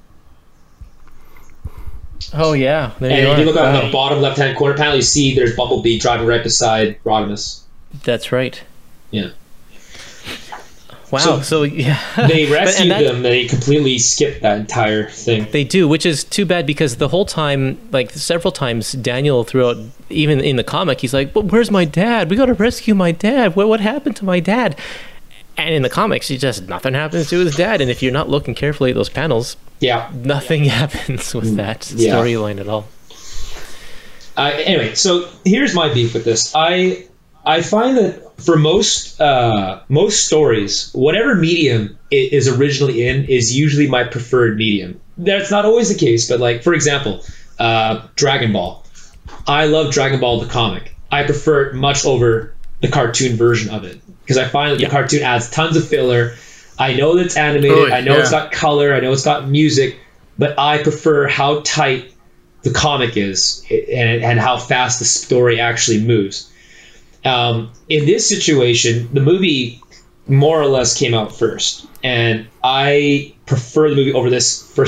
[2.33, 3.85] Oh yeah, there And you if you look on Wow.
[3.85, 7.59] the bottom left-hand corner panel, you see there's Bumblebee driving right beside Rodimus.
[8.03, 8.59] That's right.
[9.11, 9.29] Yeah.
[11.13, 11.19] Wow.
[11.19, 13.21] So- So, yeah, They But- rescued and that- them.
[13.21, 15.47] They completely skipped that entire thing.
[15.51, 19.77] They do, which is too bad because the whole time, like several times, Daniel throughout,
[20.09, 22.29] even in the comic, he's like, "But where's my dad?
[22.29, 23.55] We got to rescue my dad.
[23.55, 24.75] What what happened to my dad?"
[25.55, 27.79] And in the comics, he just nothing happens to his dad.
[27.79, 30.09] And if you're not looking carefully at those panels, Yeah.
[30.15, 32.15] nothing happens with that Mm, Yeah.
[32.15, 32.85] storyline at all.
[34.35, 36.51] Uh, anyway, so here's my beef with this.
[36.55, 37.03] I
[37.45, 43.55] I find that for most uh, most stories, whatever medium it is originally in is
[43.55, 44.99] usually my preferred medium.
[45.17, 47.23] That's not always the case, but like for example,
[47.59, 48.85] uh, Dragon Ball.
[49.47, 50.95] I love Dragon Ball the comic.
[51.11, 54.89] I prefer it much over the cartoon version of it because I find that the
[54.89, 56.35] cartoon adds tons of filler.
[56.79, 57.77] I know that it's animated.
[57.77, 58.45] Oh, I know it's yeah.
[58.45, 58.93] got color.
[58.93, 59.99] I know it's got music,
[60.37, 62.13] but I prefer how tight
[62.63, 66.49] the comic is and, and how fast the story actually moves.
[67.25, 69.81] Um, in this situation, the movie
[70.27, 74.85] more or less came out first, and I prefer the movie over this for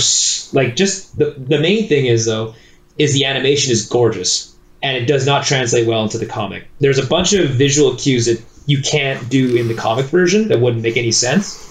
[0.57, 2.55] like just the the main thing is though
[2.97, 6.67] is the animation is gorgeous and it does not translate well into the comic.
[6.79, 10.59] There's a bunch of visual cues that you can't do in the comic version that
[10.59, 11.61] wouldn't make any sense.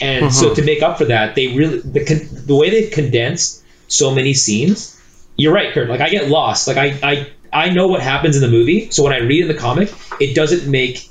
[0.00, 4.14] And so to make up for that, they really the the way they've condensed so
[4.14, 4.94] many scenes.
[5.36, 5.88] You're right, Kurt.
[5.88, 6.68] Like I get lost.
[6.68, 9.48] Like I I I know what happens in the movie, so when I read in
[9.48, 11.08] the comic, it doesn't make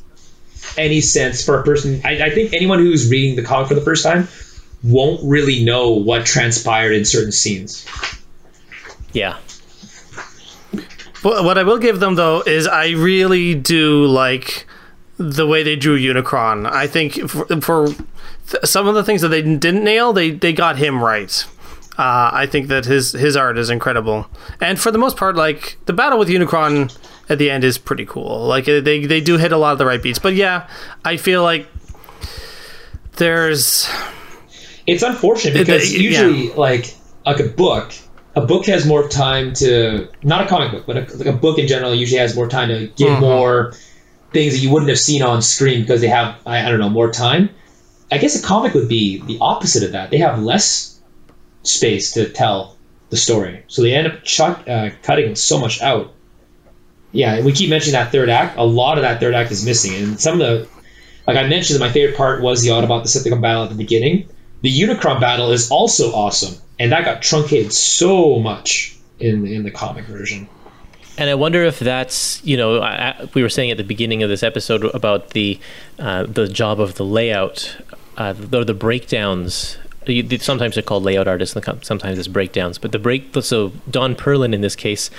[0.78, 2.02] any sense for a person.
[2.04, 4.28] I, I think anyone who's reading the comic for the first time
[4.84, 7.86] won't really know what transpired in certain scenes.
[9.14, 9.38] Yeah.
[11.24, 14.66] Well, what I will give them though is I really do like
[15.18, 16.70] the way they drew Unicron.
[16.72, 20.54] I think for, for th- some of the things that they didn't nail, they they
[20.54, 21.46] got him right.
[21.98, 24.28] Uh, I think that his his art is incredible,
[24.62, 26.96] and for the most part, like the battle with Unicron
[27.30, 28.46] at the end is pretty cool.
[28.48, 30.20] Like uh, they they do hit a lot of the right beats.
[30.20, 30.68] But yeah,
[31.06, 31.68] I feel like
[33.18, 33.90] there's
[34.86, 36.94] It's unfortunate because it- usually, like
[37.26, 37.92] like a book,
[38.36, 41.60] a book has more time to not a comic book, but a, like a book
[41.60, 43.74] in general usually has more time to give more
[44.34, 46.90] things that you wouldn't have seen on screen because they have I, I don't know
[46.90, 47.50] more time.
[48.12, 50.12] I guess a comic would be the opposite of that.
[50.12, 50.98] They have less
[51.64, 52.78] space to tell
[53.10, 56.14] the story, so they end up chuck, uh, cutting so much out.
[57.12, 58.58] Yeah, we keep mentioning that third act.
[58.58, 60.68] A lot of that third act is missing, and some of the
[61.28, 64.30] like I mentioned, my favorite part was the Autobot Decepticon battle at the beginning.
[64.62, 69.72] the Unicron battle is also awesome, and that got truncated so much in in the
[69.72, 70.48] comic version.
[71.18, 74.30] And I wonder if that's you know I, we were saying at the beginning of
[74.30, 75.60] this episode about the
[76.00, 77.78] uh, the job of the layout,
[78.18, 79.78] uh, the, the breakdowns.
[80.40, 82.78] Sometimes they're called layout artists, sometimes it's breakdowns.
[82.78, 85.10] But the break, so Don Perlin in this case,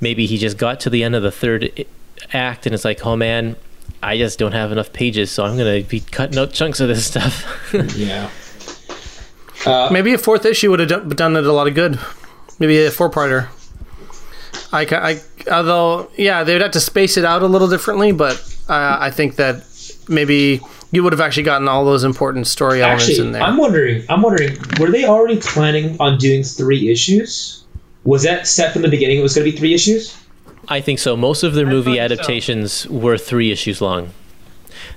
[0.00, 1.86] maybe he just got to the end of the third
[2.32, 3.56] act and it's like, oh man,
[4.02, 7.06] I just don't have enough pages, so I'm gonna be cutting out chunks of this
[7.06, 7.44] stuff.
[7.96, 8.30] yeah.
[9.64, 11.98] Uh, Maybe a fourth issue would have done it a lot of good.
[12.58, 13.48] Maybe a four-parter.
[14.72, 18.36] I, I, although, yeah, they'd have to space it out a little differently, but
[18.68, 19.64] uh, I think that
[20.08, 20.60] maybe
[20.92, 23.42] you would have actually gotten all those important story elements actually, in there.
[23.42, 27.64] I'm wondering, I'm wondering, were they already planning on doing three issues?
[28.06, 29.18] Was that set from the beginning?
[29.18, 30.16] It was going to be three issues.
[30.68, 31.16] I think so.
[31.16, 32.92] Most of their movie adaptations so.
[32.92, 34.12] were three issues long.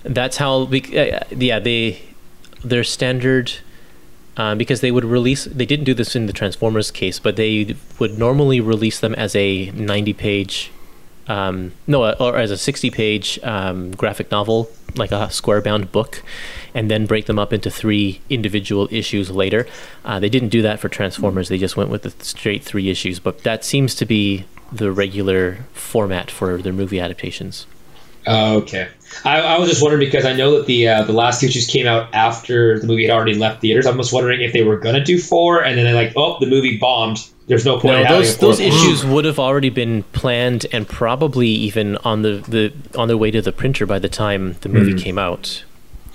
[0.03, 0.63] That's how.
[0.63, 2.01] Uh, yeah, they
[2.63, 3.53] their standard
[4.37, 5.45] uh, because they would release.
[5.45, 9.35] They didn't do this in the Transformers case, but they would normally release them as
[9.35, 10.71] a ninety-page,
[11.29, 16.23] um, no, or as a sixty-page um, graphic novel, like a square-bound book,
[16.73, 19.67] and then break them up into three individual issues later.
[20.03, 21.47] Uh, they didn't do that for Transformers.
[21.47, 23.19] They just went with the straight three issues.
[23.19, 27.65] But that seems to be the regular format for their movie adaptations.
[28.27, 28.89] Oh, okay.
[29.23, 31.65] I, I, was just wondering because I know that the uh, the last two issues
[31.67, 33.87] came out after the movie had already left theaters.
[33.87, 36.45] I'm just wondering if they were gonna do four, and then they're like, oh, the
[36.45, 37.27] movie bombed.
[37.49, 38.03] There's no point.
[38.03, 42.71] No, those those issues would have already been planned and probably even on the, the
[42.95, 45.01] on their way to the printer by the time the movie mm.
[45.01, 45.63] came out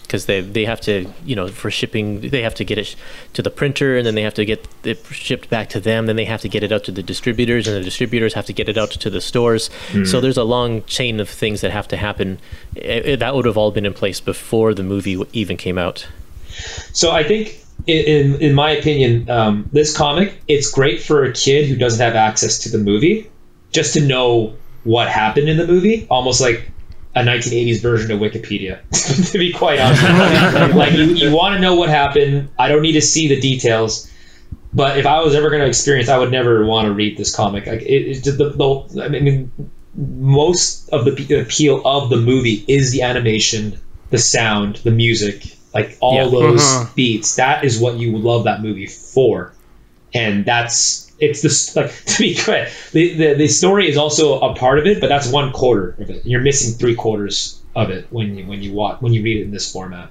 [0.03, 2.95] because they they have to you know for shipping they have to get it
[3.33, 6.15] to the printer and then they have to get it shipped back to them then
[6.15, 8.69] they have to get it out to the distributors and the distributors have to get
[8.69, 10.07] it out to the stores mm.
[10.07, 12.39] so there's a long chain of things that have to happen
[12.77, 16.07] it, it, that would have all been in place before the movie even came out
[16.93, 21.69] so i think in in my opinion um, this comic it's great for a kid
[21.69, 23.31] who doesn't have access to the movie
[23.73, 24.55] just to know
[24.85, 26.71] what happened in the movie almost like
[27.17, 28.81] a 1980s version of Wikipedia,
[29.31, 30.03] to be quite honest.
[30.75, 32.49] like, you, you want to know what happened.
[32.59, 34.11] I don't need to see the details.
[34.73, 37.35] But if I was ever going to experience, I would never want to read this
[37.35, 37.67] comic.
[37.67, 39.53] Like, it, it the, the, I mean,
[39.95, 43.79] most of the appeal of the movie is the animation,
[44.11, 46.31] the sound, the music, like all yeah.
[46.31, 46.91] those uh-huh.
[46.95, 47.37] beats.
[47.37, 49.53] That is what you love that movie for,
[50.15, 54.55] and that's it's this like to be clear, the, the the story is also a
[54.55, 56.25] part of it, but that's one quarter of it.
[56.25, 59.45] You're missing three quarters of it when you when you watch when you read it
[59.45, 60.11] in this format.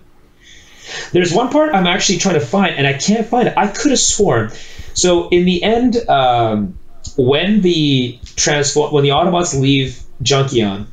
[1.13, 3.53] There's one part I'm actually trying to find, and I can't find it.
[3.57, 4.51] I could have sworn.
[4.93, 6.77] So in the end, um,
[7.15, 10.87] when the transform when the Autobots leave Junkion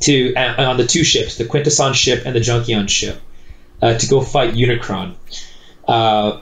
[0.00, 3.20] to uh, on the two ships, the Quintesson ship and the Junkion ship,
[3.82, 5.14] uh, to go fight Unicron.
[5.86, 6.40] Uh,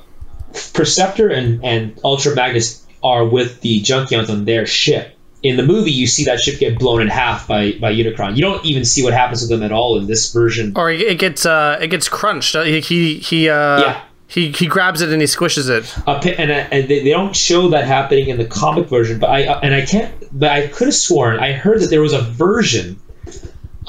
[0.75, 5.17] Perceptor and, and Ultra Magnus are with the Junkions on their ship.
[5.43, 8.37] In the movie, you see that ship get blown in half by, by Unicron.
[8.37, 10.75] You don't even see what happens to them at all in this version.
[10.77, 12.55] Or it gets uh, it gets crunched.
[12.55, 14.05] Uh, he he, he uh, yeah.
[14.27, 15.93] He, he grabs it and he squishes it.
[16.39, 19.47] and uh, and they, they don't show that happening in the comic version, but I
[19.47, 20.15] uh, and I can't.
[20.31, 23.01] But I could have sworn I heard that there was a version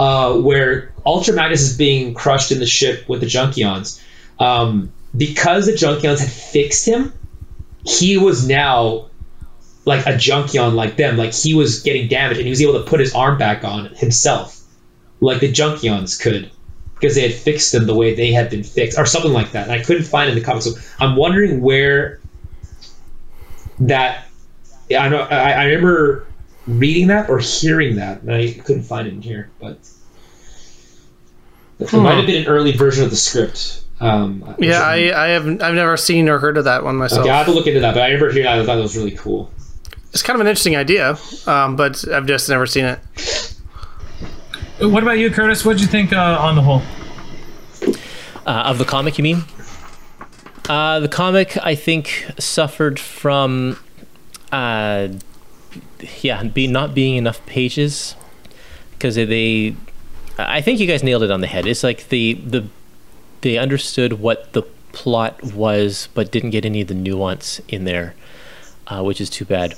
[0.01, 4.01] uh, where Ultra Magnus is being crushed in the ship with the Junkions.
[4.39, 7.13] Um, because the Junkions had fixed him,
[7.85, 9.11] he was now
[9.85, 11.17] like a Junkion like them.
[11.17, 13.93] Like he was getting damaged and he was able to put his arm back on
[13.93, 14.59] himself,
[15.19, 16.49] like the Junkions could,
[16.95, 19.69] because they had fixed him the way they had been fixed, or something like that.
[19.69, 20.65] And I couldn't find in the comics.
[20.65, 22.19] So I'm wondering where
[23.81, 24.25] that.
[24.97, 25.21] I know.
[25.21, 26.25] I, I remember
[26.79, 29.77] reading that or hearing that, and I couldn't find it in here, but.
[31.79, 33.83] It might have been an early version of the script.
[33.99, 37.21] Um, yeah, I, I have I've never seen or heard of that one myself.
[37.21, 38.59] Okay, I have to look into that, but I remember hearing that.
[38.59, 39.51] I thought it was really cool.
[40.11, 41.17] It's kind of an interesting idea,
[41.47, 42.99] um, but I've just never seen it.
[44.79, 45.65] What about you, Kurtis?
[45.65, 46.81] What did you think uh, on the whole?
[48.45, 49.43] Uh, of the comic, you mean?
[50.67, 53.77] Uh, the comic, I think, suffered from,
[54.51, 55.09] uh,
[56.21, 58.15] yeah, be, not being enough pages
[58.91, 59.75] because they.
[60.37, 61.67] I think you guys nailed it on the head.
[61.67, 62.67] It's like the the
[63.41, 68.13] they understood what the plot was, but didn't get any of the nuance in there,
[68.87, 69.75] uh, which is too bad.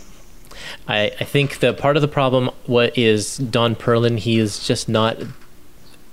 [0.88, 4.20] I, I think that part of the problem what is Don Perlin.
[4.20, 5.18] He is just not.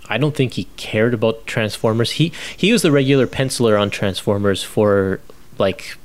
[0.09, 2.13] I don't think he cared about Transformers.
[2.13, 5.21] He he was the regular penciler on Transformers for
[5.59, 5.97] like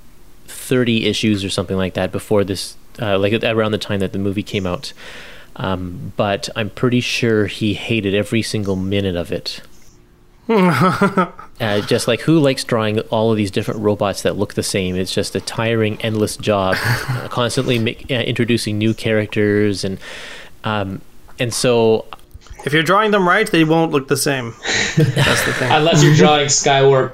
[0.47, 4.19] thirty issues or something like that before this, uh, like around the time that the
[4.19, 4.93] movie came out.
[5.57, 9.61] Um, but I'm pretty sure he hated every single minute of it.
[11.57, 14.97] Uh, just like who likes drawing all of these different robots that look the same?
[14.97, 19.97] It's just a tiring, endless job, uh, constantly make, uh, introducing new characters and
[20.65, 20.99] um,
[21.39, 22.05] and so
[22.65, 24.53] If you're drawing them right, they won't look the same.
[24.97, 25.71] That's the thing.
[25.71, 27.13] Unless you're drawing Skywarp,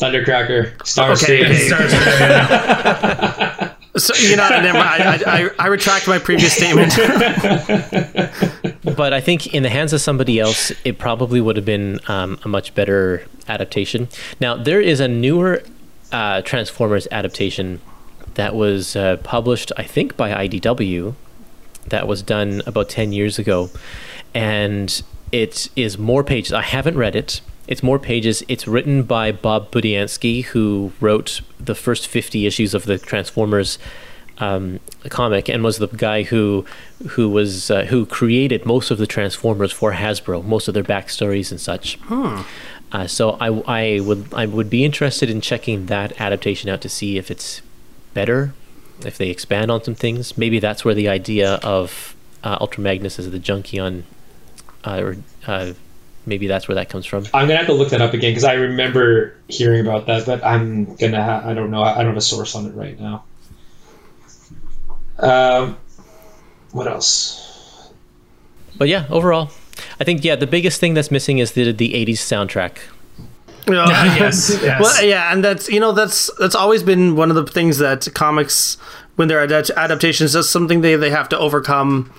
[0.00, 1.44] Thundercracker, Starscream.
[1.44, 1.68] Okay.
[1.68, 3.55] Stars- yeah.
[3.96, 6.94] So you know, I, I, I retract my previous statement.
[8.96, 12.38] but I think in the hands of somebody else, it probably would have been um,
[12.44, 14.08] a much better adaptation.
[14.40, 15.62] Now there is a newer
[16.12, 17.80] uh, Transformers adaptation
[18.34, 21.14] that was uh, published, I think, by IDW.
[21.86, 23.70] That was done about ten years ago,
[24.34, 25.02] and
[25.32, 26.52] it is more pages.
[26.52, 27.40] I haven't read it.
[27.66, 28.42] It's more pages.
[28.48, 33.78] It's written by Bob Budiansky, who wrote the first 50 issues of the Transformers
[34.38, 36.64] um, comic and was the guy who
[37.10, 41.50] who was uh, who created most of the Transformers for Hasbro, most of their backstories
[41.50, 41.98] and such.
[42.92, 46.88] Uh, so I, I would I would be interested in checking that adaptation out to
[46.88, 47.62] see if it's
[48.14, 48.54] better,
[49.04, 50.36] if they expand on some things.
[50.38, 52.14] Maybe that's where the idea of
[52.44, 54.04] uh, Ultra Magnus as the Junkion,
[54.84, 55.16] uh, or
[55.46, 55.72] uh,
[56.26, 57.24] maybe that's where that comes from.
[57.32, 60.44] I'm gonna have to look that up again because I remember hearing about that, but
[60.44, 63.24] I'm gonna ha- I don't know I don't have a source on it right now.
[65.18, 65.78] Um,
[66.72, 67.90] what else?
[68.76, 69.50] But yeah, overall,
[69.98, 72.78] I think yeah the biggest thing that's missing is the the '80s soundtrack.
[73.66, 73.88] Well,
[74.18, 74.80] yes, yes.
[74.80, 78.06] Well, yeah, and that's you know that's that's always been one of the things that
[78.14, 78.76] comics
[79.16, 82.12] when they're adapt- adaptations that's something they they have to overcome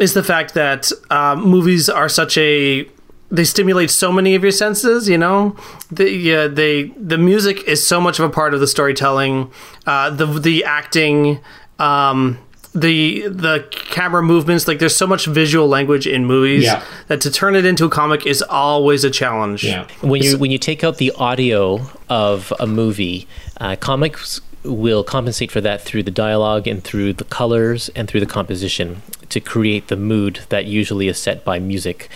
[0.00, 2.88] is the fact that um, movies are such a
[3.30, 5.54] they stimulate so many of your senses you know
[5.90, 9.50] the yeah they the music is so much of a part of the storytelling
[9.86, 11.38] uh, the the acting
[11.78, 12.38] um,
[12.74, 16.82] the the camera movements like there's so much visual language in movies Yeah.
[17.08, 19.86] that to turn it into a comic is always a challenge Yeah.
[20.00, 23.26] When you when you take out the audio of a movie,
[23.60, 28.20] uh, comics will compensate for that through the dialogue and through the colors and through
[28.20, 32.08] the composition to create the mood that usually is set by music.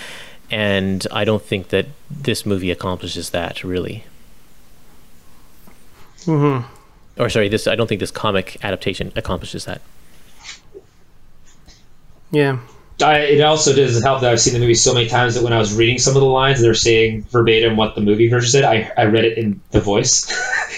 [0.53, 4.05] And I don't think that this movie accomplishes that really.
[6.21, 6.69] Mm-hmm.
[7.21, 9.81] Or sorry, this I don't think this comic adaptation accomplishes that.
[12.31, 12.59] yeah
[13.03, 15.53] I, it also doesn't help that I've seen the movie so many times that when
[15.53, 18.65] I was reading some of the lines, they're saying verbatim what the movie version said.
[18.65, 20.31] I, I read it in the voice,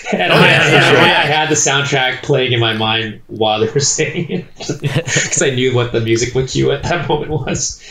[0.13, 1.21] and I, yeah, yeah, I, yeah.
[1.23, 5.51] I had the soundtrack playing in my mind while they were saying it because I
[5.51, 7.83] knew what the music cue at that moment was.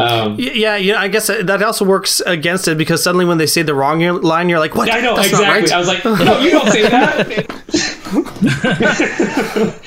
[0.00, 1.00] Um, Yeah, yeah.
[1.00, 4.48] I guess that also works against it because suddenly when they say the wrong line,
[4.48, 4.90] you're like, "What?
[4.90, 5.62] I know That's exactly.
[5.62, 8.10] Not I was like, no, you don't say that.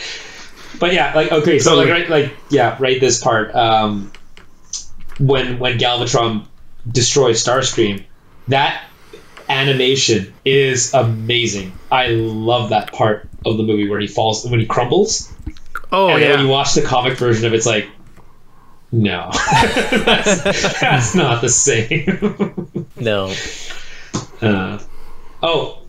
[0.79, 2.99] but yeah, like okay, so like right, like yeah, right.
[2.99, 4.11] This part, um,
[5.19, 6.45] when when Galvatron
[6.89, 8.03] destroys Starscream,
[8.49, 8.83] that
[9.49, 11.73] animation is amazing.
[11.91, 15.31] I love that part of the movie where he falls when he crumbles,
[15.91, 17.87] Oh and then when you watch the comic version of it, it's like.
[18.93, 20.43] No, that's,
[20.79, 22.87] that's not the same.
[22.95, 23.33] No.
[24.39, 24.79] Uh,
[25.41, 25.81] oh.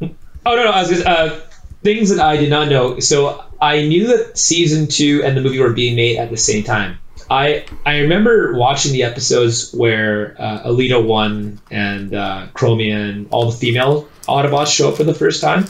[0.00, 0.06] Oh
[0.46, 0.70] no, no.
[0.70, 1.40] I was just, uh,
[1.82, 3.00] things that I did not know.
[3.00, 6.64] So I knew that season two and the movie were being made at the same
[6.64, 6.98] time.
[7.30, 13.50] I I remember watching the episodes where uh, Elita One and uh, Chromia and all
[13.50, 15.66] the female Autobots show up for the first time.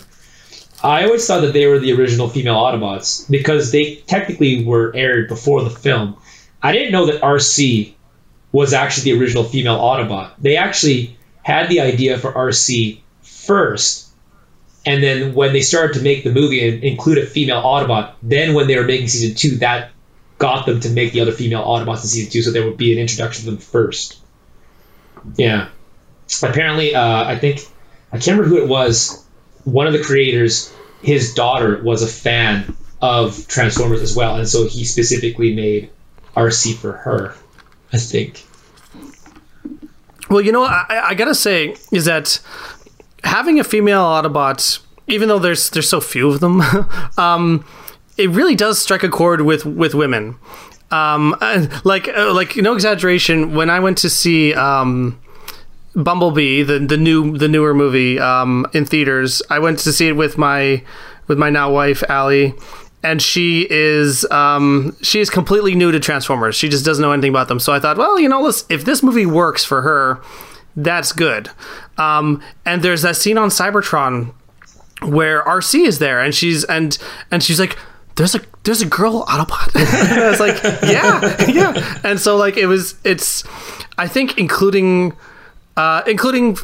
[0.82, 5.28] I always thought that they were the original female Autobots because they technically were aired
[5.28, 6.16] before the film.
[6.62, 7.94] I didn't know that Arcee
[8.52, 10.32] was actually the original female Autobot.
[10.38, 14.08] They actually had the idea for Arcee first,
[14.86, 18.54] and then when they started to make the movie and include a female Autobot, then
[18.54, 19.90] when they were making season two, that
[20.38, 22.92] got them to make the other female Autobots in season two, so there would be
[22.92, 24.20] an introduction to them first.
[25.36, 25.68] Yeah.
[26.42, 27.60] Apparently, uh, I think
[28.12, 29.24] I can't remember who it was.
[29.70, 34.66] One of the creators, his daughter was a fan of Transformers as well, and so
[34.66, 35.90] he specifically made
[36.34, 37.34] Arcee for her.
[37.92, 38.44] I think.
[40.28, 42.40] Well, you know, I, I gotta say is that
[43.24, 46.62] having a female Autobot, even though there's there's so few of them,
[47.16, 47.64] um,
[48.16, 50.36] it really does strike a chord with with women.
[50.90, 51.36] Um,
[51.84, 53.54] like uh, like no exaggeration.
[53.54, 55.18] When I went to see um,
[56.02, 60.12] Bumblebee, the the new the newer movie um, in theaters, I went to see it
[60.12, 60.82] with my
[61.26, 62.54] with my now wife Allie.
[63.00, 66.56] And she is um, she is completely new to Transformers.
[66.56, 67.60] She just doesn't know anything about them.
[67.60, 70.20] So I thought, well, you know, let's, if this movie works for her,
[70.74, 71.48] that's good.
[71.96, 74.32] Um, and there's that scene on Cybertron
[75.02, 76.98] where Arcee is there, and she's and
[77.30, 77.78] and she's like,
[78.16, 82.66] "There's a there's a girl Autobot." I was like, "Yeah, yeah." And so like it
[82.66, 83.44] was it's,
[83.96, 85.16] I think including
[85.78, 86.58] uh, including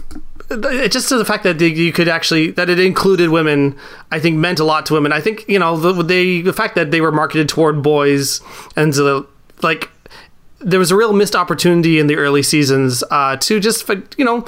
[0.51, 3.74] it just to the fact that you could actually that it included women
[4.11, 5.12] i think meant a lot to women.
[5.12, 8.43] I think you know the, they the fact that they were marketed toward boys
[8.77, 9.27] and so,
[9.62, 9.89] like
[10.59, 13.89] there was a real missed opportunity in the early seasons uh, to just
[14.19, 14.45] you know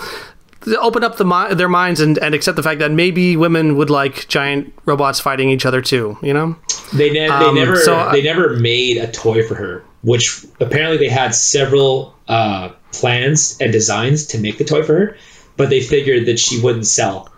[0.81, 4.27] open up the their minds and, and accept the fact that maybe women would like
[4.27, 6.57] giant robots fighting each other too you know?
[6.93, 10.99] They, ne- um, they never so, they never made a toy for her which apparently
[10.99, 15.17] they had several uh, plans and designs to make the toy for her
[15.57, 17.31] but they figured that she wouldn't sell.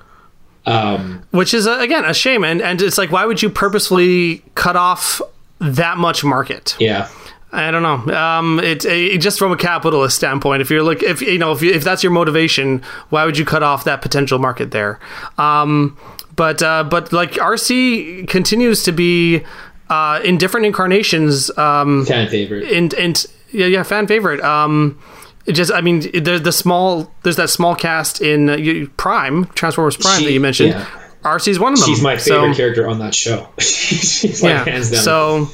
[0.66, 4.42] Um, Which is uh, again a shame, and and it's like why would you purposefully
[4.54, 5.22] cut off
[5.60, 6.76] that much market?
[6.78, 7.08] Yeah.
[7.50, 8.14] I don't know.
[8.14, 11.62] Um, it, it, just from a capitalist standpoint, if you're look, if you know, if,
[11.62, 15.00] you, if that's your motivation, why would you cut off that potential market there?
[15.38, 15.96] Um,
[16.36, 19.46] but uh, but like Arcee continues to be
[19.88, 21.50] uh, in different incarnations.
[21.56, 22.70] Um, fan favorite.
[22.70, 24.42] And and yeah, yeah, fan favorite.
[24.42, 25.00] Um,
[25.48, 29.96] it just, I mean, there's the small, there's that small cast in uh, Prime, Transformers
[29.96, 30.70] Prime she, that you mentioned.
[30.70, 30.86] Yeah.
[31.22, 31.88] Arcee's one of them.
[31.88, 33.48] She's my favorite so, character on that show.
[33.58, 34.64] She's yeah.
[34.64, 35.02] hands down.
[35.02, 35.48] So,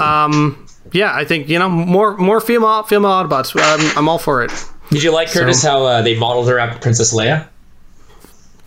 [0.00, 3.54] um, yeah, I think you know more more female female Autobots.
[3.54, 4.52] Um, I'm all for it.
[4.90, 7.48] Did you like Kurtis so, how uh, they modeled her after Princess Leia?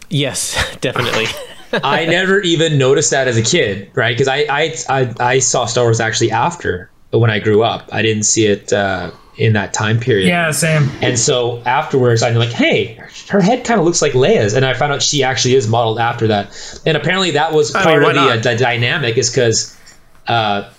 [0.10, 1.26] Yes, definitely.
[1.84, 4.16] I never even noticed that as a kid, right?
[4.16, 7.90] Because I, I, I I saw Star Wars actually after when I grew up.
[7.92, 8.74] I didn't see it.
[8.74, 10.28] Uh, in that time period.
[10.28, 10.90] Yeah, same.
[11.02, 13.00] And so afterwards, I'm like, hey,
[13.30, 15.98] her head kind of looks like Leia's, and I found out she actually is modeled
[15.98, 16.82] after that.
[16.86, 19.78] And apparently, that was part I mean, of the, uh, the, dynamic, is because
[20.28, 20.70] uh,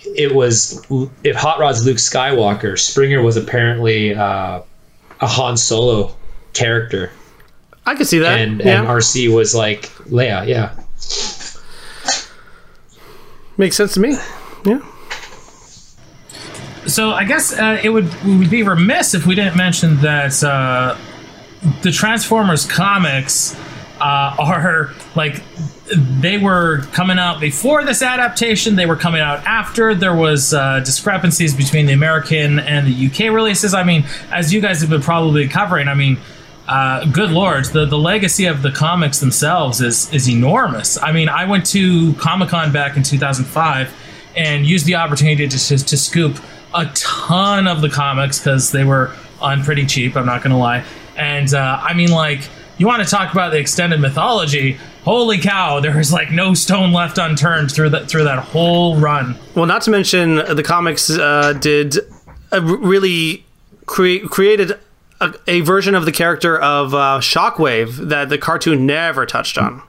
[0.00, 0.84] it was
[1.22, 4.62] if Hot Rod's Luke Skywalker, Springer was apparently uh,
[5.20, 6.14] a Han Solo
[6.54, 7.12] character.
[7.86, 8.40] I could see that.
[8.40, 8.80] And yeah.
[8.80, 10.74] and Arcee was like Leia, yeah.
[13.56, 14.16] Makes sense to me.
[14.64, 14.80] Yeah
[16.88, 20.42] so I guess uh, it would we would be remiss if we didn't mention that
[20.42, 20.96] uh,
[21.82, 23.54] the Transformers comics
[24.00, 25.42] uh, are like
[25.90, 28.76] they were coming out before this adaptation.
[28.76, 29.94] They were coming out after.
[29.94, 33.74] There was uh, discrepancies between the American and the UK releases.
[33.74, 36.18] I mean, as you guys have been probably covering, I mean.
[36.66, 41.02] Uh, good lord, the, the legacy of the comics themselves is is enormous.
[41.02, 43.90] I mean, I went to Comic Con back in 2005
[44.36, 46.38] and used the opportunity to, to, to scoop
[46.74, 50.16] a ton of the comics because they were on pretty cheap.
[50.16, 50.84] I'm not gonna lie.
[51.16, 54.78] And uh, I mean, like, you want to talk about the extended mythology?
[55.04, 55.80] Holy cow!
[55.80, 59.36] There is like no stone left unturned through that through that whole run.
[59.54, 61.96] Well, not to mention the comics uh, did
[62.52, 63.44] uh, really
[63.86, 64.78] create created
[65.20, 69.82] a, a, version of the character of uh, Shockwave that the cartoon never touched on,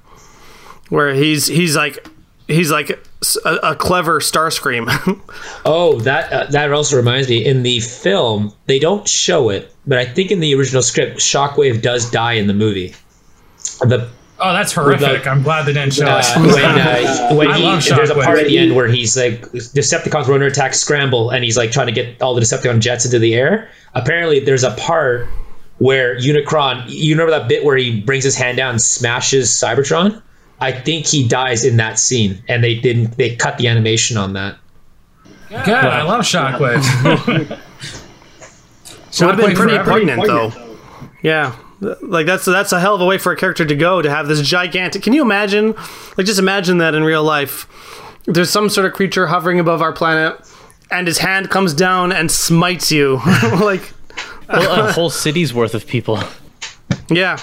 [0.89, 2.07] where he's he's like
[2.47, 2.99] he's like
[3.45, 4.87] a, a clever Starscream.
[5.65, 7.45] oh, that uh, that also reminds me.
[7.45, 11.81] In the film, they don't show it, but I think in the original script, Shockwave
[11.81, 12.95] does die in the movie.
[13.81, 14.09] The
[14.41, 15.23] Oh, that's horrific!
[15.23, 16.37] The, I'm glad they didn't show uh, it.
[16.37, 20.45] when, uh, when he, there's a part at the end where he's like, Decepticons runner
[20.45, 23.69] attack scramble, and he's like trying to get all the Decepticon jets into the air.
[23.93, 25.27] Apparently, there's a part
[25.79, 30.21] where Unicron, you remember that bit where he brings his hand down and smashes Cybertron?
[30.61, 33.17] I think he dies in that scene, and they didn't.
[33.17, 34.57] They cut the animation on that.
[35.49, 35.65] Good.
[35.65, 36.81] But, I love Shockwave.
[39.11, 40.77] Shockwave would have been pretty poignant, though.
[41.23, 41.55] Yeah,
[42.01, 44.27] like that's that's a hell of a way for a character to go to have
[44.27, 45.01] this gigantic.
[45.01, 45.73] Can you imagine?
[46.17, 47.67] Like, just imagine that in real life.
[48.25, 50.39] There's some sort of creature hovering above our planet,
[50.91, 53.93] and his hand comes down and smites you, like
[54.49, 56.19] well, a whole city's worth of people.
[57.09, 57.37] Yeah,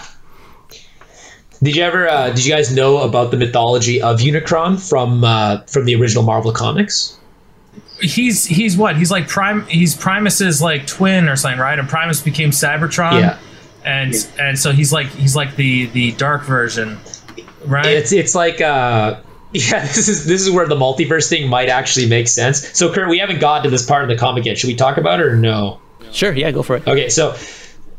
[1.63, 2.09] did you ever?
[2.09, 6.23] Uh, did you guys know about the mythology of Unicron from uh, from the original
[6.23, 7.19] Marvel comics?
[8.01, 8.97] He's he's what?
[8.97, 9.67] He's like Prime.
[9.67, 11.79] He's Primus's like twin or something, right?
[11.79, 13.21] And Primus became Cybertron.
[13.21, 13.39] Yeah.
[13.85, 14.49] And yeah.
[14.49, 16.99] and so he's like he's like the the dark version,
[17.65, 17.87] right?
[17.87, 19.21] It's it's like uh
[19.53, 22.77] yeah, this is this is where the multiverse thing might actually make sense.
[22.77, 24.59] So, Kurt, we haven't gotten to this part of the comic yet.
[24.59, 25.81] Should we talk about it or no?
[26.13, 26.33] Sure.
[26.33, 26.87] Yeah, go for it.
[26.87, 27.35] Okay, so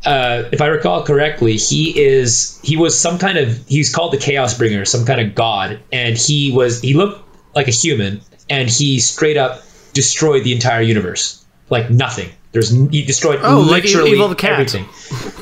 [0.04, 4.18] uh, if I recall correctly, he is he was some kind of he's called the
[4.18, 7.22] Chaos Bringer, some kind of god, and he was he looked
[7.54, 9.62] like a human, and he straight up
[9.94, 12.30] destroyed the entire universe, like nothing.
[12.52, 14.86] There's he destroyed oh, literally like everything,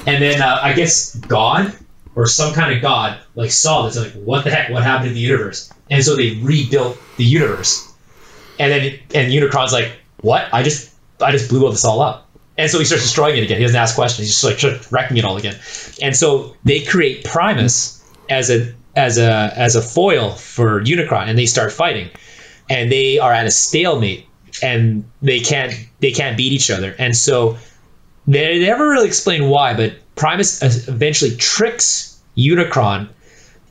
[0.07, 1.73] and then uh, I guess God
[2.15, 5.15] or some kind of god like saw this, like what the heck, what happened to
[5.15, 7.93] the universe, and so they rebuilt the universe,
[8.59, 9.93] and then and Unicron's like,
[10.23, 10.49] what?
[10.53, 12.26] I just I just blew this all up
[12.59, 13.59] and so he starts destroying it again.
[13.59, 14.29] He doesn't ask questions.
[14.29, 15.57] He's just like wrecking it all again.
[16.01, 21.39] And so they create Primus as a as a as a foil for Unicron, and
[21.39, 22.09] they start fighting.
[22.69, 24.27] And they are at a stalemate,
[24.63, 26.95] and they can't they can't beat each other.
[26.99, 27.59] And so
[28.27, 33.09] they never really explain why, but Primus eventually tricks Unicron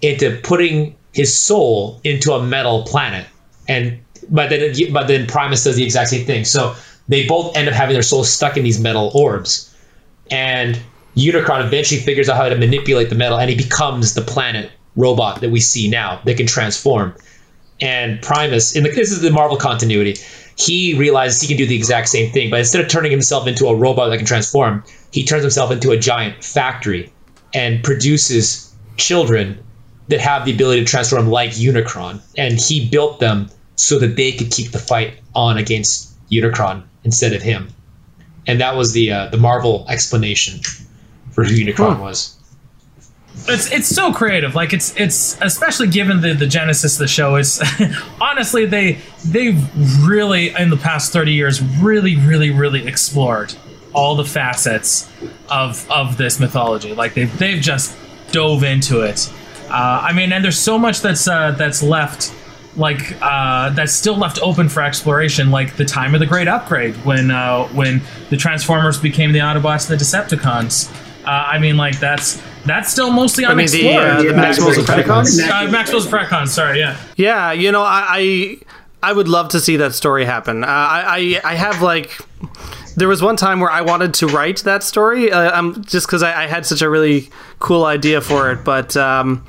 [0.02, 3.26] into putting his soul into a metal planet,
[3.68, 3.99] and
[4.30, 6.45] but then but then Primus does the exact same thing.
[6.45, 6.76] So
[7.07, 9.73] they both end up having their souls stuck in these metal orbs,
[10.32, 10.80] and
[11.15, 15.41] Unicron eventually figures out how to manipulate the metal, and he becomes the planet robot
[15.41, 17.14] that we see now that can transform.
[17.82, 20.18] And Primus, in the, this is the Marvel continuity,
[20.57, 23.68] he realizes he can do the exact same thing, but instead of turning himself into
[23.68, 27.11] a robot that can transform, he turns himself into a giant factory
[27.53, 29.60] and produces children
[30.07, 32.22] that have the ability to transform like Unicron.
[32.38, 37.32] And he built them so that they could keep the fight on against Unicron instead
[37.34, 37.69] of him.
[38.48, 40.60] And that was the uh, the Marvel explanation
[41.32, 42.38] for who Unicron was.
[43.48, 44.56] It's it's so creative.
[44.56, 47.36] Like it's it's especially given the the genesis of the show.
[47.36, 47.61] It's
[48.22, 53.53] honestly they they've really in the past thirty years really really really explored
[53.94, 55.10] all the facets
[55.49, 56.94] of of this mythology.
[56.94, 57.95] Like they've they've just
[58.32, 59.32] dove into it.
[59.69, 62.34] Uh, I mean, and there's so much that's uh, that's left
[62.77, 66.95] like uh, that's still left open for exploration, like the time of the Great Upgrade,
[67.06, 70.91] when uh, when the Transformers became the Autobots and the Decepticons.
[71.26, 74.06] Uh, I mean, like that's that's still mostly I mean, the, unexplored.
[74.06, 75.49] uh, the Maximals and Predacons?
[75.49, 76.49] Uh, Maxwell's Predacons.
[76.49, 76.97] Sorry, yeah.
[77.15, 78.57] Yeah, you know, I
[79.02, 80.64] I, I would love to see that story happen.
[80.64, 82.18] Uh, I, I I have like.
[82.97, 86.23] There was one time where I wanted to write that story, uh, um, just because
[86.23, 87.30] I, I had such a really
[87.60, 88.64] cool idea for it.
[88.64, 89.45] But um,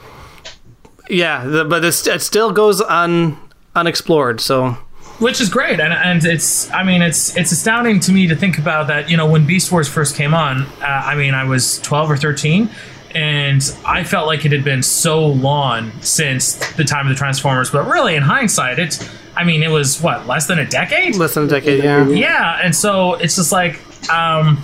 [1.09, 3.37] yeah, the, but it's, it still goes un,
[3.75, 4.41] unexplored.
[4.41, 4.79] So
[5.19, 8.59] which is great and, and it's i mean it's it's astounding to me to think
[8.59, 11.79] about that you know when beast wars first came on uh, i mean i was
[11.81, 12.69] 12 or 13
[13.15, 17.71] and i felt like it had been so long since the time of the transformers
[17.71, 21.35] but really in hindsight it's i mean it was what less than a decade less
[21.35, 22.07] than a decade, yeah.
[22.09, 23.77] yeah and so it's just like
[24.11, 24.63] um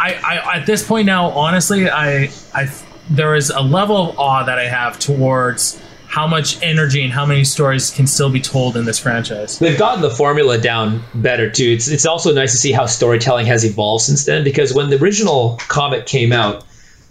[0.00, 2.70] I, I at this point now honestly i i
[3.10, 7.26] there is a level of awe that i have towards how much energy and how
[7.26, 11.50] many stories can still be told in this franchise They've gotten the formula down better
[11.50, 11.72] too.
[11.72, 14.44] It's it's also nice to see how storytelling has evolved since then.
[14.44, 16.64] Because when the original comic came out,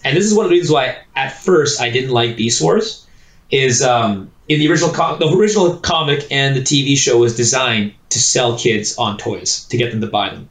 [0.04, 3.06] and this is one of the reasons why at first I didn't like Beast Wars,
[3.52, 7.94] is um, in the original com- the original comic and the TV show was designed
[8.10, 10.50] to sell kids on toys to get them to buy them,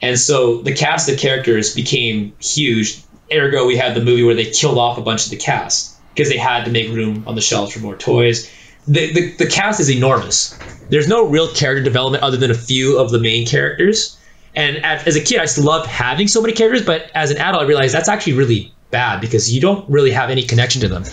[0.00, 3.02] and so the cast of characters became huge.
[3.32, 6.28] Ergo, we had the movie where they killed off a bunch of the cast because
[6.28, 8.50] they had to make room on the shelves for more toys.
[8.86, 10.58] The, the, the cast is enormous.
[10.88, 14.18] There's no real character development other than a few of the main characters.
[14.54, 17.62] And as a kid, I just loved having so many characters, but as an adult,
[17.62, 21.04] I realized that's actually really bad because you don't really have any connection to them.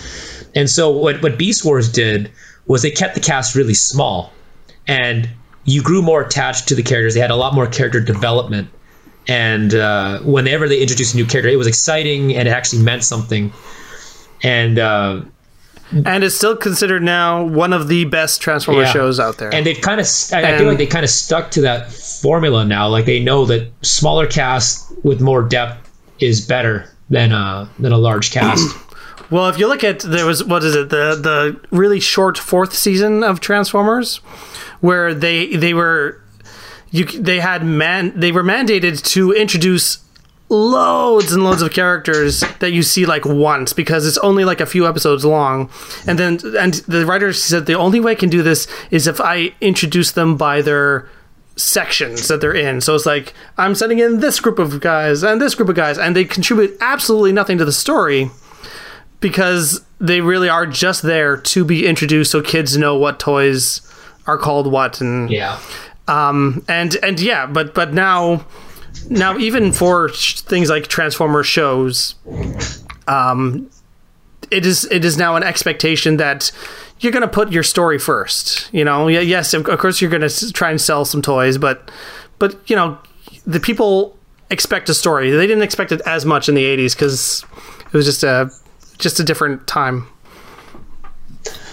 [0.56, 2.32] And so, what, what Beast Wars did
[2.66, 4.34] was they kept the cast really small,
[4.88, 5.30] and
[5.66, 7.14] you grew more attached to the characters.
[7.14, 8.70] They had a lot more character development.
[9.28, 13.04] And uh, whenever they introduced a new character, it was exciting and it actually meant
[13.04, 13.52] something
[14.44, 15.22] and uh,
[16.06, 18.92] and it's still considered now one of the best Transformer Yeah.
[18.92, 19.54] shows out there.
[19.54, 22.66] and they've kind of I, I feel like they kind of stuck to that formula
[22.66, 22.88] now.
[22.90, 25.90] Like they know that smaller cast with more depth
[26.20, 28.76] is better than a than a large cast.
[29.30, 32.74] Well, if you look at there was what is it the the really short fourth
[32.74, 34.18] season of Transformers,
[34.80, 36.22] where they they were
[36.92, 40.00] you they had man they were mandated to introduce
[40.50, 44.66] loads and loads of characters that you see like once because it's only like a
[44.66, 45.70] few episodes long
[46.06, 49.20] and then and the writers said the only way I can do this is if
[49.20, 51.10] I introduce them by their
[51.58, 52.82] sections that they're in.
[52.82, 55.98] So it's like I'm sending in this group of guys and this group of guys
[55.98, 58.32] and they contribute absolutely nothing to the story
[59.20, 63.82] because they really are just there to be introduced so kids know what toys
[64.28, 65.60] are called what and yeah,
[66.08, 68.46] um and and yeah but but now
[69.10, 72.16] now even for sh- things like transformer shows
[73.08, 73.70] um
[74.52, 76.52] it is it is now an expectation that
[77.00, 79.08] you're going to put your story first you know?
[79.08, 81.92] Yes of course you're going to try and sell some toys but
[82.40, 82.98] but you know
[83.46, 84.18] the people
[84.50, 85.30] expect a story.
[85.32, 87.46] They didn't expect it as much in the 80s cuz
[87.86, 88.52] it was just a
[88.98, 90.08] just a different time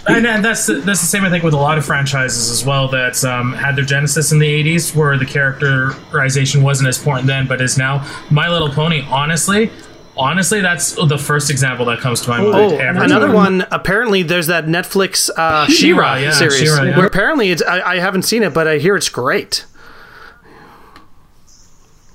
[0.07, 2.65] and, and that's the, that's the same I think with a lot of franchises as
[2.65, 7.27] well that um, had their genesis in the 80s where the characterization wasn't as important
[7.27, 9.71] then but is now My Little Pony honestly
[10.17, 13.35] honestly that's the first example that comes to my mind Oh, another time.
[13.35, 13.67] one.
[13.73, 16.97] Apparently, there's that Netflix uh, She-Ra yeah, series, She-Ra, yeah.
[16.97, 17.63] where apparently it's.
[17.63, 19.65] I, I haven't seen it, but I hear it's great.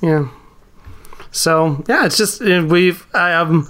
[0.02, 0.30] Yeah.
[1.32, 3.70] So yeah, it's just uh, we've um,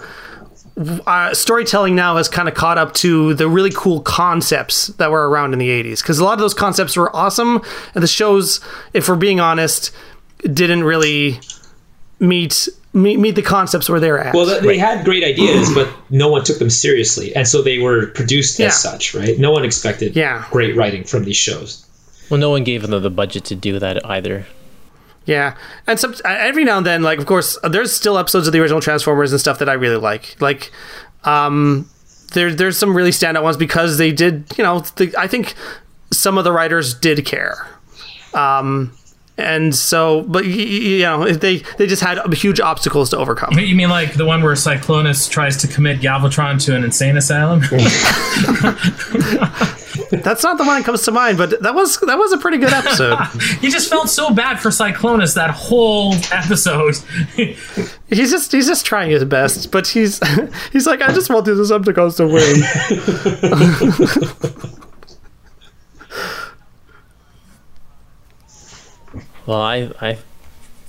[1.05, 5.29] uh, storytelling now has kind of caught up to the really cool concepts that were
[5.29, 7.61] around in the '80s because a lot of those concepts were awesome,
[7.93, 8.61] and the shows,
[8.93, 9.91] if we're being honest,
[10.41, 11.39] didn't really
[12.19, 14.33] meet meet, meet the concepts where they're at.
[14.33, 18.07] Well, they had great ideas, but no one took them seriously, and so they were
[18.07, 18.67] produced Yeah.
[18.67, 19.37] as such, right?
[19.37, 20.45] No one expected Yeah.
[20.49, 21.85] great writing from these shows.
[22.29, 24.45] Well, no one gave them the budget to do that either.
[25.29, 28.59] Yeah, and some every now and then, like of course, there's still episodes of the
[28.59, 30.35] original Transformers and stuff that I really like.
[30.41, 30.71] Like,
[31.23, 31.87] um,
[32.33, 35.53] there there's some really standout ones because they did, you know, the, I think
[36.11, 37.67] some of the writers did care.
[38.33, 38.91] Um,
[39.37, 43.53] and so, but y- y- you know, they they just had huge obstacles to overcome.
[43.59, 47.61] You mean like the one where Cyclonus tries to commit Galvatron to an insane asylum?
[50.11, 52.57] That's not the one that comes to mind, but that was that was a pretty
[52.57, 53.17] good episode.
[53.61, 56.95] you just felt so bad for Cyclonus that whole episode.
[58.09, 60.19] he's just he's just trying his best, but he's
[60.71, 62.63] he's like, I just want to do the Decepticons to win.
[69.45, 70.17] Well, I I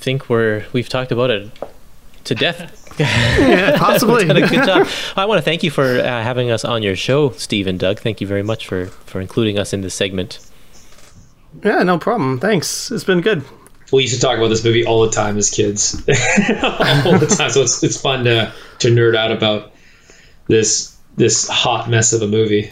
[0.01, 1.51] think we're we've talked about it
[2.25, 2.80] to death.
[3.39, 4.27] yeah, possibly.
[4.27, 4.87] Done a good job.
[5.17, 8.01] I want to thank you for uh, having us on your show, Steve and Doug.
[8.01, 10.39] Thank you very much for for including us in this segment.
[11.65, 12.39] Yeah, no problem.
[12.39, 12.91] Thanks.
[12.91, 13.43] It's been good.
[13.91, 17.51] We used to talk about this movie all the time as kids, all the time.
[17.51, 19.73] So it's, it's fun to to nerd out about
[20.47, 22.71] this this hot mess of a movie.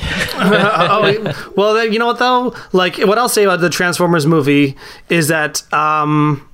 [0.00, 2.54] oh, well, then, you know what though?
[2.72, 4.76] Like, what I'll say about the Transformers movie
[5.08, 6.47] is that, um,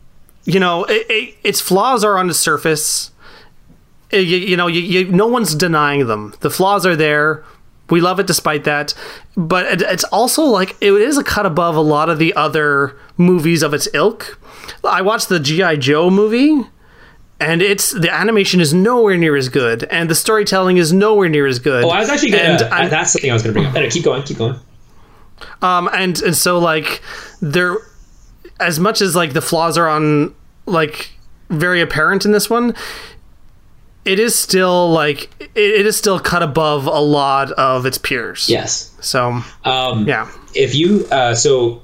[0.44, 3.10] you know, it, it, its flaws are on the surface.
[4.12, 6.34] Uh, You, you know, you, you, no one's denying them.
[6.40, 7.44] The flaws are there.
[7.90, 8.94] We love it despite that,
[9.36, 12.96] but it, it's also like it is a cut above a lot of the other
[13.18, 14.38] movies of its ilk.
[14.82, 16.66] I watched the GI Joe movie,
[17.38, 21.46] and it's the animation is nowhere near as good, and the storytelling is nowhere near
[21.46, 21.84] as good.
[21.84, 23.74] Oh, I was actually I, I'm- that's something I was gonna bring up.
[23.74, 24.58] Anyway, keep going, keep going.
[25.60, 27.02] um and and so like
[27.42, 27.76] there
[28.60, 30.34] as much as like the flaws are on
[30.66, 31.10] like
[31.50, 32.74] very apparent in this one
[34.04, 38.48] it is still like it, it is still cut above a lot of its peers
[38.48, 38.94] Yes.
[39.00, 41.82] so Um, yeah if you uh, so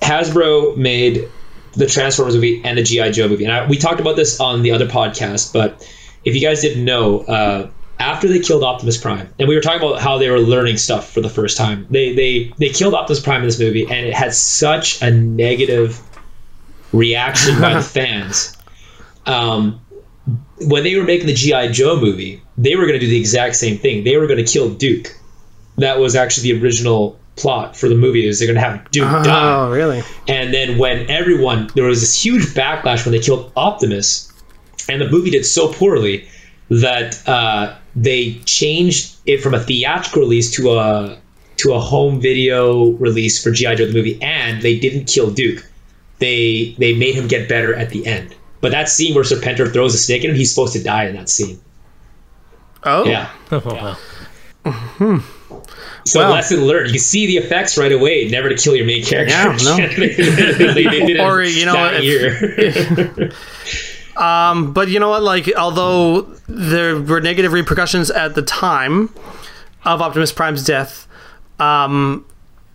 [0.00, 1.28] Hasbro made
[1.74, 4.62] the Transformers movie and the GI Joe movie, and I, we talked about this on
[4.62, 5.52] the other podcast.
[5.52, 5.88] But
[6.24, 7.70] if you guys didn't know, uh,
[8.02, 11.12] after they killed Optimus Prime, and we were talking about how they were learning stuff
[11.12, 14.12] for the first time, they they they killed Optimus Prime in this movie, and it
[14.12, 16.00] had such a negative
[16.92, 18.56] reaction by the fans.
[19.24, 19.80] Um,
[20.58, 23.54] when they were making the GI Joe movie, they were going to do the exact
[23.56, 24.04] same thing.
[24.04, 25.16] They were going to kill Duke.
[25.78, 28.26] That was actually the original plot for the movie.
[28.26, 29.54] Is they're going to have Duke die.
[29.54, 34.32] oh really And then when everyone, there was this huge backlash when they killed Optimus,
[34.88, 36.28] and the movie did so poorly
[36.68, 41.18] that uh, they changed it from a theatrical release to a
[41.58, 45.64] to a home video release for GI Joe the movie, and they didn't kill Duke.
[46.18, 48.34] They they made him get better at the end.
[48.60, 51.16] But that scene where Serpentor throws a snake at him, he's supposed to die in
[51.16, 51.60] that scene.
[52.84, 53.30] oh Yeah.
[53.52, 53.96] Oh, wow.
[54.64, 55.18] Mm-hmm.
[56.06, 56.30] So Wow.
[56.32, 56.86] lesson learned.
[56.86, 58.28] You can see the effects right away.
[58.28, 59.34] Never to kill your main character.
[59.34, 59.76] Yeah, no.
[59.96, 63.32] they, they did it Or, you know, that if-
[64.22, 64.72] year.
[64.72, 69.12] but you know what like although there were negative repercussions at the time
[69.84, 71.06] of optimus prime's death
[71.58, 72.24] um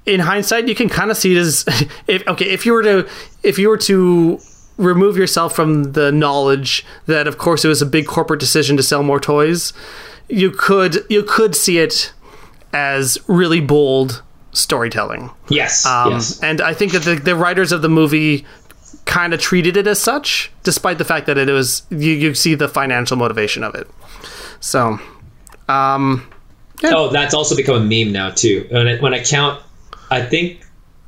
[0.06, 1.66] in hindsight you can kind of see it as
[2.08, 3.08] if okay if you were to
[3.44, 4.40] if you were to
[4.78, 8.84] remove yourself from the knowledge that of course it was a big corporate decision to
[8.84, 9.74] sell more toys
[10.30, 12.14] you could you could see it
[12.74, 14.22] as really bold
[14.54, 15.86] storytelling yes.
[15.86, 16.42] um, yes.
[16.42, 18.46] And I think that the, the writers of the movie
[19.08, 22.54] kind of treated it as such, despite the fact that it was you, you see
[22.54, 23.90] the financial motivation of it.
[24.60, 25.00] So,
[25.68, 26.28] um,
[26.84, 28.68] Oh, that's also become a meme now too.
[28.70, 29.62] When I, when I count,
[30.12, 30.64] I think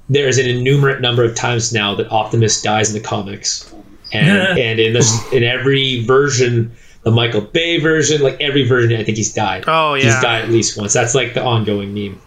[0.09, 3.71] there's an innumerate number of times now that Optimus dies in the comics,
[4.11, 4.27] and
[4.59, 9.17] and in this in every version, the Michael Bay version, like every version, I think
[9.17, 9.65] he's died.
[9.67, 10.93] Oh, yeah, he's died at least once.
[10.93, 12.19] That's like the ongoing meme.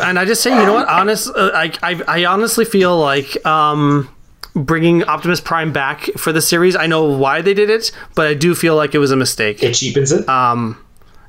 [0.00, 0.88] And I just say, you know what?
[0.88, 4.08] Honest, uh, I, I I honestly feel like um,
[4.54, 6.76] bringing Optimus Prime back for the series.
[6.76, 9.62] I know why they did it, but I do feel like it was a mistake.
[9.62, 10.28] It cheapens it.
[10.28, 10.78] Um,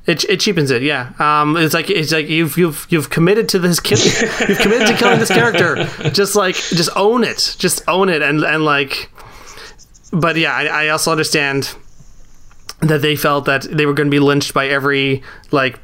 [0.06, 1.12] it, it cheapens it, yeah.
[1.18, 3.98] Um, it's like it's like you've you've you've committed to this kill.
[4.48, 5.84] you've committed to killing this character.
[6.10, 7.56] Just like just own it.
[7.58, 9.10] Just own it and and like.
[10.12, 11.74] But yeah, I, I also understand
[12.80, 15.80] that they felt that they were going to be lynched by every like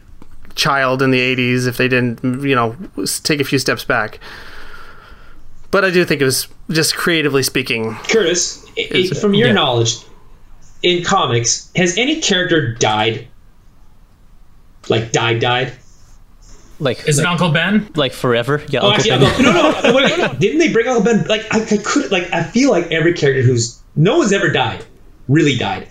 [0.61, 2.77] child in the '80s if they didn't, you know,
[3.24, 4.20] take a few steps back.
[5.70, 7.95] But I do think it was just creatively speaking.
[8.09, 9.55] Kurtis, i- i- Is it- from your yeah.
[9.55, 9.97] knowledge,
[10.82, 13.27] in comics, has any character died?
[14.89, 15.73] Like died, died?
[16.81, 17.89] Like Is it Uncle Ben?
[17.95, 18.62] like forever?
[18.69, 18.81] Yeah.
[18.81, 19.43] Oh, Uncle actually, Ben.
[19.43, 21.24] no, no, no, wait, wait, didn't they bring Uncle Ben?
[21.28, 24.82] Like, I, I could, like, I feel like every character who's no one's ever died,
[25.28, 25.89] really died.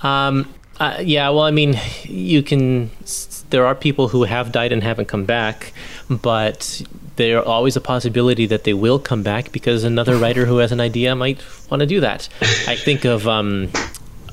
[0.00, 2.90] Um, uh, yeah, well, I mean, you can.
[3.50, 5.72] There are people who have died and haven't come back,
[6.08, 6.82] but
[7.16, 10.80] there's always a possibility that they will come back because another writer who has an
[10.80, 11.40] idea might
[11.70, 12.28] want to do that.
[12.66, 13.70] I think of um,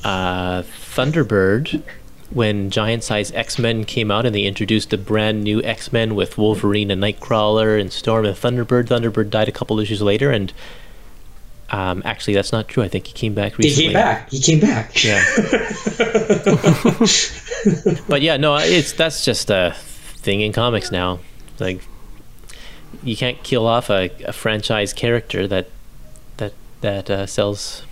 [0.04, 1.84] uh, Thunderbird
[2.32, 6.16] when Giant Size X Men came out and they introduced a brand new X Men
[6.16, 8.88] with Wolverine and Nightcrawler and Storm and Thunderbird.
[8.88, 10.52] Thunderbird died a couple issues later, and
[11.72, 12.84] um, actually, that's not true.
[12.84, 13.76] I think he came back recently.
[13.76, 14.30] He came back.
[14.30, 15.02] He came back.
[15.04, 15.24] Yeah.
[18.10, 19.74] but yeah, no, it's that's just a
[20.18, 21.20] thing in comics now.
[21.60, 21.82] Like
[23.04, 25.70] you can't kill off a, a franchise character that
[26.38, 27.84] that that uh, sells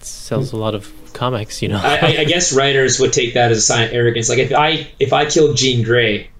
[0.00, 1.60] sells a lot of comics.
[1.60, 4.30] You know, I, I guess writers would take that as a sign of arrogance.
[4.30, 6.30] Like if I if I killed Jean Grey,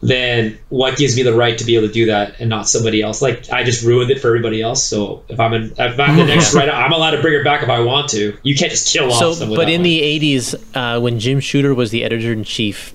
[0.00, 3.02] then what gives me the right to be able to do that and not somebody
[3.02, 3.20] else?
[3.20, 4.84] Like I just ruined it for everybody else.
[4.84, 7.62] So if I'm an, if I'm the next writer, I'm allowed to bring her back
[7.62, 8.36] if I want to.
[8.42, 10.00] You can't just kill off so, but in way.
[10.00, 12.94] the '80s, uh, when Jim Shooter was the editor in chief,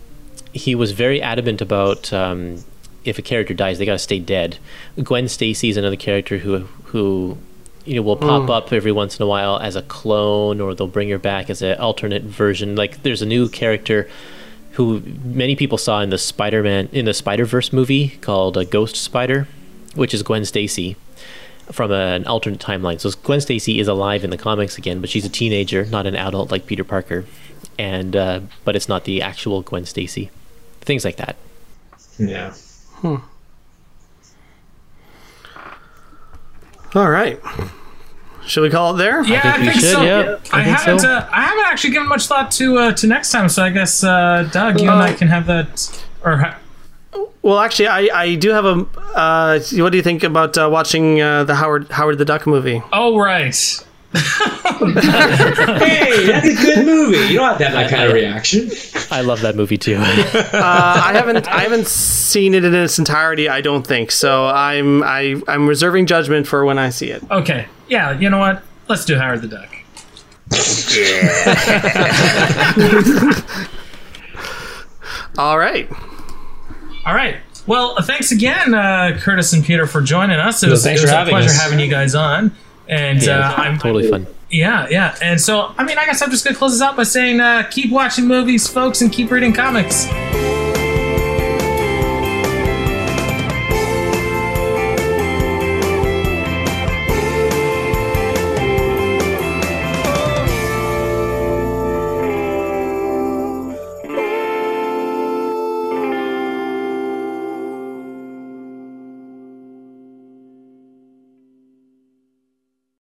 [0.53, 2.63] he was very adamant about um,
[3.03, 4.57] if a character dies, they got to stay dead.
[5.01, 7.38] Gwen Stacy is another character who who
[7.85, 10.88] you know will pop up every once in a while as a clone, or they'll
[10.88, 12.75] bring her back as an alternate version.
[12.75, 14.09] Like there's a new character
[14.74, 19.48] who many people saw in the Spider-Man in the Spider-Verse movie called uh, Ghost Spider,
[19.95, 20.95] which is Gwen Stacy
[21.72, 23.00] from an alternate timeline.
[23.00, 26.16] So Gwen Stacy is alive in the comics again, but she's a teenager, not an
[26.16, 27.26] adult like Peter Parker.
[27.78, 30.30] And uh, but it's not the actual Gwen Stacy.
[30.82, 31.36] Things like that.
[32.20, 32.54] yeah.
[32.95, 33.16] Hmm.
[36.95, 37.40] All right.
[38.45, 39.24] Should we call it there?
[39.24, 40.02] Yeah, think I think, should, so.
[40.03, 40.38] yeah.
[40.52, 40.99] I I, think haven't.
[40.99, 41.10] so.
[41.10, 43.48] Uh, I haven't actually given much thought to uh, to next time.
[43.49, 46.03] So I guess uh, Doug, you and I Uh, can have that.
[46.24, 46.57] Or ha-
[47.41, 48.86] Well, actually, I, I do have a.
[49.15, 52.82] Uh, what do you think about uh, watching uh, the Howard Howard the Duck movie?
[52.91, 53.56] oh right,
[54.84, 57.18] Hey, that's a good movie.
[57.31, 58.69] You don't have to have that kind of reaction.
[59.11, 59.98] I love that movie too.
[60.53, 63.48] Uh, I haven't I haven't seen it in its entirety.
[63.49, 64.45] I don't think so.
[64.48, 67.23] I'm I I'm reserving judgment for when I see it.
[67.31, 68.11] okay, yeah.
[68.18, 68.61] You know what?
[68.88, 69.69] Let's do Howard the Duck.
[75.38, 75.90] All right.
[77.06, 77.38] All right.
[77.65, 80.64] Well, uh, thanks again, uh, Kurtis and Peter, for joining us.
[80.64, 81.61] It was, thanks it was for a having pleasure us.
[81.61, 82.52] having you guys on.
[82.88, 84.27] And yeah, uh, I'm totally fun.
[84.49, 85.18] Yeah, yeah.
[85.22, 87.39] And so, I mean, I guess I'm just going to close this out by saying
[87.39, 90.07] uh, keep watching movies, folks, and keep reading comics.